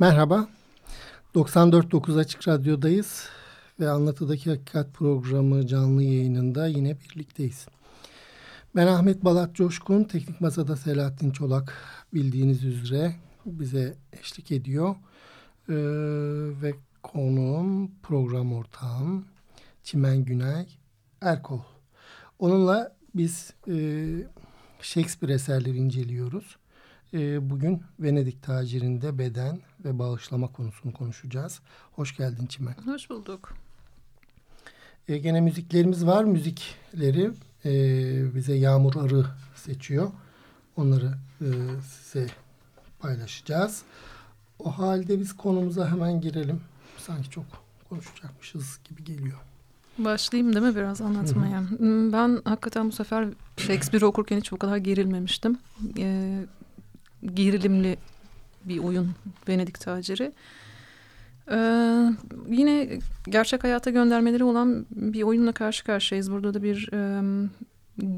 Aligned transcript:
Merhaba, 0.00 0.48
94.9 1.34 2.18
Açık 2.18 2.48
Radyo'dayız 2.48 3.28
ve 3.80 3.90
Anlatıdaki 3.90 4.50
Hakikat 4.50 4.94
programı 4.94 5.66
canlı 5.66 6.02
yayınında 6.02 6.66
yine 6.66 6.96
birlikteyiz. 7.00 7.66
Ben 8.76 8.86
Ahmet 8.86 9.24
Balat 9.24 9.54
Coşkun, 9.54 10.04
Teknik 10.04 10.40
Masada 10.40 10.76
Selahattin 10.76 11.30
Çolak 11.30 11.74
bildiğiniz 12.14 12.64
üzere 12.64 13.14
bize 13.46 13.94
eşlik 14.12 14.50
ediyor. 14.50 14.96
Ee, 15.68 15.74
ve 16.62 16.74
konuğum, 17.02 17.90
program 18.02 18.52
ortağım 18.52 19.24
Çimen 19.82 20.24
Günay 20.24 20.66
Erkol. 21.20 21.60
Onunla 22.38 22.96
biz 23.14 23.52
e, 23.68 24.06
Shakespeare 24.80 25.34
eserleri 25.34 25.76
inceliyoruz. 25.76 26.56
E, 27.14 27.50
bugün 27.50 27.82
Venedik 27.98 28.42
tacirinde 28.42 29.18
beden 29.18 29.60
ve 29.84 29.98
bağışlama 29.98 30.52
konusunu 30.52 30.92
konuşacağız. 30.92 31.60
Hoş 31.92 32.16
geldin 32.16 32.46
Çimen. 32.46 32.74
Hoş 32.84 33.10
bulduk. 33.10 33.54
E, 35.08 35.18
gene 35.18 35.40
müziklerimiz 35.40 36.06
var. 36.06 36.24
Müzikleri 36.24 37.30
e, 37.64 38.34
bize 38.34 38.54
Yağmur 38.54 38.96
Arı 38.96 39.26
seçiyor. 39.54 40.10
Onları 40.76 41.14
e, 41.40 41.48
size 41.90 42.26
paylaşacağız. 42.98 43.82
O 44.58 44.78
halde 44.78 45.20
biz 45.20 45.36
konumuza 45.36 45.90
hemen 45.90 46.20
girelim. 46.20 46.60
Sanki 46.98 47.30
çok 47.30 47.44
konuşacakmışız 47.88 48.80
gibi 48.88 49.04
geliyor. 49.04 49.38
Başlayayım 49.98 50.54
değil 50.54 50.66
mi 50.66 50.76
biraz 50.76 51.00
anlatmaya? 51.00 51.60
Hı 51.60 51.64
hı. 51.64 52.12
Ben 52.12 52.40
hakikaten 52.44 52.88
bu 52.88 52.92
sefer 52.92 53.28
Shakespeare 53.56 54.06
okurken 54.06 54.38
hiç 54.38 54.52
bu 54.52 54.56
kadar 54.56 54.76
gerilmemiştim. 54.76 55.58
Ee, 55.98 56.46
gerilimli 57.34 57.98
bir 58.64 58.78
oyun 58.78 59.10
Venedik 59.48 59.80
taciri. 59.80 60.32
Ee, 61.50 62.06
yine 62.48 62.98
gerçek 63.28 63.64
hayata 63.64 63.90
göndermeleri 63.90 64.44
olan 64.44 64.86
bir 64.90 65.22
oyunla 65.22 65.52
karşı 65.52 65.84
karşıyayız. 65.84 66.32
Burada 66.32 66.54
da 66.54 66.62
bir 66.62 66.92
e, 66.92 67.22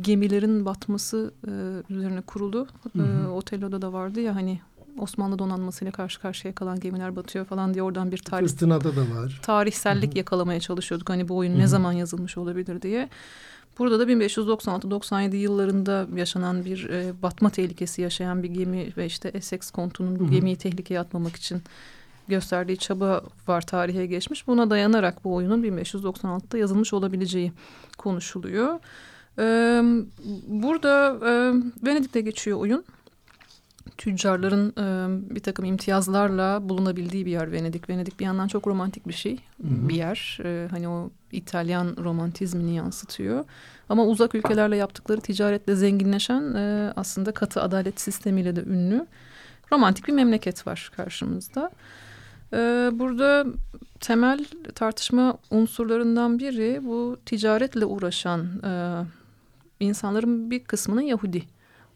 gemilerin 0.01 0.65
batması 0.65 1.35
e, 1.47 1.53
üzerine 1.95 2.21
kurulu. 2.21 2.67
Hı 2.93 3.03
hı. 3.03 3.25
E, 3.25 3.29
Otello'da 3.29 3.83
da 3.83 3.93
vardı 3.93 4.21
ya 4.21 4.35
hani 4.35 4.61
Osmanlı 4.99 5.39
donanmasıyla 5.39 5.93
karşı 5.93 6.21
karşıya 6.21 6.55
kalan 6.55 6.81
gemiler 6.81 7.17
batıyor 7.17 7.45
falan 7.45 7.75
diye 7.75 7.83
oradan 7.83 8.13
bir 8.13 8.19
tarih 8.19 8.49
Fırtınada 8.49 8.97
da 8.97 9.01
var. 9.01 9.41
Tarihsellik 9.43 10.11
Hı-hı. 10.11 10.19
yakalamaya 10.19 10.61
çalışıyorduk. 10.61 11.11
Hani 11.11 11.29
bu 11.29 11.37
oyun 11.37 11.53
Hı-hı. 11.53 11.61
ne 11.61 11.67
zaman 11.67 11.93
yazılmış 11.93 12.39
olabilir 12.39 12.83
diye. 12.83 13.09
Burada 13.79 13.99
da 13.99 14.05
1596-97 14.05 15.37
yıllarında 15.37 16.07
yaşanan 16.17 16.65
bir 16.65 16.89
e, 16.89 17.23
batma 17.23 17.51
tehlikesi 17.51 18.03
yaşayan 18.03 18.43
bir 18.43 18.49
gemi 18.49 18.93
ve 18.97 19.07
işte 19.07 19.29
Essex 19.29 19.71
kontunun 19.71 20.19
bu 20.19 20.31
gemiyi 20.31 20.57
tehlikeye 20.57 21.01
atmamak 21.01 21.37
için 21.37 21.63
gösterdiği 22.29 22.77
çaba 22.77 23.23
var 23.49 23.67
tarihe 23.67 24.07
geçmiş. 24.07 24.47
Buna 24.47 24.71
dayanarak 24.71 25.25
bu 25.25 25.35
oyunun 25.35 25.63
1596'da 25.63 26.59
yazılmış 26.59 26.93
olabileceği 26.93 27.53
konuşuluyor. 27.99 28.79
Ee, 29.39 29.83
burada 30.47 31.19
e, 31.23 31.31
Venedik'te 31.87 32.21
geçiyor 32.21 32.59
oyun 32.59 32.85
tüccarların 33.99 34.73
e, 34.79 35.35
bir 35.35 35.41
takım 35.41 35.65
imtiyazlarla 35.65 36.69
bulunabildiği 36.69 37.27
bir 37.27 37.31
yer 37.31 37.53
Venedik. 37.53 37.89
Venedik 37.89 38.21
bir 38.21 38.25
yandan 38.25 38.49
çok 38.49 38.67
romantik 38.67 39.09
bir 39.09 39.13
şey, 39.13 39.37
hı 39.37 39.69
hı. 39.69 39.89
bir 39.89 39.95
yer. 39.95 40.39
E, 40.45 40.69
hani 40.71 40.89
o 40.89 41.11
İtalyan 41.33 41.97
romantizmini 41.99 42.75
yansıtıyor. 42.75 43.45
Ama 43.89 44.07
uzak 44.07 44.35
ülkelerle 44.35 44.77
yaptıkları 44.77 45.21
ticaretle 45.21 45.77
zenginleşen 45.77 46.55
e, 46.55 46.93
aslında 46.97 47.33
katı 47.33 47.63
adalet 47.63 48.01
sistemiyle 48.01 48.57
de 48.57 48.61
ünlü 48.61 49.07
romantik 49.73 50.09
bir 50.09 50.13
memleket 50.13 50.67
var 50.67 50.91
karşımızda. 50.97 51.71
E, 52.53 52.91
burada 52.93 53.47
temel 54.01 54.45
tartışma 54.75 55.39
unsurlarından 55.51 56.39
biri 56.39 56.81
bu 56.85 57.17
ticaretle 57.27 57.85
uğraşan 57.85 58.47
e, 58.65 58.73
insanların 59.81 60.51
bir 60.51 60.65
kısmının 60.65 61.01
Yahudi 61.01 61.43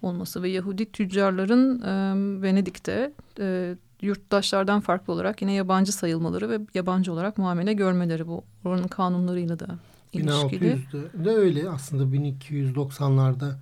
olması 0.06 0.42
ve 0.42 0.48
Yahudi 0.48 0.92
tüccarların 0.92 1.82
e, 1.82 2.42
Venedik'te 2.42 3.12
e, 3.40 3.76
yurttaşlardan 4.02 4.80
farklı 4.80 5.12
olarak 5.12 5.42
yine 5.42 5.52
yabancı 5.52 5.92
sayılmaları 5.92 6.50
ve 6.50 6.60
yabancı 6.74 7.12
olarak 7.12 7.38
muamele 7.38 7.72
görmeleri 7.72 8.26
bu 8.26 8.44
oranın 8.64 8.88
kanunlarıyla 8.88 9.58
da 9.58 9.66
ilişkili. 10.12 10.64
1600'de 10.64 11.24
de 11.24 11.30
öyle 11.30 11.68
aslında 11.68 12.16
1290'larda 12.16 13.54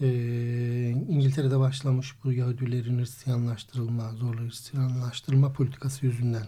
e, 0.00 0.08
İngiltere'de 1.08 1.58
başlamış 1.58 2.14
bu 2.24 2.32
Yahudilerin 2.32 2.98
Hristiyanlaştırılma, 2.98 4.12
zorla 4.12 4.40
Hristiyanlaştırma 4.40 5.52
politikası 5.52 6.06
yüzünden 6.06 6.46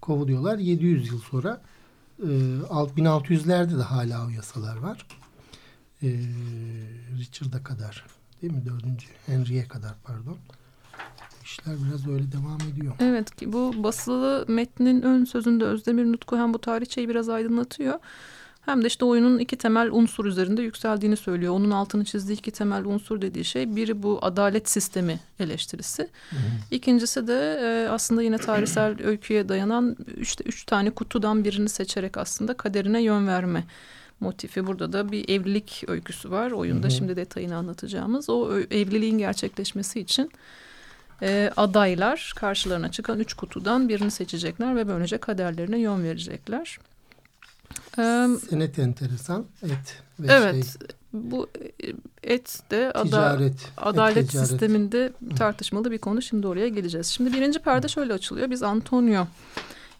kovuluyorlar. 0.00 0.58
700 0.58 1.08
yıl 1.08 1.20
sonra 1.20 1.60
e, 2.18 2.26
1600'lerde 2.26 3.78
de 3.78 3.82
hala 3.82 4.26
o 4.26 4.28
yasalar 4.28 4.76
var. 4.76 5.06
E, 6.02 6.08
Richard'a 7.18 7.62
kadar 7.62 8.04
değil 8.44 8.56
mi? 8.56 8.64
Dördüncü 8.66 9.06
Henry'e 9.26 9.68
kadar 9.68 9.92
pardon. 10.04 10.36
İşler 11.44 11.76
biraz 11.88 12.08
öyle 12.08 12.32
devam 12.32 12.58
ediyor. 12.72 12.94
Evet 13.00 13.36
ki 13.36 13.52
bu 13.52 13.74
basılı 13.76 14.44
metnin 14.48 15.02
ön 15.02 15.24
sözünde 15.24 15.64
Özdemir 15.64 16.04
Nutku 16.04 16.36
hem 16.36 16.54
bu 16.54 16.58
tarihçeyi 16.58 17.08
biraz 17.08 17.28
aydınlatıyor. 17.28 17.98
Hem 18.60 18.82
de 18.82 18.86
işte 18.86 19.04
oyunun 19.04 19.38
iki 19.38 19.56
temel 19.56 19.90
unsur 19.90 20.24
üzerinde 20.24 20.62
yükseldiğini 20.62 21.16
söylüyor. 21.16 21.54
Onun 21.54 21.70
altını 21.70 22.04
çizdiği 22.04 22.38
iki 22.38 22.50
temel 22.50 22.84
unsur 22.84 23.22
dediği 23.22 23.44
şey 23.44 23.76
biri 23.76 24.02
bu 24.02 24.18
adalet 24.22 24.70
sistemi 24.70 25.20
eleştirisi. 25.40 26.02
Hı 26.02 26.36
hı. 26.36 26.40
İkincisi 26.70 27.26
de 27.26 27.58
e, 27.62 27.88
aslında 27.88 28.22
yine 28.22 28.38
tarihsel 28.38 29.02
öyküye 29.04 29.48
dayanan 29.48 29.96
işte 30.20 30.44
üç 30.44 30.64
tane 30.64 30.90
kutudan 30.90 31.44
birini 31.44 31.68
seçerek 31.68 32.16
aslında 32.16 32.54
kaderine 32.56 33.02
yön 33.02 33.26
verme 33.26 33.64
motifi. 34.24 34.66
Burada 34.66 34.92
da 34.92 35.12
bir 35.12 35.28
evlilik 35.28 35.84
öyküsü 35.86 36.30
var 36.30 36.50
oyunda. 36.50 36.86
Hı 36.86 36.90
hı. 36.90 36.94
Şimdi 36.94 37.16
detayını 37.16 37.56
anlatacağımız. 37.56 38.30
O 38.30 38.58
evliliğin 38.58 39.18
gerçekleşmesi 39.18 40.00
için 40.00 40.30
e, 41.22 41.50
adaylar 41.56 42.32
karşılarına 42.36 42.90
çıkan 42.90 43.20
üç 43.20 43.34
kutudan 43.34 43.88
birini 43.88 44.10
seçecekler 44.10 44.76
ve 44.76 44.88
böylece 44.88 45.18
kaderlerine 45.18 45.78
yön 45.78 46.04
verecekler. 46.04 46.78
Ee, 47.98 48.28
Senet 48.50 48.78
enteresan 48.78 49.44
et 49.62 50.02
ve 50.20 50.32
evet, 50.32 50.54
şey. 50.54 50.88
Bu 51.12 51.48
et 52.22 52.62
de 52.70 52.92
ada, 52.92 53.38
adalet 53.76 54.16
et 54.16 54.30
sisteminde 54.30 55.12
tartışmalı 55.36 55.90
bir 55.90 55.98
konu. 55.98 56.22
Şimdi 56.22 56.46
oraya 56.46 56.68
geleceğiz. 56.68 57.06
Şimdi 57.06 57.32
birinci 57.32 57.58
perde 57.58 57.88
şöyle 57.88 58.12
açılıyor. 58.12 58.50
Biz 58.50 58.62
Antonio 58.62 59.26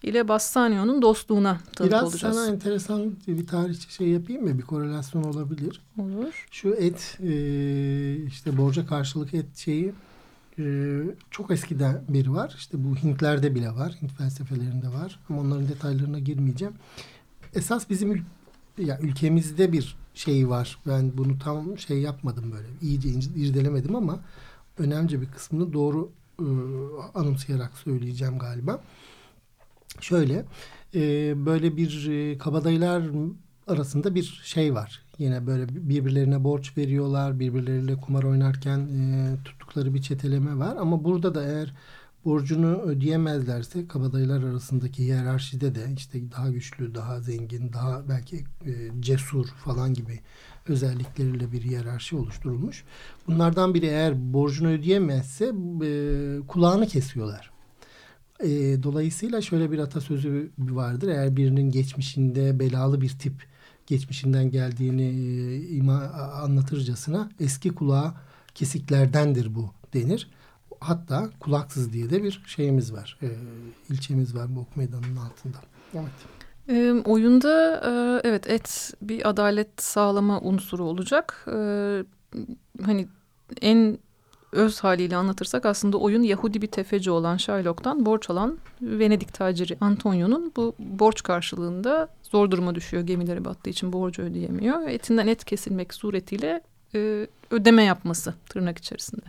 ile 0.03 0.27
Bassanio'nun 0.27 1.01
dostluğuna 1.01 1.59
tanık 1.75 1.91
Biraz 1.91 2.03
olacağız. 2.03 2.23
Biraz 2.23 2.35
sana 2.35 2.55
enteresan 2.55 3.15
bir 3.27 3.47
tarihçi 3.47 3.93
şey 3.93 4.07
yapayım 4.07 4.43
mı? 4.43 4.57
Bir 4.57 4.63
korelasyon 4.63 5.23
olabilir. 5.23 5.81
Olur. 5.99 6.47
Şu 6.51 6.69
et 6.69 7.17
e, 7.23 8.25
işte 8.25 8.57
borca 8.57 8.87
karşılık 8.87 9.33
et 9.33 9.57
şeyi 9.57 9.93
e, 10.59 10.95
çok 11.31 11.51
eskiden 11.51 12.01
beri 12.09 12.33
var. 12.33 12.53
İşte 12.57 12.77
bu 12.83 12.95
Hintlerde 12.95 13.55
bile 13.55 13.69
var. 13.69 13.97
Hint 14.01 14.11
felsefelerinde 14.11 14.87
var. 14.87 15.19
Ama 15.29 15.41
onların 15.41 15.67
detaylarına 15.67 16.19
girmeyeceğim. 16.19 16.73
Esas 17.53 17.89
bizim 17.89 18.25
ya 18.77 18.99
ülkemizde 18.99 19.71
bir 19.71 19.95
şey 20.13 20.49
var. 20.49 20.77
Ben 20.87 21.11
bunu 21.17 21.39
tam 21.39 21.77
şey 21.77 22.01
yapmadım 22.01 22.51
böyle. 22.51 22.67
iyice 22.81 23.09
irdelemedim 23.35 23.95
ama 23.95 24.19
önemli 24.77 25.21
bir 25.21 25.27
kısmını 25.31 25.73
doğru 25.73 26.09
e, 26.39 26.47
anımsayarak 27.15 27.77
söyleyeceğim 27.77 28.39
galiba. 28.39 28.81
Şöyle 30.01 30.45
e, 30.95 31.33
böyle 31.45 31.77
bir 31.77 32.09
e, 32.09 32.37
kabadayılar 32.37 33.03
arasında 33.67 34.15
bir 34.15 34.41
şey 34.43 34.73
var. 34.73 35.01
Yine 35.17 35.47
böyle 35.47 35.67
birbirlerine 35.69 36.43
borç 36.43 36.77
veriyorlar. 36.77 37.39
Birbirleriyle 37.39 37.95
kumar 37.95 38.23
oynarken 38.23 38.79
e, 38.79 39.35
tuttukları 39.45 39.93
bir 39.93 40.01
çeteleme 40.01 40.57
var. 40.57 40.75
Ama 40.79 41.03
burada 41.03 41.35
da 41.35 41.43
eğer 41.43 41.73
borcunu 42.25 42.81
ödeyemezlerse 42.81 43.87
kabadayılar 43.87 44.43
arasındaki 44.43 45.03
hiyerarşide 45.03 45.75
de 45.75 45.81
işte 45.97 46.31
daha 46.31 46.49
güçlü, 46.49 46.95
daha 46.95 47.21
zengin, 47.21 47.73
daha 47.73 48.09
belki 48.09 48.37
e, 48.65 48.71
cesur 48.99 49.45
falan 49.47 49.93
gibi 49.93 50.19
özellikleriyle 50.67 51.51
bir 51.51 51.61
hiyerarşi 51.61 52.15
oluşturulmuş. 52.15 52.83
Bunlardan 53.27 53.73
biri 53.73 53.85
eğer 53.85 54.33
borcunu 54.33 54.67
ödeyemezse 54.67 55.45
e, 55.83 56.39
kulağını 56.47 56.87
kesiyorlar. 56.87 57.54
E, 58.43 58.83
dolayısıyla 58.83 59.41
şöyle 59.41 59.71
bir 59.71 59.79
atasözü 59.79 60.51
vardır. 60.59 61.07
Eğer 61.07 61.35
birinin 61.35 61.71
geçmişinde 61.71 62.59
belalı 62.59 63.01
bir 63.01 63.09
tip 63.09 63.33
geçmişinden 63.87 64.51
geldiğini 64.51 65.03
e, 65.03 65.57
ima, 65.67 65.99
anlatırcasına 66.43 67.29
eski 67.39 67.75
kulağa 67.75 68.13
kesiklerdendir 68.55 69.55
bu 69.55 69.69
denir. 69.93 70.29
Hatta 70.79 71.29
kulaksız 71.39 71.93
diye 71.93 72.09
de 72.09 72.23
bir 72.23 72.43
şeyimiz 72.45 72.93
var. 72.93 73.17
E, 73.21 73.29
ilçemiz 73.89 74.35
var 74.35 74.55
bu 74.55 74.59
ok 74.59 74.77
meydanının 74.77 75.15
altında. 75.15 75.57
Evet. 75.93 76.11
E, 76.69 76.91
oyunda 77.09 77.81
e, 77.85 78.21
evet 78.29 78.49
et 78.49 78.93
bir 79.01 79.29
adalet 79.29 79.81
sağlama 79.81 80.41
unsuru 80.41 80.83
olacak. 80.83 81.45
E, 81.47 82.03
hani 82.85 83.07
en 83.61 83.97
öz 84.55 84.79
haliyle 84.79 85.15
anlatırsak 85.15 85.65
aslında 85.65 85.97
oyun 85.97 86.23
Yahudi 86.23 86.61
bir 86.61 86.67
tefeci 86.67 87.11
olan 87.11 87.37
Shylock'tan 87.37 88.05
borç 88.05 88.29
alan 88.29 88.57
Venedik 88.81 89.33
taciri 89.33 89.77
Antonio'nun 89.81 90.51
bu 90.55 90.75
borç 90.79 91.23
karşılığında 91.23 92.07
zor 92.23 92.51
duruma 92.51 92.75
düşüyor 92.75 93.03
gemileri 93.03 93.45
battığı 93.45 93.69
için 93.69 93.93
borcu 93.93 94.21
ödeyemiyor. 94.21 94.87
Etinden 94.87 95.27
et 95.27 95.45
kesilmek 95.45 95.93
suretiyle 95.93 96.61
e, 96.95 97.27
ödeme 97.51 97.83
yapması 97.83 98.33
tırnak 98.49 98.77
içerisinde. 98.77 99.25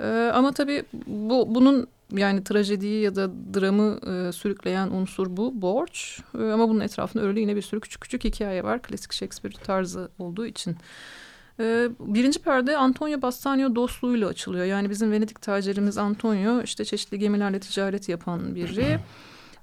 E, 0.00 0.30
ama 0.34 0.52
tabii 0.52 0.84
bu 1.06 1.54
bunun 1.54 1.86
yani 2.12 2.44
trajediyi 2.44 3.02
ya 3.02 3.14
da 3.14 3.30
dramı 3.54 3.98
e, 4.12 4.32
sürükleyen 4.32 4.88
unsur 4.88 5.36
bu 5.36 5.62
borç. 5.62 6.20
E, 6.38 6.42
ama 6.42 6.68
bunun 6.68 6.80
etrafında 6.80 7.24
öyle 7.24 7.40
yine 7.40 7.56
bir 7.56 7.62
sürü 7.62 7.80
küçük 7.80 8.00
küçük 8.00 8.24
hikaye 8.24 8.64
var. 8.64 8.82
Klasik 8.82 9.12
Shakespeare 9.12 9.54
tarzı 9.54 10.08
olduğu 10.18 10.46
için. 10.46 10.76
E, 11.60 11.88
birinci 12.00 12.38
perde 12.38 12.76
Antonio 12.76 13.22
Bassanio 13.22 13.74
dostluğuyla 13.74 14.28
açılıyor. 14.28 14.64
Yani 14.64 14.90
bizim 14.90 15.12
Venedik 15.12 15.42
tacirimiz 15.42 15.98
Antonio 15.98 16.62
işte 16.62 16.84
çeşitli 16.84 17.18
gemilerle 17.18 17.60
ticaret 17.60 18.08
yapan 18.08 18.54
biri 18.54 18.98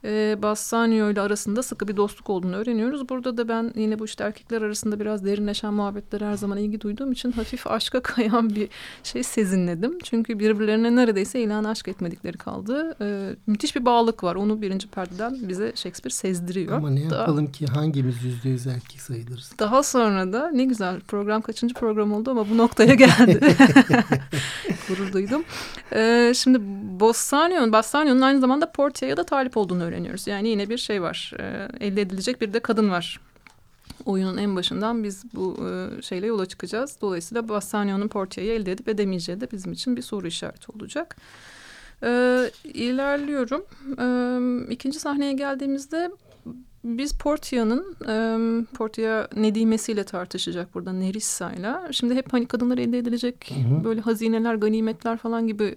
e, 0.05 0.37
Bassanio 0.41 1.09
ile 1.09 1.21
arasında 1.21 1.63
sıkı 1.63 1.87
bir 1.87 1.97
dostluk 1.97 2.29
olduğunu 2.29 2.55
öğreniyoruz. 2.55 3.09
Burada 3.09 3.37
da 3.37 3.47
ben 3.47 3.71
yine 3.75 3.99
bu 3.99 4.05
işte 4.05 4.23
erkekler 4.23 4.61
arasında 4.61 4.99
biraz 4.99 5.25
derinleşen 5.25 5.73
muhabbetlere 5.73 6.25
her 6.25 6.35
zaman 6.35 6.57
ilgi 6.57 6.81
duyduğum 6.81 7.11
için 7.11 7.31
hafif 7.31 7.67
aşka 7.67 7.99
kayan 8.03 8.55
bir 8.55 8.69
şey 9.03 9.23
sezinledim. 9.23 9.97
Çünkü 10.03 10.39
birbirlerine 10.39 10.95
neredeyse 10.95 11.41
ilan 11.41 11.63
aşk 11.63 11.87
etmedikleri 11.87 12.37
kaldı. 12.37 12.95
E, 13.01 13.35
müthiş 13.47 13.75
bir 13.75 13.85
bağlılık 13.85 14.23
var. 14.23 14.35
Onu 14.35 14.61
birinci 14.61 14.87
perdeden 14.87 15.37
bize 15.49 15.71
Shakespeare 15.75 16.13
sezdiriyor. 16.13 16.77
Ama 16.77 16.89
ne 16.89 17.01
yapalım 17.01 17.51
ki 17.51 17.65
hangimiz 17.65 18.23
yüzde 18.23 18.49
yüz 18.49 18.67
erkek 18.67 19.01
sayılırız? 19.01 19.51
Daha 19.59 19.83
sonra 19.83 20.33
da 20.33 20.51
ne 20.51 20.65
güzel 20.65 20.99
program 20.99 21.41
kaçıncı 21.41 21.73
program 21.73 22.13
oldu 22.13 22.31
ama 22.31 22.49
bu 22.49 22.57
noktaya 22.57 22.93
geldi. 22.93 23.39
Gurur 24.87 25.13
duydum. 25.13 25.43
E, 25.93 26.31
şimdi 26.35 26.59
Bassanio'nun 26.99 27.71
Bassanio'nun 27.71 28.21
aynı 28.21 28.39
zamanda 28.39 28.71
Portia'ya 28.71 29.17
da 29.17 29.23
talip 29.23 29.57
olduğunu 29.57 29.83
öğreniyoruz 29.83 29.92
öğreniyoruz. 29.93 30.27
Yani 30.27 30.49
yine 30.49 30.69
bir 30.69 30.77
şey 30.77 31.01
var. 31.01 31.33
E, 31.39 31.67
elde 31.85 32.01
edilecek 32.01 32.41
bir 32.41 32.53
de 32.53 32.59
kadın 32.59 32.89
var. 32.89 33.19
Oyunun 34.05 34.37
en 34.37 34.55
başından 34.55 35.03
biz 35.03 35.23
bu 35.33 35.69
e, 35.69 36.01
şeyle 36.01 36.27
yola 36.27 36.45
çıkacağız. 36.45 36.97
Dolayısıyla 37.01 37.49
Bassanio'nun 37.49 38.07
Portia'yı 38.07 38.51
elde 38.51 38.71
edip 38.71 38.87
edemeyeceği 38.87 39.41
de 39.41 39.51
bizim 39.51 39.71
için 39.71 39.97
bir 39.97 40.01
soru 40.01 40.27
işareti 40.27 40.71
olacak. 40.71 41.17
E, 42.03 42.51
ilerliyorum. 42.63 43.65
E, 43.99 44.05
ikinci 44.73 44.99
sahneye 44.99 45.33
geldiğimizde 45.33 46.11
biz 46.83 47.17
Portia'nın 47.17 47.95
e, 48.07 48.15
Portia 48.77 49.27
Nedimesi'yle 49.35 50.03
tartışacak 50.03 50.73
burada 50.73 50.93
Nerissa'yla. 50.93 51.87
Şimdi 51.91 52.15
hep 52.15 52.33
hani 52.33 52.45
kadınlar 52.45 52.77
elde 52.77 52.97
edilecek 52.97 53.51
hı 53.55 53.75
hı. 53.75 53.83
böyle 53.83 54.01
hazineler, 54.01 54.55
ganimetler 54.55 55.17
falan 55.17 55.47
gibi 55.47 55.75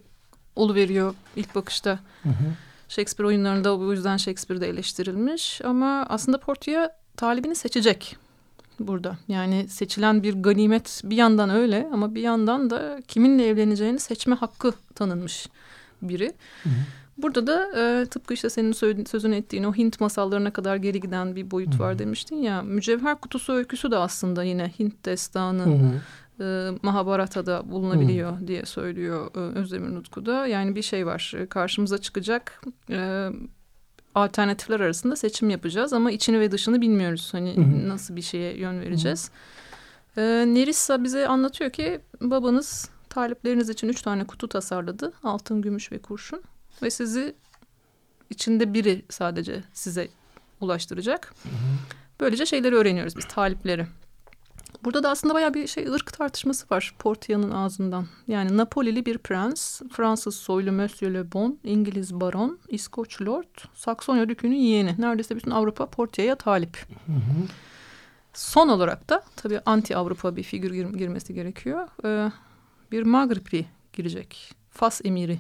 oluveriyor 0.56 1.14
ilk 1.36 1.54
bakışta. 1.54 1.98
Hı 2.22 2.28
hı. 2.28 2.54
Shakespeare 2.88 3.28
oyunlarında 3.28 3.78
bu 3.80 3.92
yüzden 3.92 4.16
Shakespeare'de 4.16 4.68
eleştirilmiş 4.68 5.60
ama 5.64 6.06
aslında 6.08 6.40
Portia 6.40 6.88
talibini 7.16 7.54
seçecek 7.54 8.16
burada. 8.80 9.18
Yani 9.28 9.68
seçilen 9.68 10.22
bir 10.22 10.42
ganimet 10.42 11.02
bir 11.04 11.16
yandan 11.16 11.50
öyle 11.50 11.88
ama 11.92 12.14
bir 12.14 12.22
yandan 12.22 12.70
da 12.70 13.02
kiminle 13.08 13.46
evleneceğini 13.46 14.00
seçme 14.00 14.36
hakkı 14.36 14.72
tanınmış 14.94 15.48
biri. 16.02 16.32
Hı 16.62 16.68
hı. 16.68 16.72
Burada 17.18 17.46
da 17.46 17.68
e, 17.76 18.06
tıpkı 18.06 18.34
işte 18.34 18.50
senin 18.50 18.72
sözünü 19.04 19.36
ettiğin 19.36 19.64
o 19.64 19.74
Hint 19.74 20.00
masallarına 20.00 20.50
kadar 20.52 20.76
geri 20.76 21.00
giden 21.00 21.36
bir 21.36 21.50
boyut 21.50 21.74
hı 21.74 21.78
hı. 21.78 21.82
var 21.82 21.98
demiştin 21.98 22.36
ya. 22.36 22.62
Mücevher 22.62 23.20
kutusu 23.20 23.52
öyküsü 23.52 23.90
de 23.90 23.96
aslında 23.96 24.44
yine 24.44 24.72
Hint 24.78 25.04
destanı. 25.04 25.62
Hı 25.62 25.70
hı 25.70 26.00
e, 26.40 26.70
Mahabharata'da 26.82 27.70
bulunabiliyor 27.70 28.38
hmm. 28.38 28.48
diye 28.48 28.64
söylüyor 28.64 29.30
e, 29.34 29.38
Özdemir 29.38 29.94
Nutku'da. 29.94 30.46
Yani 30.46 30.76
bir 30.76 30.82
şey 30.82 31.06
var 31.06 31.32
e, 31.36 31.46
karşımıza 31.46 31.98
çıkacak 31.98 32.62
e, 32.90 33.28
alternatifler 34.14 34.80
arasında 34.80 35.16
seçim 35.16 35.50
yapacağız 35.50 35.92
ama 35.92 36.10
içini 36.10 36.40
ve 36.40 36.50
dışını 36.50 36.80
bilmiyoruz. 36.80 37.28
Hani 37.32 37.56
hmm. 37.56 37.88
nasıl 37.88 38.16
bir 38.16 38.22
şeye 38.22 38.58
yön 38.58 38.80
vereceğiz. 38.80 39.30
Hmm. 40.14 40.22
E, 40.22 40.44
Nerissa 40.54 41.04
bize 41.04 41.28
anlatıyor 41.28 41.70
ki 41.70 42.00
babanız 42.20 42.90
talipleriniz 43.08 43.68
için 43.68 43.88
üç 43.88 44.02
tane 44.02 44.24
kutu 44.24 44.48
tasarladı. 44.48 45.12
Altın, 45.22 45.62
gümüş 45.62 45.92
ve 45.92 45.98
kurşun. 45.98 46.42
Ve 46.82 46.90
sizi 46.90 47.34
içinde 48.30 48.74
biri 48.74 49.04
sadece 49.08 49.64
size 49.72 50.08
ulaştıracak. 50.60 51.34
Hı 51.42 51.48
Böylece 52.20 52.46
şeyleri 52.46 52.74
öğreniyoruz 52.74 53.16
biz 53.16 53.24
talipleri. 53.28 53.86
Burada 54.84 55.02
da 55.02 55.10
aslında 55.10 55.34
bayağı 55.34 55.54
bir 55.54 55.66
şey 55.66 55.86
ırk 55.86 56.12
tartışması 56.12 56.66
var 56.70 56.94
Portia'nın 56.98 57.50
ağzından. 57.50 58.06
Yani 58.28 58.56
Napolili 58.56 59.06
bir 59.06 59.18
prens, 59.18 59.82
Fransız 59.92 60.34
soylu 60.34 60.72
Monsieur 60.72 61.14
Le 61.14 61.32
Bon, 61.32 61.58
İngiliz 61.64 62.14
baron, 62.14 62.58
İskoç 62.68 63.22
lord, 63.22 63.58
Saksonya 63.74 64.28
dükünün 64.28 64.56
yeğeni. 64.56 64.94
Neredeyse 64.98 65.36
bütün 65.36 65.50
Avrupa 65.50 65.86
Portia'ya 65.86 66.36
talip. 66.36 66.76
Hı 67.06 67.12
hı. 67.12 67.46
Son 68.32 68.68
olarak 68.68 69.08
da 69.08 69.22
tabii 69.36 69.60
anti 69.66 69.96
Avrupa 69.96 70.36
bir 70.36 70.42
figür 70.42 70.70
gir 70.70 70.86
girmesi 70.86 71.34
gerekiyor. 71.34 71.88
Ee, 72.04 72.32
bir 72.92 73.02
Magripli 73.02 73.66
girecek. 73.92 74.54
Fas 74.70 75.00
emiri 75.04 75.38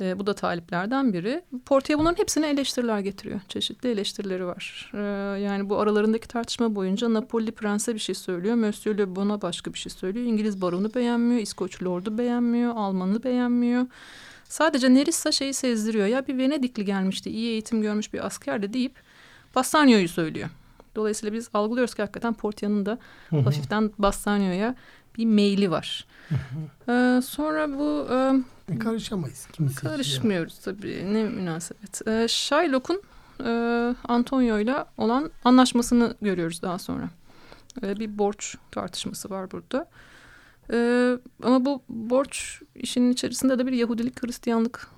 e, 0.00 0.18
bu 0.18 0.26
da 0.26 0.34
taliplerden 0.34 1.12
biri. 1.12 1.42
Porti'ye 1.66 1.98
bunların 1.98 2.18
hepsine 2.18 2.48
eleştiriler 2.50 2.98
getiriyor. 2.98 3.40
Çeşitli 3.48 3.88
eleştirileri 3.88 4.46
var. 4.46 4.90
E, 4.94 4.98
yani 5.40 5.70
bu 5.70 5.78
aralarındaki 5.78 6.28
tartışma 6.28 6.74
boyunca 6.74 7.14
Napoli 7.14 7.52
Prens'e 7.52 7.94
bir 7.94 8.00
şey 8.00 8.14
söylüyor. 8.14 8.54
Monsieur 8.54 8.98
Le 8.98 9.16
Bon'a 9.16 9.42
başka 9.42 9.72
bir 9.72 9.78
şey 9.78 9.92
söylüyor. 9.92 10.26
İngiliz 10.26 10.62
baronu 10.62 10.94
beğenmiyor. 10.94 11.40
İskoç 11.40 11.82
lordu 11.82 12.18
beğenmiyor. 12.18 12.72
Almanı 12.76 13.22
beğenmiyor. 13.22 13.86
Sadece 14.48 14.94
Nerissa 14.94 15.32
şeyi 15.32 15.54
sezdiriyor. 15.54 16.06
Ya 16.06 16.26
bir 16.26 16.38
Venedikli 16.38 16.84
gelmişti. 16.84 17.30
iyi 17.30 17.50
eğitim 17.50 17.82
görmüş 17.82 18.12
bir 18.12 18.26
asker 18.26 18.62
de 18.62 18.72
deyip 18.72 18.92
Bassanio'yu 19.54 20.08
söylüyor. 20.08 20.48
Dolayısıyla 20.96 21.32
biz 21.32 21.48
algılıyoruz 21.54 21.94
ki 21.94 22.02
hakikaten 22.02 22.34
Portia'nın 22.34 22.86
da 22.86 22.98
hı 23.30 23.36
hı. 23.36 23.40
hafiften 23.40 23.90
Bassanio'ya 23.98 24.74
bir 25.18 25.24
meyli 25.24 25.70
var. 25.70 26.06
ee, 26.88 27.20
sonra 27.24 27.78
bu... 27.78 28.08
E, 28.72 28.78
karışamayız. 28.78 29.46
Kimisi 29.52 29.80
karışmıyoruz 29.80 30.54
seçiyor. 30.54 30.76
tabii. 30.76 31.14
Ne 31.14 31.24
münasebet. 31.24 32.08
Ee, 32.08 32.26
Shylock'un 32.28 33.02
e, 33.44 33.50
Antonio 34.08 34.58
ile 34.58 34.84
olan 34.98 35.30
anlaşmasını 35.44 36.14
görüyoruz 36.22 36.62
daha 36.62 36.78
sonra. 36.78 37.10
Ee, 37.82 37.96
bir 37.96 38.18
borç 38.18 38.56
tartışması 38.70 39.30
var 39.30 39.50
burada. 39.50 39.88
Ee, 40.72 41.18
ama 41.42 41.64
bu 41.64 41.82
borç 41.88 42.62
işinin 42.74 43.12
içerisinde 43.12 43.58
de 43.58 43.66
bir 43.66 43.72
Yahudilik 43.72 44.22
Hristiyanlık 44.22 44.88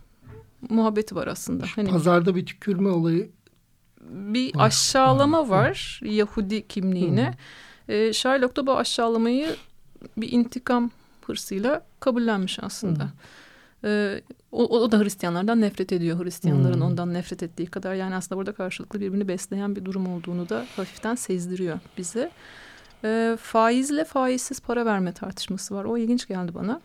muhabbeti 0.68 1.14
var 1.14 1.26
aslında. 1.26 1.64
Hani, 1.76 1.90
Pazarda 1.90 2.36
bir 2.36 2.46
tükürme 2.46 2.88
olayı 2.88 3.30
bir 4.00 4.56
var. 4.56 4.66
aşağılama 4.66 5.48
var 5.48 6.00
Yahudi 6.02 6.68
kimliğine. 6.68 7.34
Ee, 7.88 8.12
Shylock 8.12 8.56
da 8.56 8.66
bu 8.66 8.76
aşağılamayı 8.76 9.56
bir 10.16 10.32
intikam 10.32 10.90
hırsıyla 11.26 11.82
kabullenmiş 12.00 12.58
aslında. 12.62 13.08
Ee, 13.84 14.20
o, 14.52 14.80
o 14.80 14.92
da 14.92 14.98
Hristiyanlardan 14.98 15.60
nefret 15.60 15.92
ediyor. 15.92 16.24
Hristiyanların 16.24 16.74
hmm. 16.74 16.82
ondan 16.82 17.14
nefret 17.14 17.42
ettiği 17.42 17.66
kadar. 17.66 17.94
Yani 17.94 18.14
aslında 18.14 18.38
burada 18.38 18.52
karşılıklı 18.52 19.00
birbirini 19.00 19.28
besleyen 19.28 19.76
bir 19.76 19.84
durum 19.84 20.06
olduğunu 20.06 20.48
da 20.48 20.66
hafiften 20.76 21.14
sezdiriyor 21.14 21.78
bize. 21.98 22.30
Ee, 23.04 23.36
faizle 23.40 24.04
faizsiz 24.04 24.60
para 24.60 24.86
verme 24.86 25.12
tartışması 25.12 25.74
var. 25.74 25.84
O 25.84 25.98
ilginç 25.98 26.28
geldi 26.28 26.54
bana. 26.54 26.80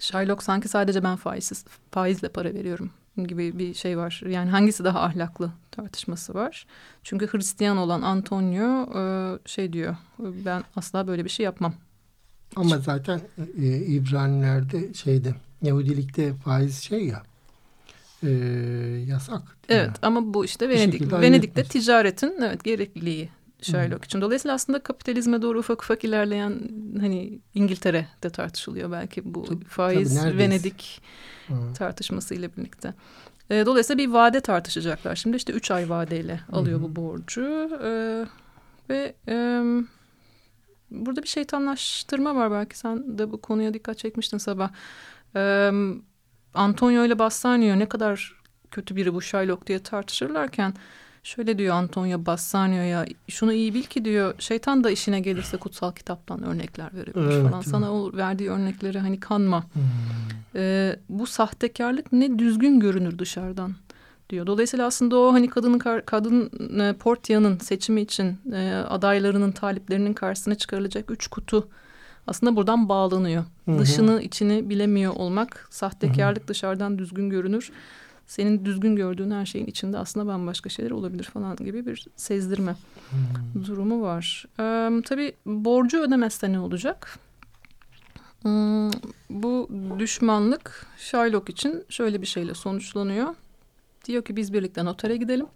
Shylock 0.00 0.42
sanki 0.42 0.68
sadece 0.68 1.04
ben 1.04 1.16
faizsiz 1.16 1.64
faizle 1.90 2.28
para 2.28 2.54
veriyorum 2.54 2.90
gibi 3.16 3.58
bir 3.58 3.74
şey 3.74 3.98
var. 3.98 4.22
Yani 4.28 4.50
hangisi 4.50 4.84
daha 4.84 5.00
ahlaklı 5.00 5.52
tartışması 5.70 6.34
var. 6.34 6.66
Çünkü 7.02 7.26
Hristiyan 7.26 7.76
olan 7.76 8.02
Antonio 8.02 8.98
e, 8.98 9.38
şey 9.46 9.72
diyor 9.72 9.96
ben 10.18 10.64
asla 10.76 11.06
böyle 11.06 11.24
bir 11.24 11.30
şey 11.30 11.44
yapmam 11.44 11.74
ama 12.56 12.78
zaten 12.78 13.20
e, 13.58 13.76
İbranilerde 13.76 14.94
şeyde 14.94 15.34
Yahudilikte 15.62 16.34
faiz 16.34 16.82
şey 16.82 17.06
ya 17.06 17.22
e, 18.22 18.28
yasak. 19.06 19.42
Evet 19.68 19.90
ama 20.02 20.34
bu 20.34 20.44
işte 20.44 20.68
Venedik 20.68 21.12
Venedik'te 21.12 21.64
ticaretin 21.64 22.34
evet 22.42 22.64
gerekliliği 22.64 23.28
Sherlock 23.64 24.04
için. 24.04 24.20
Dolayısıyla 24.20 24.54
aslında 24.54 24.78
kapitalizme 24.78 25.42
doğru 25.42 25.58
ufak 25.58 25.82
ufak 25.82 26.04
ilerleyen 26.04 26.60
hani 27.00 27.38
İngiltere'de 27.54 28.30
tartışılıyor 28.30 28.92
belki 28.92 29.34
bu 29.34 29.44
tabii, 29.44 29.64
faiz 29.64 30.22
tabii, 30.22 30.38
Venedik 30.38 31.02
hmm. 31.46 31.74
tartışmasıyla 31.74 32.48
birlikte. 32.56 32.94
E, 33.50 33.66
dolayısıyla 33.66 33.98
bir 34.04 34.12
vade 34.12 34.40
tartışacaklar. 34.40 35.16
Şimdi 35.16 35.36
işte 35.36 35.52
üç 35.52 35.70
ay 35.70 35.90
vadeyle 35.90 36.40
alıyor 36.52 36.78
hmm. 36.78 36.88
bu 36.88 36.96
borcu. 36.96 37.70
E, 37.82 38.24
ve 38.90 39.14
e, 39.28 39.62
burada 40.90 41.22
bir 41.22 41.28
şeytanlaştırma 41.28 42.34
var 42.34 42.50
belki 42.50 42.78
sen 42.78 43.18
de 43.18 43.32
bu 43.32 43.40
konuya 43.40 43.74
dikkat 43.74 43.98
çekmiştin 43.98 44.38
sabah. 44.38 44.70
E, 45.36 45.70
Antonio 46.54 47.04
ile 47.04 47.18
Bassanio 47.18 47.78
ne 47.78 47.88
kadar 47.88 48.34
kötü 48.70 48.96
biri 48.96 49.14
bu 49.14 49.22
Shylock 49.22 49.66
diye 49.66 49.78
tartışırlarken 49.78 50.74
şöyle 51.24 51.58
diyor 51.58 51.74
Antonio 51.74 52.26
Bassanio'ya 52.26 53.06
şunu 53.28 53.52
iyi 53.52 53.74
bil 53.74 53.82
ki 53.82 54.04
diyor 54.04 54.34
şeytan 54.38 54.84
da 54.84 54.90
işine 54.90 55.20
gelirse 55.20 55.56
kutsal 55.56 55.92
kitaptan 55.92 56.42
örnekler 56.42 56.94
verebilir 56.94 57.30
evet, 57.32 57.50
falan. 57.50 57.60
Sana 57.60 57.92
o 57.94 58.12
verdiği 58.12 58.50
örnekleri 58.50 58.98
hani 58.98 59.20
kanma. 59.20 59.62
Hmm. 59.62 59.82
Ee, 60.56 60.96
bu 61.08 61.26
sahtekarlık 61.26 62.12
ne 62.12 62.38
düzgün 62.38 62.80
görünür 62.80 63.18
dışarıdan 63.18 63.74
diyor. 64.30 64.46
Dolayısıyla 64.46 64.86
aslında 64.86 65.16
o 65.16 65.32
hani 65.32 65.48
kadının 65.48 65.78
kadın 66.06 66.50
e, 66.80 66.92
Portia'nın 66.92 67.58
seçimi 67.58 68.00
için 68.00 68.38
e, 68.52 68.72
adaylarının 68.88 69.52
taliplerinin 69.52 70.12
karşısına 70.12 70.54
çıkarılacak 70.54 71.10
üç 71.10 71.26
kutu 71.26 71.68
aslında 72.26 72.56
buradan 72.56 72.88
bağlanıyor. 72.88 73.44
Hı 73.64 73.72
hı. 73.72 73.78
Dışını 73.78 74.22
içini 74.22 74.70
bilemiyor 74.70 75.12
olmak 75.16 75.68
sahtekarlık 75.70 76.42
hı 76.42 76.44
hı. 76.44 76.48
dışarıdan 76.48 76.98
düzgün 76.98 77.30
görünür 77.30 77.70
senin 78.26 78.64
düzgün 78.64 78.96
gördüğün 78.96 79.30
her 79.30 79.46
şeyin 79.46 79.66
içinde 79.66 79.98
aslında 79.98 80.26
bambaşka 80.26 80.70
şeyler 80.70 80.90
olabilir 80.90 81.24
falan 81.24 81.56
gibi 81.56 81.86
bir 81.86 82.06
sezdirme 82.16 82.76
hmm. 83.10 83.64
durumu 83.64 84.02
var. 84.02 84.46
Ee, 84.60 85.02
tabii 85.02 85.32
borcu 85.46 86.00
ödemezse 86.00 86.52
ne 86.52 86.60
olacak? 86.60 87.18
Hmm, 88.42 88.90
bu 89.30 89.68
düşmanlık 89.98 90.86
Shylock 90.98 91.48
için 91.48 91.84
şöyle 91.88 92.22
bir 92.22 92.26
şeyle 92.26 92.54
sonuçlanıyor. 92.54 93.34
Diyor 94.04 94.24
ki 94.24 94.36
biz 94.36 94.52
birlikte 94.52 94.84
notere 94.84 95.16
gidelim. 95.16 95.46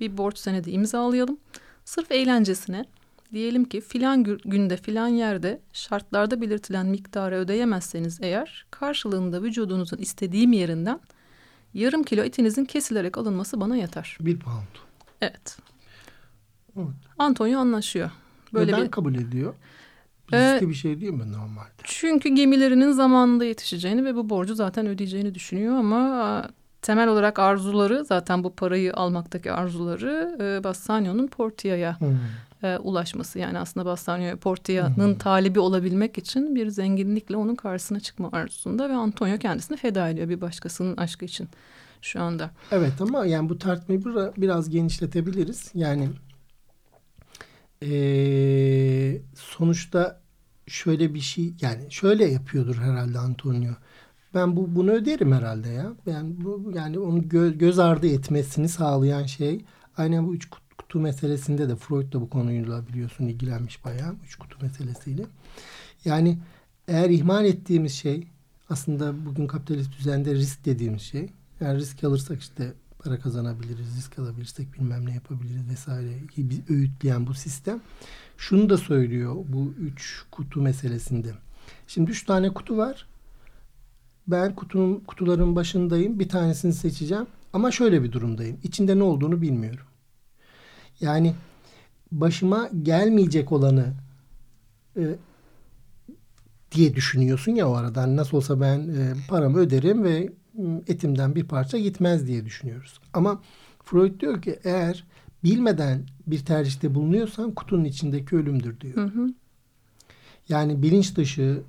Bir 0.00 0.16
borç 0.16 0.38
senedi 0.38 0.70
imzalayalım. 0.70 1.38
Sırf 1.84 2.12
eğlencesine 2.12 2.84
diyelim 3.32 3.64
ki 3.64 3.80
filan 3.80 4.24
günde 4.24 4.76
filan 4.76 5.08
yerde 5.08 5.60
şartlarda 5.72 6.40
belirtilen 6.40 6.86
miktarı 6.86 7.34
ödeyemezseniz 7.34 8.18
eğer 8.22 8.66
karşılığında 8.70 9.42
vücudunuzun 9.42 9.96
istediğim 9.96 10.52
yerinden 10.52 11.00
yarım 11.74 12.02
kilo 12.02 12.22
etinizin 12.22 12.64
kesilerek 12.64 13.18
alınması 13.18 13.60
bana 13.60 13.76
yeter. 13.76 14.16
Bir 14.20 14.38
pound. 14.38 14.76
Evet. 15.20 15.58
evet. 16.76 16.88
Antonio 17.18 17.58
anlaşıyor. 17.58 18.10
Böyle 18.54 18.72
Neden 18.72 18.84
bir... 18.84 18.90
kabul 18.90 19.14
ediyor? 19.14 19.54
Riskli 20.32 20.66
ee, 20.66 20.68
bir 20.68 20.74
şey 20.74 21.00
değil 21.00 21.12
mi 21.12 21.32
normalde? 21.32 21.70
Çünkü 21.84 22.28
gemilerinin 22.28 22.92
zamanında 22.92 23.44
yetişeceğini 23.44 24.04
ve 24.04 24.14
bu 24.14 24.30
borcu 24.30 24.54
zaten 24.54 24.86
ödeyeceğini 24.86 25.34
düşünüyor 25.34 25.76
ama 25.76 26.48
temel 26.82 27.08
olarak 27.08 27.38
arzuları 27.38 28.04
zaten 28.04 28.44
bu 28.44 28.54
parayı 28.54 28.94
almaktaki 28.94 29.52
arzuları 29.52 30.36
e, 30.40 30.64
Bassanio'nun 30.64 31.26
Portia'ya 31.26 32.00
hmm 32.00 32.18
e, 32.62 32.76
ulaşması. 32.76 33.38
Yani 33.38 33.58
aslında 33.58 33.86
Bassanio 33.86 34.36
Portia'nın 34.36 35.14
talibi 35.14 35.60
olabilmek 35.60 36.18
için 36.18 36.54
bir 36.54 36.68
zenginlikle 36.68 37.36
onun 37.36 37.54
karşısına 37.54 38.00
çıkma 38.00 38.28
arzusunda 38.32 38.88
ve 38.88 38.94
Antonio 38.94 39.38
kendisini 39.38 39.76
feda 39.76 40.08
ediyor 40.08 40.28
bir 40.28 40.40
başkasının 40.40 40.96
aşkı 40.96 41.24
için 41.24 41.48
şu 42.02 42.22
anda. 42.22 42.50
Evet 42.70 42.92
ama 43.00 43.26
yani 43.26 43.48
bu 43.48 43.58
tartmayı 43.58 44.04
biraz 44.36 44.70
genişletebiliriz. 44.70 45.70
Yani 45.74 46.08
e, 47.82 47.90
sonuçta 49.34 50.20
şöyle 50.66 51.14
bir 51.14 51.20
şey 51.20 51.54
yani 51.60 51.92
şöyle 51.92 52.24
yapıyordur 52.24 52.76
herhalde 52.76 53.18
Antonio. 53.18 53.72
Ben 54.34 54.56
bu 54.56 54.74
bunu 54.74 54.90
öderim 54.90 55.32
herhalde 55.32 55.68
ya. 55.68 55.92
Yani 56.06 56.34
bu 56.38 56.72
yani 56.74 56.98
onu 56.98 57.28
gö 57.28 57.50
göz 57.50 57.78
ardı 57.78 58.06
etmesini 58.06 58.68
sağlayan 58.68 59.26
şey 59.26 59.64
aynen 59.96 60.26
bu 60.26 60.34
üç 60.34 60.50
kutu 60.80 61.00
meselesinde 61.00 61.68
de 61.68 61.76
Freud 61.76 62.12
da 62.12 62.20
bu 62.20 62.30
konuyla 62.30 62.88
biliyorsun 62.88 63.26
ilgilenmiş 63.26 63.84
bayağı. 63.84 64.14
Üç 64.24 64.36
kutu 64.36 64.58
meselesiyle. 64.62 65.22
Yani 66.04 66.38
eğer 66.88 67.10
ihmal 67.10 67.44
ettiğimiz 67.44 67.92
şey 67.92 68.26
aslında 68.70 69.26
bugün 69.26 69.46
kapitalist 69.46 69.98
düzende 69.98 70.34
risk 70.34 70.64
dediğimiz 70.64 71.02
şey. 71.02 71.30
Eğer 71.60 71.76
risk 71.76 72.04
alırsak 72.04 72.40
işte 72.40 72.72
para 72.98 73.20
kazanabiliriz, 73.20 73.96
risk 73.96 74.18
alabilirsek 74.18 74.74
bilmem 74.74 75.06
ne 75.06 75.14
yapabiliriz 75.14 75.68
vesaire 75.70 76.12
gibi 76.36 76.54
öğütleyen 76.68 77.26
bu 77.26 77.34
sistem. 77.34 77.80
Şunu 78.36 78.70
da 78.70 78.76
söylüyor 78.76 79.36
bu 79.48 79.74
üç 79.80 80.24
kutu 80.30 80.60
meselesinde. 80.60 81.32
Şimdi 81.86 82.10
üç 82.10 82.24
tane 82.24 82.52
kutu 82.52 82.76
var. 82.76 83.06
Ben 84.26 84.54
kutunun 84.54 85.00
kutuların 85.06 85.56
başındayım. 85.56 86.18
Bir 86.18 86.28
tanesini 86.28 86.72
seçeceğim. 86.72 87.26
Ama 87.52 87.70
şöyle 87.70 88.02
bir 88.02 88.12
durumdayım. 88.12 88.58
İçinde 88.62 88.98
ne 88.98 89.02
olduğunu 89.02 89.42
bilmiyorum. 89.42 89.89
Yani 91.00 91.34
başıma 92.12 92.70
gelmeyecek 92.82 93.52
olanı 93.52 93.92
e, 94.96 95.02
diye 96.72 96.94
düşünüyorsun 96.94 97.52
ya 97.52 97.68
o 97.68 97.74
arada. 97.74 98.02
Hani 98.02 98.16
nasıl 98.16 98.36
olsa 98.36 98.60
ben 98.60 98.78
e, 98.78 99.14
paramı 99.28 99.58
öderim 99.58 100.04
ve 100.04 100.32
etimden 100.86 101.34
bir 101.34 101.44
parça 101.44 101.78
gitmez 101.78 102.26
diye 102.26 102.44
düşünüyoruz. 102.44 103.00
Ama 103.12 103.42
Freud 103.84 104.20
diyor 104.20 104.42
ki 104.42 104.58
eğer 104.64 105.04
bilmeden 105.44 106.06
bir 106.26 106.44
tercihte 106.44 106.94
bulunuyorsan 106.94 107.54
kutunun 107.54 107.84
içindeki 107.84 108.36
ölümdür 108.36 108.80
diyor. 108.80 108.96
Hı 108.96 109.04
hı. 109.04 109.34
Yani 110.48 110.82
bilinç 110.82 111.16
dışı 111.16 111.62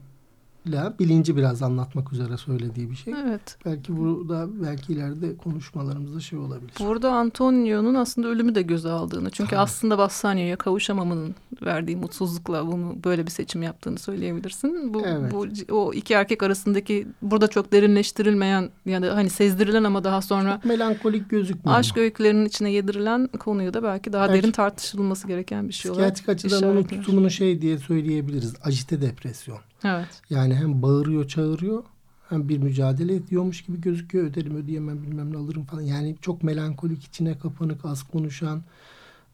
ile 0.65 0.93
bilinci 0.99 1.37
biraz 1.37 1.63
anlatmak 1.63 2.13
üzere 2.13 2.37
söylediği 2.37 2.91
bir 2.91 2.95
şey. 2.95 3.13
Evet. 3.13 3.57
Belki 3.65 3.97
burada 3.97 4.47
belki 4.63 4.93
ileride 4.93 5.37
konuşmalarımızda 5.37 6.19
şey 6.19 6.39
olabilir. 6.39 6.73
Burada 6.79 7.11
Antonio'nun 7.11 7.93
aslında 7.93 8.27
ölümü 8.27 8.55
de 8.55 8.61
göze 8.61 8.89
aldığını. 8.89 9.29
Çünkü 9.29 9.55
ha. 9.55 9.61
aslında 9.61 9.97
Bassanio'ya 9.97 10.55
kavuşamamanın 10.55 11.35
verdiği 11.61 11.97
mutsuzlukla 11.97 12.67
bunu 12.67 12.95
böyle 13.03 13.25
bir 13.25 13.31
seçim 13.31 13.63
yaptığını 13.63 13.99
söyleyebilirsin. 13.99 14.93
Bu, 14.93 15.01
evet. 15.05 15.31
bu 15.33 15.47
o 15.75 15.93
iki 15.93 16.13
erkek 16.13 16.43
arasındaki 16.43 17.07
burada 17.21 17.47
çok 17.47 17.73
derinleştirilmeyen 17.73 18.69
yani 18.85 19.05
hani 19.05 19.29
sezdirilen 19.29 19.83
ama 19.83 20.03
daha 20.03 20.21
sonra 20.21 20.53
çok 20.53 20.65
melankolik 20.65 21.29
gözükmüyor. 21.29 21.79
Aşk 21.79 21.97
öykülerinin 21.97 22.45
içine 22.45 22.71
yedirilen 22.71 23.27
konuyu 23.27 23.73
da 23.73 23.83
belki 23.83 24.13
daha 24.13 24.29
belki, 24.29 24.43
derin 24.43 24.51
tartışılması 24.51 25.27
gereken 25.27 25.67
bir 25.67 25.73
şey 25.73 25.91
olarak. 25.91 26.15
Psikiyatrik 26.15 26.45
açıdan 26.45 26.71
onun 26.71 26.83
tutumunu 26.83 27.29
şey 27.29 27.61
diye 27.61 27.77
söyleyebiliriz. 27.77 28.53
Ajite 28.63 29.01
depresyon. 29.01 29.59
Evet. 29.83 30.21
Yani 30.29 30.55
hem 30.55 30.81
bağırıyor 30.81 31.27
çağırıyor 31.27 31.83
hem 32.29 32.49
bir 32.49 32.57
mücadele 32.57 33.15
ediyormuş 33.15 33.61
gibi 33.61 33.81
gözüküyor. 33.81 34.25
Öderim 34.25 34.55
ödeyemem 34.55 35.03
bilmem 35.03 35.33
ne 35.33 35.37
alırım 35.37 35.65
falan. 35.65 35.81
Yani 35.81 36.15
çok 36.21 36.43
melankolik 36.43 37.03
içine 37.03 37.37
kapanık 37.37 37.85
az 37.85 38.03
konuşan 38.03 38.61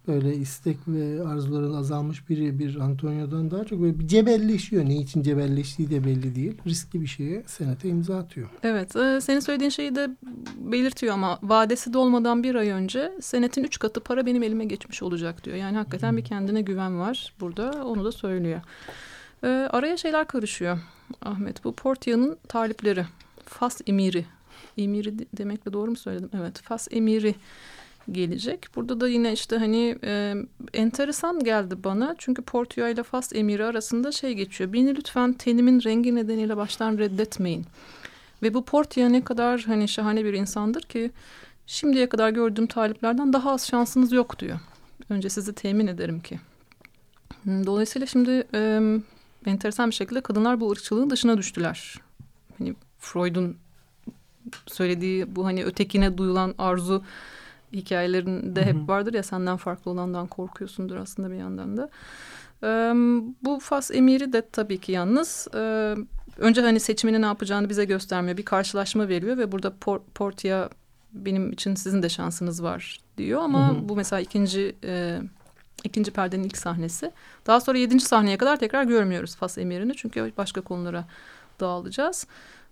böyle 0.08 0.36
istek 0.36 0.78
ve 0.88 1.28
arzuların 1.28 1.74
azalmış 1.74 2.30
biri 2.30 2.60
bir 2.60 2.76
Antonio'dan 2.76 3.52
daha 3.52 3.64
çok 3.64 3.82
böyle 3.82 4.00
bir 4.00 4.08
cebelleşiyor. 4.08 4.86
Ne 4.86 4.96
için 4.96 5.24
cebelleştiği 5.24 5.90
de 5.90 6.06
belli 6.06 6.36
değil. 6.36 6.58
Riskli 6.68 7.02
bir 7.02 7.08
şeye 7.08 7.44
senete 7.46 7.90
imza 7.90 8.18
atıyor. 8.18 8.50
Evet. 8.64 8.96
E, 8.96 9.22
senin 9.22 9.40
söylediğin 9.40 9.70
şeyi 9.70 9.96
de 9.96 10.10
belirtiyor 10.58 11.14
ama 11.14 11.40
vadesi 11.44 11.94
dolmadan 11.94 12.44
bir 12.44 12.56
ay 12.56 12.70
önce 12.70 13.14
senetin 13.22 13.64
üç 13.64 13.80
katı 13.80 14.00
para 14.00 14.26
benim 14.26 14.44
elime 14.44 14.66
geçmiş 14.66 15.04
olacak 15.04 15.44
diyor. 15.44 15.58
Yani 15.58 15.78
hakikaten 15.78 16.10
hmm. 16.10 16.18
bir 16.18 16.24
kendine 16.24 16.62
güven 16.62 17.00
var 17.00 17.34
burada. 17.40 17.86
Onu 17.86 18.06
da 18.06 18.12
söylüyor. 18.12 18.62
E, 19.44 19.48
araya 19.48 19.98
şeyler 19.98 20.28
karışıyor 20.28 20.80
Ahmet. 21.22 21.64
Bu 21.64 21.74
Portia'nın 21.74 22.38
talipleri. 22.48 23.06
Fas 23.46 23.82
emiri. 23.88 24.26
Emiri 24.78 25.14
demekle 25.38 25.74
doğru 25.74 25.92
mu 25.92 25.98
söyledim? 25.98 26.30
Evet. 26.34 26.62
Fas 26.62 26.88
emiri 26.92 27.36
gelecek. 28.12 28.68
Burada 28.76 29.02
da 29.02 29.08
yine 29.08 29.34
işte 29.34 29.58
hani 29.58 29.98
e, 30.04 30.36
enteresan 30.74 31.44
geldi 31.44 31.84
bana. 31.84 32.16
Çünkü 32.18 32.42
Portia 32.42 32.90
ile 32.90 33.04
Fas 33.04 33.34
emiri 33.34 33.66
arasında 33.66 34.12
şey 34.12 34.34
geçiyor. 34.34 34.74
Beni 34.74 34.96
lütfen 34.96 35.34
tenimin 35.34 35.84
rengi 35.84 36.16
nedeniyle 36.16 36.58
baştan 36.58 36.98
reddetmeyin. 36.98 37.66
Ve 38.44 38.54
bu 38.54 38.66
Portia 38.66 39.10
ne 39.10 39.24
kadar 39.24 39.62
hani 39.62 39.88
şahane 39.88 40.26
bir 40.26 40.34
insandır 40.34 40.82
ki 40.82 41.12
şimdiye 41.68 42.10
kadar 42.10 42.30
gördüğüm 42.30 42.68
taliplerden 42.68 43.34
daha 43.34 43.52
az 43.52 43.68
şansınız 43.68 44.12
yok 44.12 44.40
diyor. 44.40 44.60
Önce 45.10 45.30
sizi 45.30 45.54
temin 45.54 45.88
ederim 45.88 46.20
ki. 46.20 46.40
Dolayısıyla 47.46 48.08
şimdi 48.08 48.48
e, 48.54 48.82
enteresan 49.48 49.90
bir 49.90 49.96
şekilde 49.96 50.22
kadınlar 50.22 50.60
bu 50.60 50.72
ırkçılığın 50.72 51.10
dışına 51.10 51.38
düştüler. 51.38 51.96
Hani 52.58 52.76
Freud'un 53.00 53.58
söylediği 54.68 55.36
bu 55.36 55.46
hani 55.46 55.66
ötekine 55.66 56.18
duyulan 56.18 56.56
arzu 56.58 57.04
hikayelerinde 57.74 58.66
hep 58.66 58.90
vardır 58.90 59.14
ya 59.14 59.24
senden 59.24 59.58
farklı 59.58 59.92
olandan 59.92 60.28
korkuyorsundur 60.28 60.96
aslında 60.96 61.32
bir 61.32 61.36
yandan 61.36 61.78
da. 61.78 61.90
Ee, 62.64 62.94
bu 63.44 63.60
Fas 63.60 63.92
emiri 63.92 64.34
de 64.34 64.50
tabii 64.52 64.78
ki 64.78 64.92
yalnız 64.92 65.48
e, 65.56 65.96
önce 66.38 66.62
hani 66.62 66.80
seçimini 66.80 67.22
ne 67.22 67.26
yapacağını 67.26 67.70
bize 67.70 67.86
göstermiyor. 67.86 68.38
Bir 68.38 68.46
karşılaşma 68.46 69.08
veriyor 69.08 69.38
ve 69.38 69.52
burada 69.52 69.74
Por 69.82 70.00
Portia 70.16 70.70
benim 71.14 71.52
için 71.52 71.76
sizin 71.76 72.04
de 72.04 72.10
şansınız 72.10 72.64
var 72.64 73.00
diyor 73.18 73.42
ama 73.42 73.70
hı 73.70 73.74
hı. 73.74 73.90
bu 73.90 73.96
mesela 73.96 74.20
ikinci 74.20 74.76
e, 74.84 75.22
ikinci 75.88 76.12
perdenin 76.12 76.44
ilk 76.44 76.58
sahnesi. 76.58 77.12
Daha 77.48 77.62
sonra 77.62 77.78
yedinci 77.78 78.06
sahneye 78.06 78.38
kadar 78.38 78.58
tekrar 78.58 78.84
görmüyoruz 78.84 79.36
Fas 79.36 79.58
emirini 79.58 79.96
çünkü 79.96 80.32
başka 80.38 80.62
konulara 80.62 81.06
dağılacağız. 81.60 82.28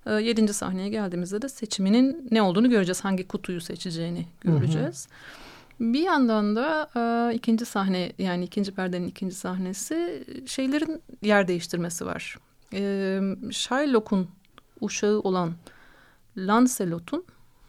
E, 0.06 0.14
yedinci 0.14 0.54
sahneye 0.54 0.90
geldiğimizde 0.90 1.42
de 1.42 1.50
seçiminin 1.50 2.28
ne 2.32 2.42
olduğunu 2.42 2.70
göreceğiz. 2.70 3.04
Hangi 3.04 3.28
kutuyu 3.28 3.62
seçeceğini 3.62 4.26
göreceğiz. 4.42 5.08
Hı 5.08 5.84
hı. 5.84 5.94
Bir 5.94 6.00
yandan 6.00 6.56
da 6.56 6.90
e, 6.96 7.36
ikinci 7.36 7.66
sahne 7.66 8.12
yani 8.18 8.44
ikinci 8.44 8.72
perdenin 8.72 9.08
ikinci 9.08 9.36
sahnesi 9.36 10.24
şeylerin 10.46 11.02
yer 11.22 11.48
değiştirmesi 11.48 12.06
var. 12.06 12.38
E, 12.74 13.20
Shylock'un 13.52 14.28
uşağı 14.82 15.20
olan 15.20 15.54
Lancelot'un 16.38 17.24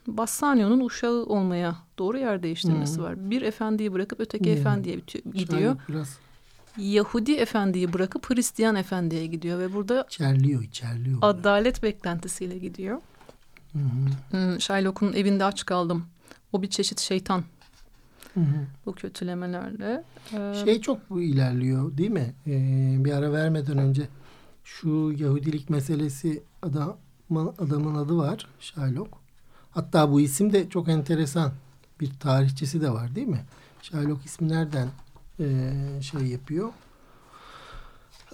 Bassanio'nun 0.06 0.80
uşağı 0.80 1.24
olmaya 1.24 1.76
doğru 1.98 2.18
yer 2.18 2.42
değiştirmesi 2.42 2.96
hmm. 2.96 3.04
var. 3.04 3.30
Bir 3.30 3.42
efendiyi 3.42 3.92
bırakıp 3.92 4.20
öteki 4.20 4.44
hmm. 4.44 4.60
efendiye 4.60 5.00
gidiyor. 5.34 5.76
Biraz... 5.88 6.18
Yahudi 6.78 7.32
efendiyi 7.32 7.92
bırakıp 7.92 8.30
Hristiyan 8.30 8.76
efendiye 8.76 9.26
gidiyor 9.26 9.58
ve 9.58 9.74
burada 9.74 10.06
içerliyor, 10.10 10.62
içerliyor. 10.62 11.18
Adalet 11.22 11.82
beklentisiyle 11.82 12.58
gidiyor. 12.58 13.00
Hı 13.72 13.78
hı. 14.38 14.60
Shylock'un 14.60 15.12
evinde 15.12 15.44
aç 15.44 15.66
kaldım. 15.66 16.06
O 16.52 16.62
bir 16.62 16.70
çeşit 16.70 17.00
şeytan. 17.00 17.44
Hı 18.34 18.40
hı. 18.40 18.66
Bu 18.86 18.92
kötülemelerle. 18.92 20.04
Ee, 20.32 20.54
şey 20.64 20.80
çok 20.80 21.10
bu 21.10 21.22
ilerliyor 21.22 21.98
değil 21.98 22.10
mi? 22.10 22.34
Ee, 22.46 22.96
bir 23.04 23.12
ara 23.12 23.32
vermeden 23.32 23.78
önce 23.78 24.08
şu 24.64 25.12
Yahudilik 25.16 25.70
meselesi 25.70 26.42
adam, 26.62 26.96
adamın 27.58 27.94
adı 27.94 28.16
var 28.16 28.46
Shylock. 28.60 29.25
Hatta 29.76 30.10
bu 30.12 30.20
isim 30.20 30.52
de 30.52 30.68
çok 30.68 30.88
enteresan. 30.88 31.52
Bir 32.00 32.10
tarihçisi 32.20 32.80
de 32.80 32.90
var 32.90 33.14
değil 33.14 33.26
mi? 33.26 33.44
Sherlock 33.82 34.24
ismi 34.24 34.48
nereden 34.48 34.88
e, 35.40 35.46
şey 36.02 36.26
yapıyor? 36.26 36.72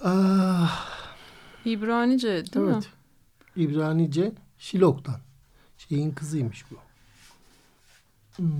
Ah, 0.03 0.89
İbranice 1.65 2.27
değil 2.27 2.65
evet. 2.65 2.75
mi? 3.55 3.63
İbranice 3.63 4.31
Şilok'tan. 4.57 5.19
Şeyin 5.77 6.11
kızıymış 6.11 6.65
bu. 6.71 6.75
Hmm. 8.35 8.53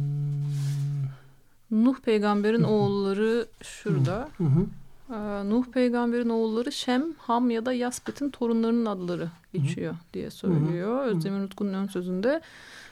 Nuh 1.72 2.00
peygamberin 2.00 2.64
oğulları 2.64 3.48
şurada. 3.62 4.30
Hı 4.38 4.44
hı. 4.44 4.66
Ee, 5.14 5.50
Nuh 5.50 5.66
peygamberin 5.66 6.30
oğulları 6.30 6.72
Şem, 6.72 7.04
Ham 7.18 7.50
ya 7.50 7.66
da 7.66 7.74
Yaspet'in 7.74 8.30
torunlarının 8.30 8.86
adları 8.86 9.30
geçiyor 9.54 9.96
diye 10.14 10.32
söylüyor. 10.32 11.06
Özdemir 11.06 11.46
Utku'nun 11.46 11.74
ön 11.74 11.88
sözünde. 11.88 12.42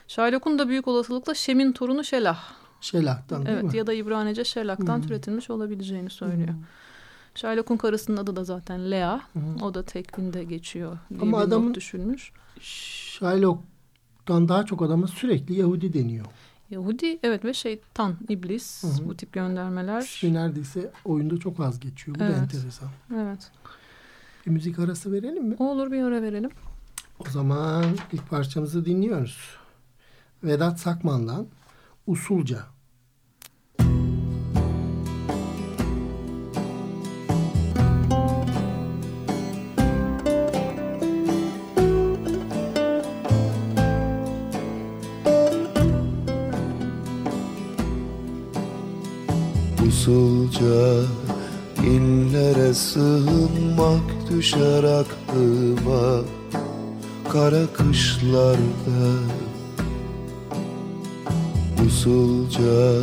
Şaylok'un 0.08 0.58
da 0.58 0.68
büyük 0.68 0.88
olasılıkla 0.88 1.34
Şem'in 1.34 1.72
torunu 1.72 2.04
Şelah. 2.04 2.38
Şelah'tan 2.80 3.46
değil 3.46 3.58
evet, 3.58 3.72
mi? 3.72 3.78
Ya 3.78 3.86
da 3.86 3.92
İbranice 3.92 4.44
Şelah'tan 4.44 4.96
hmm. 4.96 5.02
türetilmiş 5.02 5.50
olabileceğini 5.50 6.10
söylüyor. 6.10 6.54
Sherlock'un 7.34 7.76
karısının 7.76 8.16
adı 8.16 8.36
da 8.36 8.44
zaten 8.44 8.90
Lea. 8.90 9.20
Hmm. 9.32 9.62
O 9.62 9.74
da 9.74 9.82
tekvinde 9.82 10.44
geçiyor 10.44 10.98
diye 11.10 11.20
Ama 11.22 11.38
bir 11.38 11.42
adamın, 11.42 11.68
not 11.68 11.76
düşülmüş. 11.76 12.32
Sherlock'tan 12.60 14.48
daha 14.48 14.66
çok 14.66 14.82
adama 14.82 15.06
sürekli 15.06 15.58
Yahudi 15.58 15.92
deniyor. 15.92 16.26
Yahudi 16.72 17.18
evet 17.22 17.44
ve 17.44 17.54
şeytan, 17.54 18.16
iblis 18.28 18.82
Hı-hı. 18.82 19.08
bu 19.08 19.16
tip 19.16 19.32
göndermeler. 19.32 20.00
İsmi 20.00 20.34
neredeyse 20.34 20.90
oyunda 21.04 21.36
çok 21.38 21.60
az 21.60 21.80
geçiyor. 21.80 22.18
Bu 22.18 22.24
evet. 22.24 22.36
da 22.36 22.40
enteresan. 22.40 22.88
Evet. 23.14 23.50
Bir 24.46 24.50
müzik 24.50 24.78
arası 24.78 25.12
verelim 25.12 25.44
mi? 25.44 25.56
Olur 25.58 25.92
bir 25.92 26.02
ara 26.02 26.22
verelim. 26.22 26.50
O 27.18 27.30
zaman 27.30 27.84
ilk 28.12 28.30
parçamızı 28.30 28.84
dinliyoruz. 28.84 29.56
Vedat 30.44 30.80
Sakman'dan 30.80 31.46
Usulca. 32.06 32.71
Usulca 49.88 51.02
inlere 51.86 52.74
sığınmak 52.74 54.30
düşer 54.30 54.84
aklıma. 54.84 56.20
Kara 57.32 57.66
kışlarda 57.72 59.02
Usulca 61.86 63.02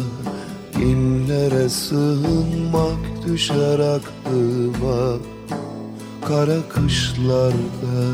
inlere 0.81 1.69
sığınmak 1.69 3.25
düşer 3.27 3.79
aklıma. 3.79 5.17
Kara 6.27 6.69
kışlarda 6.69 8.13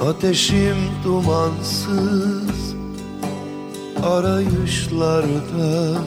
Ateşim 0.00 0.76
dumansız 1.04 2.74
arayışlarda 4.02 5.98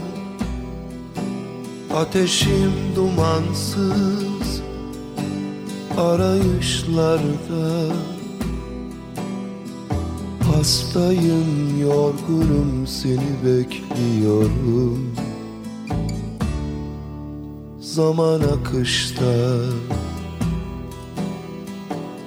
Ateşim 1.96 2.74
dumansız 2.96 4.62
arayışlarda. 5.98 7.94
Hastayım 10.54 11.80
yorgunum 11.82 12.88
seni 12.88 13.36
bekliyorum. 13.46 15.16
Zaman 17.80 18.42
akışta. 18.42 19.34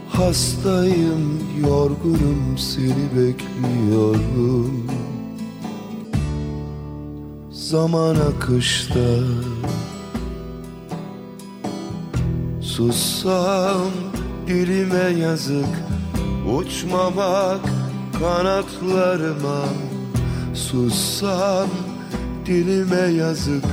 Hastayım 0.09 1.41
yorgunum 1.63 2.59
seni 2.59 3.09
bekliyorum 3.17 4.98
Zaman 7.69 8.17
akışta 8.17 9.09
Sussam 12.61 13.91
dilime 14.47 15.21
yazık 15.21 15.67
Uçmamak 16.59 17.61
kanatlarıma. 18.21 19.65
Sussam 20.55 21.69
dilime 22.47 23.13
yazık 23.13 23.65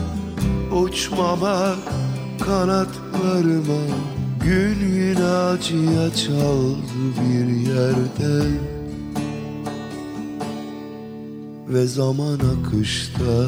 Uçmamak 0.83 1.77
kanatlarıma. 2.45 3.81
Gün 4.43 4.77
yine 4.95 5.25
acıya 5.25 6.15
çaldı 6.15 6.97
bir 7.21 7.69
yerde. 7.69 8.47
Ve 11.69 11.87
zaman 11.87 12.39
akışta 12.39 13.47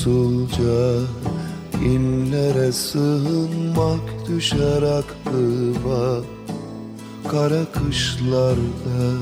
usulca 0.00 1.06
inlere 1.84 2.72
sığınmak 2.72 4.28
düşer 4.28 4.82
aklıma. 4.82 6.20
Kara 7.28 7.64
kışlarda 7.72 9.12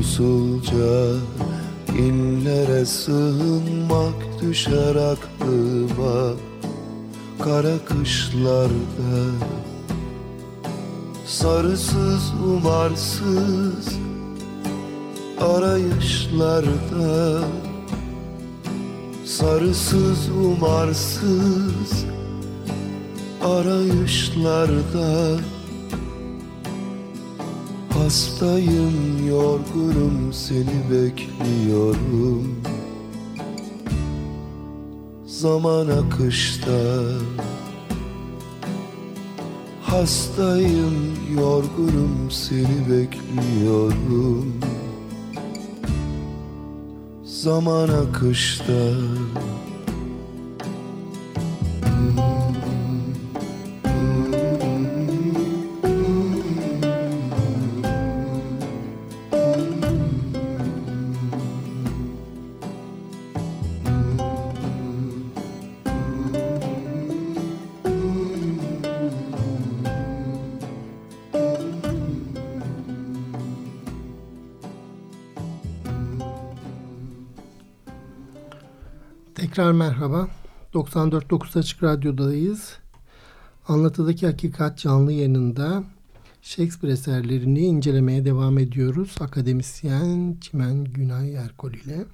Usulca 0.00 1.16
inlere 1.98 2.86
sığınmak 2.86 4.42
düşer 4.42 4.96
aklıma. 4.96 6.32
Kara 7.44 7.78
kışlarda 7.84 9.16
Sarısız 11.26 12.32
umarsız 12.44 13.88
arayışlarda 15.40 17.40
Sarısız 19.36 20.28
umarsız 20.28 22.06
arayışlarda 23.44 25.40
Hastayım 27.90 29.28
yorgunum 29.28 30.32
seni 30.32 30.90
bekliyorum. 30.90 32.62
Zaman 35.26 35.88
akışta 35.88 37.02
hastayım 39.82 41.16
yorgunum 41.38 42.30
seni 42.30 42.90
bekliyorum 42.90 44.60
Zaman 47.46 47.88
akışta 47.88 48.72
Tekrar 79.36 79.72
merhaba. 79.72 80.28
94.9 80.74 81.58
Açık 81.58 81.82
Radyo'dayız. 81.82 82.78
Anlatıdaki 83.68 84.26
Hakikat 84.26 84.78
canlı 84.78 85.12
yayınında 85.12 85.84
Shakespeare 86.42 86.92
eserlerini 86.92 87.60
incelemeye 87.60 88.24
devam 88.24 88.58
ediyoruz. 88.58 89.14
Akademisyen 89.20 90.36
Çimen 90.40 90.84
Günay 90.84 91.34
Erkol 91.34 91.72
ile. 91.72 92.04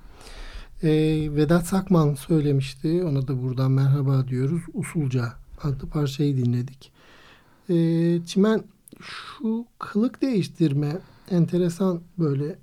Ee, 0.82 0.90
Vedat 1.36 1.66
Sakman 1.66 2.14
söylemişti. 2.14 3.04
Ona 3.04 3.28
da 3.28 3.42
buradan 3.42 3.70
merhaba 3.70 4.28
diyoruz. 4.28 4.62
Usulca 4.74 5.32
adlı 5.62 5.88
parçayı 5.88 6.36
dinledik. 6.36 6.92
Ee, 7.70 8.18
Çimen 8.26 8.64
şu 9.00 9.66
kılık 9.78 10.22
değiştirme 10.22 10.98
enteresan 11.30 12.00
böyle 12.18 12.58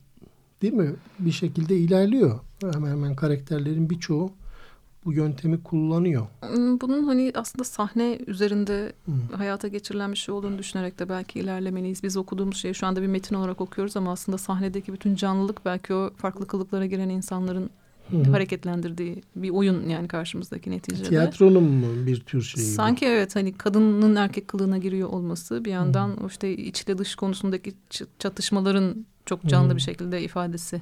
değil 0.62 0.74
mi? 0.74 0.96
Bir 1.20 1.32
şekilde 1.32 1.78
ilerliyor. 1.78 2.40
Hemen 2.74 2.92
hemen 2.92 3.16
karakterlerin 3.16 3.90
birçoğu 3.90 4.39
bu 5.06 5.14
yöntemi 5.14 5.64
kullanıyor. 5.64 6.28
Hmm, 6.42 6.82
bunun 6.82 7.04
hani 7.04 7.32
aslında 7.36 7.64
sahne 7.64 8.20
üzerinde 8.28 8.94
Hmm. 9.06 9.28
hayata 9.38 9.68
geçirilen 9.68 10.12
bir 10.12 10.18
şey 10.18 10.36
olduğunu 10.36 10.58
düşünerek 10.58 11.00
de 11.00 11.10
belki 11.10 11.40
ilerlemeliyiz. 11.40 12.04
Biz 12.04 12.18
okuduğumuz 12.18 12.58
şeyi 12.58 12.76
şu 12.76 12.88
anda 12.88 13.02
bir 13.02 13.08
metin 13.08 13.36
olarak 13.36 13.62
okuyoruz 13.62 13.98
ama 13.98 14.12
aslında 14.12 14.38
sahnedeki 14.38 14.94
bütün 14.94 15.16
canlılık 15.16 15.66
belki 15.66 15.94
o 15.94 16.12
farklı 16.18 16.48
kılıklara 16.48 16.86
giren 16.86 17.10
insanların 17.10 17.70
Hı 18.12 18.18
hı. 18.18 18.32
hareketlendirdiği 18.32 19.22
bir 19.36 19.50
oyun 19.50 19.90
yani 19.90 20.08
karşımızdaki 20.08 20.72
neticede. 20.72 21.10
Tiyatronun 21.10 21.64
mu 21.64 22.06
bir 22.08 22.20
tür 22.20 22.42
şeyi 22.42 22.68
bu? 22.68 22.72
Sanki 22.72 23.06
evet 23.06 23.36
hani 23.36 23.54
kadının 23.54 24.16
erkek 24.16 24.48
kılığına 24.48 24.78
giriyor 24.78 25.10
olması 25.10 25.66
bir 25.66 25.72
yandan 25.72 26.12
işte 26.28 26.58
içle 26.58 26.98
dış 26.98 27.16
konusundaki 27.16 27.74
çatışmaların 28.20 29.06
çok 29.26 29.44
canlı 29.46 29.72
Hı. 29.72 29.76
bir 29.76 29.82
şekilde 29.82 30.22
ifadesi 30.22 30.82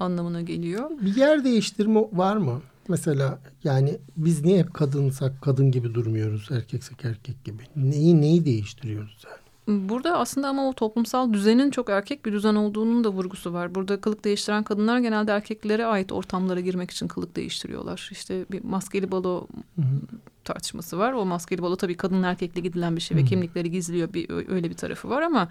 anlamına 0.00 0.40
geliyor. 0.42 0.90
Bir 1.00 1.16
yer 1.16 1.44
değiştirme 1.44 2.00
var 2.12 2.36
mı? 2.36 2.60
Mesela 2.90 3.38
yani 3.64 3.98
biz 4.16 4.44
niye 4.44 4.58
hep 4.58 4.74
kadınsak 4.74 5.42
kadın 5.42 5.70
gibi 5.70 5.94
durmuyoruz, 5.94 6.48
erkeksek 6.50 7.04
erkek 7.04 7.44
gibi? 7.44 7.62
Neyi 7.76 8.20
neyi 8.20 8.44
değiştiriyoruz 8.44 9.24
yani? 9.24 9.88
Burada 9.88 10.18
aslında 10.18 10.48
ama 10.48 10.68
o 10.68 10.72
toplumsal 10.72 11.32
düzenin 11.32 11.70
çok 11.70 11.90
erkek 11.90 12.26
bir 12.26 12.32
düzen 12.32 12.54
olduğunun 12.54 13.04
da 13.04 13.08
vurgusu 13.08 13.52
var. 13.52 13.74
Burada 13.74 14.00
kılık 14.00 14.24
değiştiren 14.24 14.62
kadınlar 14.62 14.98
genelde 14.98 15.32
erkeklere 15.32 15.86
ait 15.86 16.12
ortamlara 16.12 16.60
girmek 16.60 16.90
için 16.90 17.08
kılık 17.08 17.36
değiştiriyorlar. 17.36 18.08
İşte 18.12 18.44
bir 18.52 18.64
maskeli 18.64 19.10
balo 19.10 19.46
Hı 19.76 19.82
hı. 19.82 20.00
Tartışması 20.44 20.98
var. 20.98 21.12
O 21.12 21.24
maskeli 21.24 21.62
balo 21.62 21.76
tabii 21.76 21.96
kadın 21.96 22.22
erkekle 22.22 22.60
gidilen 22.60 22.96
bir 22.96 23.00
şey 23.00 23.16
ve 23.16 23.24
kimlikleri 23.24 23.70
gizliyor. 23.70 24.12
Bir 24.14 24.48
öyle 24.48 24.70
bir 24.70 24.74
tarafı 24.74 25.08
var 25.10 25.22
ama 25.22 25.48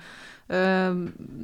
e, 0.51 0.55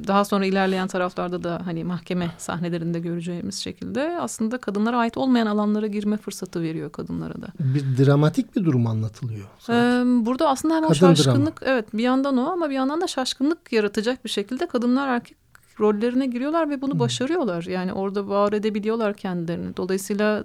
daha 0.06 0.24
sonra 0.24 0.46
ilerleyen 0.46 0.88
taraflarda 0.88 1.44
da 1.44 1.62
hani 1.64 1.84
mahkeme 1.84 2.30
sahnelerinde 2.38 3.00
göreceğimiz 3.00 3.54
şekilde 3.54 4.18
aslında 4.20 4.58
kadınlara 4.58 4.98
ait 4.98 5.16
olmayan 5.16 5.46
alanlara 5.46 5.86
girme 5.86 6.16
fırsatı 6.16 6.62
veriyor 6.62 6.92
kadınlara 6.92 7.34
da. 7.42 7.46
Bir 7.60 8.06
dramatik 8.06 8.56
bir 8.56 8.64
durum 8.64 8.86
anlatılıyor. 8.86 9.46
Sanki. 9.58 10.26
burada 10.26 10.48
aslında 10.48 10.74
hem 10.74 10.84
o 10.84 10.88
Kadın 10.88 11.00
drama. 11.00 11.14
şaşkınlık 11.16 11.60
evet 11.64 11.84
bir 11.92 12.02
yandan 12.02 12.36
o 12.36 12.50
ama 12.50 12.70
bir 12.70 12.74
yandan 12.74 13.00
da 13.00 13.06
şaşkınlık 13.06 13.72
yaratacak 13.72 14.24
bir 14.24 14.30
şekilde 14.30 14.66
kadınlar 14.66 15.08
erkek 15.08 15.36
rollerine 15.80 16.26
giriyorlar 16.26 16.70
ve 16.70 16.80
bunu 16.82 16.98
başarıyorlar. 16.98 17.64
Yani 17.64 17.92
orada 17.92 18.28
var 18.28 18.52
edebiliyorlar 18.52 19.14
kendilerini. 19.14 19.76
Dolayısıyla 19.76 20.44